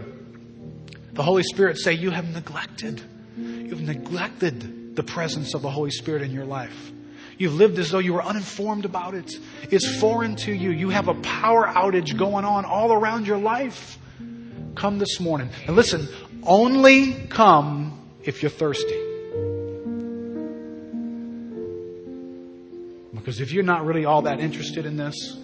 the 1.14 1.22
Holy 1.22 1.42
Spirit 1.42 1.78
say, 1.78 1.94
you 1.94 2.10
have 2.10 2.28
neglected. 2.28 3.00
You've 3.38 3.80
neglected 3.80 4.94
the 4.94 5.02
presence 5.02 5.54
of 5.54 5.62
the 5.62 5.70
Holy 5.70 5.90
Spirit 5.90 6.20
in 6.20 6.30
your 6.30 6.44
life. 6.44 6.92
You've 7.38 7.54
lived 7.54 7.78
as 7.78 7.90
though 7.90 8.00
you 8.00 8.12
were 8.12 8.22
uninformed 8.22 8.84
about 8.84 9.14
it. 9.14 9.32
It's 9.70 9.98
foreign 9.98 10.36
to 10.36 10.52
you. 10.52 10.70
You 10.70 10.90
have 10.90 11.08
a 11.08 11.14
power 11.14 11.66
outage 11.66 12.18
going 12.18 12.44
on 12.44 12.66
all 12.66 12.92
around 12.92 13.26
your 13.26 13.38
life. 13.38 13.98
Come 14.74 14.98
this 14.98 15.20
morning. 15.20 15.48
And 15.66 15.74
listen, 15.74 16.06
only 16.42 17.14
come 17.14 17.98
if 18.24 18.42
you're 18.42 18.50
thirsty. 18.50 19.00
Because 23.14 23.40
if 23.40 23.52
you're 23.52 23.64
not 23.64 23.86
really 23.86 24.04
all 24.04 24.20
that 24.22 24.38
interested 24.40 24.84
in 24.84 24.98
this, 24.98 25.38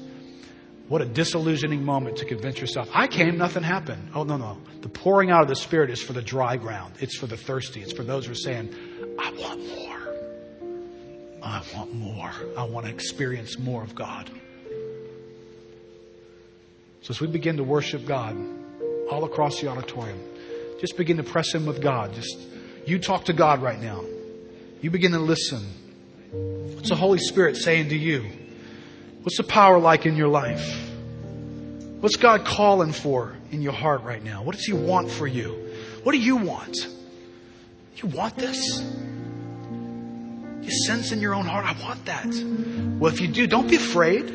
what 0.89 1.01
a 1.01 1.07
disillusioning 1.07 1.85
moment 1.85 2.19
to 2.19 2.25
convince 2.25 2.61
yourself. 2.61 2.89
I 2.93 3.07
came, 3.07 3.39
nothing 3.39 3.63
happened. 3.63 4.11
Oh, 4.15 4.25
no, 4.25 4.37
no. 4.37 4.59
The 4.83 4.89
pouring 4.89 5.31
out 5.31 5.43
of 5.43 5.49
the 5.49 5.57
Spirit 5.57 5.91
is 5.91 6.03
for 6.03 6.13
the 6.13 6.23
dry 6.23 6.57
ground. 6.57 6.95
It's 7.01 7.17
for 7.17 7.27
the 7.27 7.37
thirsty. 7.37 7.81
It's 7.81 7.93
for 7.93 8.03
those 8.03 8.27
who 8.27 8.33
are 8.33 8.37
saying, 8.37 8.75
I 9.19 9.33
want 9.33 9.67
more. 9.67 10.01
I 11.43 11.63
want 11.75 11.95
more. 11.95 12.31
I 12.57 12.65
want 12.65 12.87
to 12.87 12.93
experience 12.93 13.59
more 13.59 13.83
of 13.83 13.95
God. 13.95 14.31
So 17.03 17.11
as 17.11 17.21
we 17.21 17.27
begin 17.27 17.59
to 17.59 17.65
worship 17.65 18.07
God, 18.07 18.37
all 19.11 19.25
across 19.25 19.61
the 19.61 19.69
auditorium. 19.69 20.21
Just 20.81 20.97
begin 20.97 21.17
to 21.19 21.23
press 21.23 21.55
in 21.55 21.67
with 21.67 21.81
God. 21.81 22.15
Just 22.15 22.39
you 22.87 22.99
talk 22.99 23.27
to 23.27 23.33
God 23.33 23.63
right 23.63 23.81
now. 23.81 24.05
You 24.81 24.91
begin 24.91 25.13
to 25.13 25.19
listen. 25.19 25.63
What's 26.75 26.89
the 26.89 26.97
Holy 26.97 27.19
Spirit 27.19 27.57
saying 27.57 27.91
to 27.91 27.97
you? 27.97 28.31
What's 29.25 29.39
the 29.39 29.43
power 29.43 29.79
like 29.79 30.05
in 30.05 30.17
your 30.17 30.29
life? 30.29 30.63
What's 32.01 32.17
God 32.17 32.45
calling 32.45 32.93
for 32.93 33.35
in 33.51 33.63
your 33.63 33.73
heart 33.73 34.03
right 34.03 34.23
now? 34.23 34.43
What 34.43 34.55
does 34.55 34.67
He 34.67 34.75
want 34.75 35.11
for 35.11 35.27
you? 35.27 35.73
What 36.03 36.13
do 36.13 36.19
you 36.19 36.37
want? 36.37 36.77
You 37.97 38.11
want 38.11 38.37
this? 38.37 38.81
You 40.61 40.71
sense 40.87 41.11
in 41.11 41.21
your 41.21 41.35
own 41.35 41.47
heart, 41.47 41.65
I 41.65 41.73
want 41.83 42.05
that. 42.05 42.27
Well, 43.01 43.11
if 43.11 43.23
you 43.23 43.29
do, 43.29 43.47
don't 43.47 43.67
be 43.67 43.77
afraid. 43.77 44.27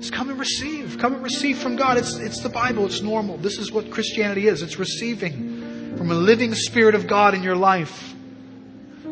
Just 0.00 0.12
come 0.12 0.28
and 0.28 0.40
receive. 0.40 0.98
Come 0.98 1.14
and 1.14 1.22
receive 1.22 1.58
from 1.58 1.76
God. 1.76 1.96
It's, 1.96 2.16
it's 2.16 2.40
the 2.40 2.48
Bible. 2.48 2.86
It's 2.86 3.02
normal. 3.02 3.36
This 3.36 3.58
is 3.58 3.70
what 3.70 3.92
Christianity 3.92 4.48
is. 4.48 4.62
It's 4.62 4.76
receiving 4.76 5.94
from 5.96 6.10
a 6.10 6.14
living 6.14 6.52
Spirit 6.56 6.96
of 6.96 7.06
God 7.06 7.34
in 7.34 7.44
your 7.44 7.54
life. 7.54 8.12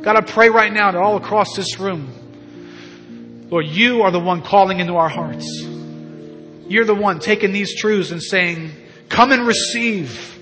God, 0.02 0.16
I 0.16 0.22
pray 0.22 0.48
right 0.48 0.72
now 0.72 0.90
that 0.90 1.00
all 1.00 1.16
across 1.16 1.54
this 1.54 1.78
room, 1.78 2.12
Lord, 3.50 3.66
you 3.66 4.02
are 4.02 4.10
the 4.10 4.20
one 4.20 4.42
calling 4.42 4.80
into 4.80 4.96
our 4.96 5.08
hearts. 5.08 5.46
You're 6.66 6.86
the 6.86 6.94
one 6.94 7.20
taking 7.20 7.52
these 7.52 7.78
truths 7.78 8.10
and 8.10 8.22
saying, 8.22 8.70
come 9.08 9.32
and 9.32 9.46
receive. 9.46 10.38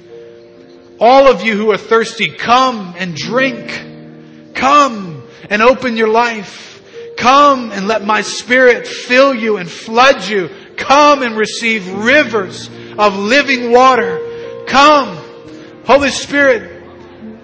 All 1.00 1.26
of 1.26 1.42
you 1.42 1.56
who 1.56 1.72
are 1.72 1.78
thirsty, 1.78 2.30
come 2.30 2.94
and 2.96 3.16
drink. 3.16 4.54
Come 4.54 5.24
and 5.50 5.62
open 5.62 5.96
your 5.96 6.08
life. 6.08 6.82
Come 7.16 7.72
and 7.72 7.88
let 7.88 8.04
my 8.04 8.22
spirit 8.22 8.86
fill 8.86 9.34
you 9.34 9.56
and 9.56 9.70
flood 9.70 10.24
you. 10.24 10.48
Come 10.76 11.22
and 11.22 11.36
receive 11.36 11.88
rivers 11.92 12.68
of 12.98 13.16
living 13.16 13.72
water. 13.72 14.64
Come. 14.66 15.18
Holy 15.84 16.10
Spirit, 16.10 16.82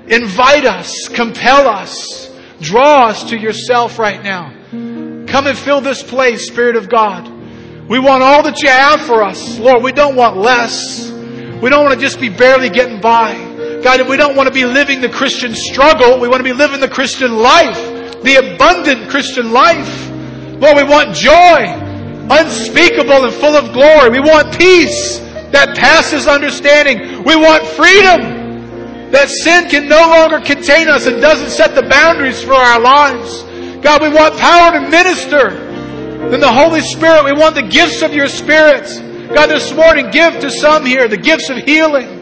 invite 0.07 0.65
us, 0.65 1.09
compel 1.09 1.69
us, 1.69 2.33
draw 2.61 3.07
us 3.09 3.31
to 3.31 3.39
yourself 3.39 3.99
right 3.99 4.23
now. 4.23 4.58
Come 5.29 5.47
and 5.47 5.57
fill 5.57 5.81
this 5.81 6.03
place, 6.03 6.47
Spirit 6.47 6.77
of 6.77 6.89
God. 6.89 7.29
We 7.89 7.99
want 7.99 8.23
all 8.23 8.43
that 8.43 8.63
you 8.63 8.69
have 8.69 9.01
for 9.01 9.23
us. 9.23 9.59
Lord, 9.59 9.83
we 9.83 9.93
don't 9.93 10.17
want 10.17 10.37
less. 10.37 11.11
We 11.11 11.71
don't 11.71 11.85
want 11.85 11.95
to 11.95 12.01
just 12.01 12.21
be 12.21 12.29
barely 12.29 12.69
getting 12.71 13.01
by. 13.01 13.35
God, 13.83 14.09
we 14.09 14.17
don't 14.17 14.37
want 14.37 14.49
to 14.49 14.55
be 14.55 14.65
living 14.65 15.01
the 15.01 15.09
Christian 15.09 15.55
struggle. 15.55 16.21
We 16.21 16.29
want 16.29 16.41
to 16.41 16.45
be 16.45 16.53
living 16.53 16.81
the 16.81 16.89
Christian 16.89 17.37
life 17.37 17.97
the 18.23 18.55
abundant 18.55 19.11
Christian 19.11 19.53
life. 19.53 20.11
Lord, 20.61 20.77
we 20.77 20.83
want 20.83 21.15
joy, 21.15 21.71
unspeakable 22.31 23.25
and 23.25 23.35
full 23.35 23.55
of 23.55 23.73
glory. 23.73 24.11
We 24.11 24.21
want 24.21 24.59
peace 24.59 25.19
that 25.53 25.77
passes 25.77 26.27
understanding. 26.27 27.23
We 27.23 27.37
want 27.37 27.65
freedom 27.65 29.11
that 29.11 29.29
sin 29.31 29.69
can 29.69 29.89
no 29.89 30.01
longer 30.09 30.41
contain 30.45 30.89
us 30.89 31.07
and 31.07 31.21
doesn't 31.21 31.51
set 31.51 31.75
the 31.75 31.89
boundaries 31.89 32.43
for 32.43 32.55
our 32.55 32.81
lives. 32.81 33.45
God, 33.83 34.03
we 34.03 34.09
want 34.09 34.37
power 34.39 34.73
to 34.73 34.89
minister. 34.89 35.51
Then 36.31 36.41
the 36.41 36.53
Holy 36.53 36.81
Spirit, 36.81 37.25
we 37.25 37.33
want 37.33 37.55
the 37.55 37.63
gifts 37.63 38.03
of 38.03 38.13
your 38.13 38.27
Spirit. 38.27 38.87
God, 39.33 39.47
this 39.47 39.73
morning, 39.73 40.11
give 40.11 40.41
to 40.41 40.51
some 40.51 40.85
here 40.85 41.07
the 41.07 41.17
gifts 41.17 41.49
of 41.49 41.59
healing. 41.59 42.17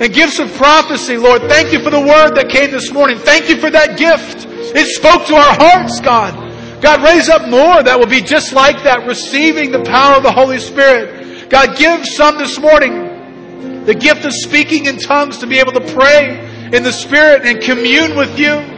and 0.00 0.14
gifts 0.14 0.38
of 0.38 0.52
prophecy, 0.54 1.16
Lord. 1.16 1.42
Thank 1.42 1.72
you 1.72 1.80
for 1.82 1.90
the 1.90 2.00
word 2.00 2.34
that 2.36 2.48
came 2.48 2.70
this 2.70 2.90
morning. 2.90 3.18
Thank 3.18 3.48
you 3.48 3.56
for 3.56 3.70
that 3.70 3.98
gift. 3.98 4.46
It 4.48 4.86
spoke 4.86 5.26
to 5.26 5.34
our 5.34 5.54
hearts, 5.54 6.00
God. 6.00 6.80
God, 6.80 7.04
raise 7.04 7.28
up 7.28 7.48
more 7.48 7.82
that 7.82 7.98
will 7.98 8.08
be 8.08 8.22
just 8.22 8.52
like 8.52 8.82
that, 8.82 9.06
receiving 9.06 9.70
the 9.70 9.84
power 9.84 10.16
of 10.16 10.22
the 10.22 10.32
Holy 10.32 10.58
Spirit. 10.58 11.50
God, 11.50 11.76
give 11.76 12.04
some 12.06 12.38
this 12.38 12.58
morning 12.58 13.84
the 13.84 13.94
gift 13.94 14.24
of 14.24 14.32
speaking 14.32 14.86
in 14.86 14.96
tongues 14.96 15.38
to 15.38 15.46
be 15.46 15.58
able 15.58 15.72
to 15.72 15.94
pray 15.94 16.40
in 16.72 16.82
the 16.82 16.92
Spirit 16.92 17.46
and 17.46 17.60
commune 17.60 18.16
with 18.16 18.38
you 18.38 18.72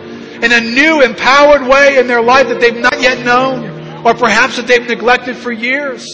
in 0.44 0.52
a 0.52 0.60
new, 0.60 1.02
empowered 1.02 1.66
way 1.66 1.98
in 1.98 2.06
their 2.06 2.22
life 2.22 2.48
that 2.48 2.60
they've 2.60 2.76
not 2.76 3.00
yet 3.00 3.24
known, 3.24 4.04
or 4.06 4.12
perhaps 4.14 4.56
that 4.56 4.66
they've 4.66 4.86
neglected 4.86 5.36
for 5.36 5.50
years. 5.50 6.06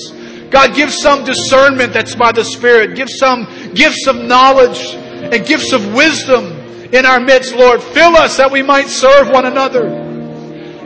God, 0.51 0.75
give 0.75 0.93
some 0.93 1.25
discernment 1.25 1.93
that's 1.93 2.15
by 2.15 2.31
the 2.33 2.45
Spirit. 2.45 2.95
Give 2.95 3.09
some 3.11 3.47
gifts 3.75 4.07
of 4.07 4.17
knowledge 4.17 4.95
and 4.95 5.45
gifts 5.47 5.73
of 5.73 5.95
wisdom 5.95 6.47
in 6.93 7.07
our 7.07 7.21
midst, 7.21 7.55
Lord. 7.55 7.83
Fill 7.83 8.17
us 8.17 8.37
that 8.37 8.51
we 8.51 8.63
might 8.63 8.89
serve 8.89 9.29
one 9.31 9.47
another. 9.47 9.89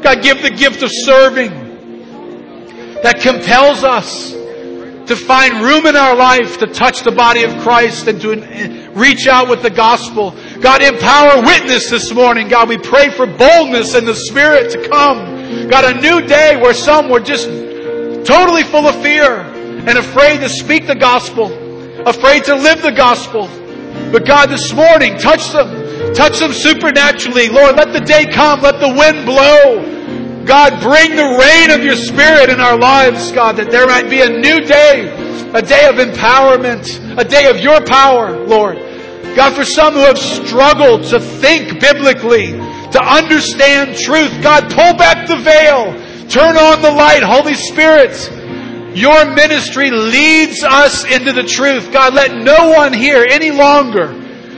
God, 0.03 0.22
give 0.22 0.42
the 0.42 0.51
gift 0.51 0.82
of 0.82 0.90
serving 0.92 1.51
that 3.03 3.20
compels 3.20 3.84
us 3.84 4.32
to 4.32 5.16
find 5.16 5.62
room 5.62 5.86
in 5.86 5.97
our 5.97 6.16
life 6.16 6.59
to 6.59 6.66
touch 6.66 7.03
the 7.03 7.12
body 7.12 7.42
of 7.42 7.57
Christ 7.59 8.07
and 8.07 8.20
to 8.22 8.90
reach 8.95 9.26
out 9.26 9.49
with 9.49 9.62
the 9.62 9.70
gospel. 9.70 10.34
God, 10.61 10.82
empower 10.82 11.42
witness 11.42 11.90
this 11.90 12.12
morning. 12.12 12.48
God, 12.48 12.68
we 12.68 12.78
pray 12.78 13.11
for 13.11 13.26
boldness 13.26 13.94
in 13.94 14.05
the 14.05 14.14
Spirit 14.14 14.70
to 14.70 14.88
come. 14.88 15.68
God, 15.68 15.84
a 15.84 16.00
new 16.00 16.26
day 16.26 16.57
where 16.57 16.74
some 16.74 17.09
were 17.09 17.20
just 17.20 17.46
totally 18.26 18.62
full 18.62 18.86
of 18.86 19.00
fear 19.02 19.40
and 19.40 19.98
afraid 19.98 20.40
to 20.40 20.48
speak 20.48 20.86
the 20.86 20.94
gospel, 20.94 21.52
afraid 22.07 22.44
to 22.44 22.55
live 22.55 22.82
the 22.82 22.92
gospel. 22.92 23.48
But 24.11 24.26
God, 24.26 24.48
this 24.48 24.72
morning, 24.72 25.18
touch 25.18 25.50
them. 25.50 26.14
Touch 26.14 26.38
them 26.38 26.52
supernaturally. 26.52 27.48
Lord, 27.48 27.76
let 27.76 27.92
the 27.92 28.00
day 28.00 28.26
come. 28.26 28.61
Let 28.61 28.80
the 28.80 28.88
wind 28.88 29.26
blow. 29.26 30.44
God, 30.44 30.80
bring 30.80 31.16
the 31.16 31.38
rain 31.40 31.70
of 31.70 31.84
your 31.84 31.96
Spirit 31.96 32.50
in 32.50 32.61
our 32.61 32.78
lives, 32.78 33.32
God, 33.32 33.57
that 33.57 33.70
there 33.70 33.86
might 33.86 34.09
be 34.09 34.20
a 34.20 34.28
new 34.28 34.61
day, 34.61 35.09
a 35.55 35.62
day 35.62 35.86
of 35.88 35.96
empowerment, 35.96 37.18
a 37.18 37.24
day 37.24 37.48
of 37.48 37.59
your 37.59 37.80
power, 37.80 38.36
Lord. 38.46 38.76
God, 39.37 39.55
for 39.55 39.64
some 39.64 39.95
who 39.95 40.01
have 40.01 40.18
struggled 40.18 41.05
to 41.05 41.20
think 41.20 41.81
biblically, 41.81 42.53
to 42.53 43.01
understand 43.03 43.97
truth, 43.97 44.43
God, 44.43 44.70
pull 44.70 44.95
back 44.97 45.27
the 45.27 45.37
veil. 45.37 45.93
Turn 46.29 46.57
on 46.57 46.83
the 46.83 46.91
light, 46.91 47.22
Holy 47.22 47.55
Spirit. 47.55 48.12
Your 48.97 49.35
ministry 49.35 49.91
leads 49.91 50.62
us 50.62 51.05
into 51.05 51.33
the 51.33 51.43
truth. 51.43 51.93
God, 51.93 52.14
let 52.14 52.33
no 52.33 52.70
one 52.70 52.93
here 52.93 53.27
any 53.29 53.51
longer 53.51 54.14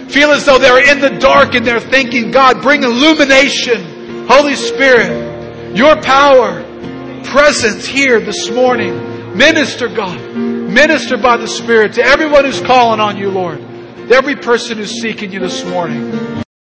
feel 0.08 0.30
as 0.30 0.44
though 0.44 0.58
they're 0.58 0.92
in 0.92 1.00
the 1.00 1.18
dark 1.18 1.54
in 1.54 1.64
their 1.64 1.80
thinking. 1.80 2.30
God, 2.30 2.62
bring 2.62 2.82
illumination. 2.82 4.26
Holy 4.28 4.54
Spirit, 4.54 5.76
your 5.76 5.96
power, 6.02 6.62
presence 7.24 7.86
here 7.86 8.20
this 8.20 8.50
morning. 8.50 9.36
Minister, 9.36 9.88
God. 9.88 10.20
Minister 10.36 11.16
by 11.16 11.36
the 11.36 11.48
Spirit 11.48 11.94
to 11.94 12.02
everyone 12.02 12.44
who's 12.44 12.60
calling 12.60 13.00
on 13.00 13.16
you, 13.16 13.30
Lord. 13.30 13.65
To 14.08 14.14
every 14.14 14.36
person 14.36 14.78
who's 14.78 15.00
seeking 15.00 15.32
you 15.32 15.40
this 15.40 15.64
morning. 15.64 16.44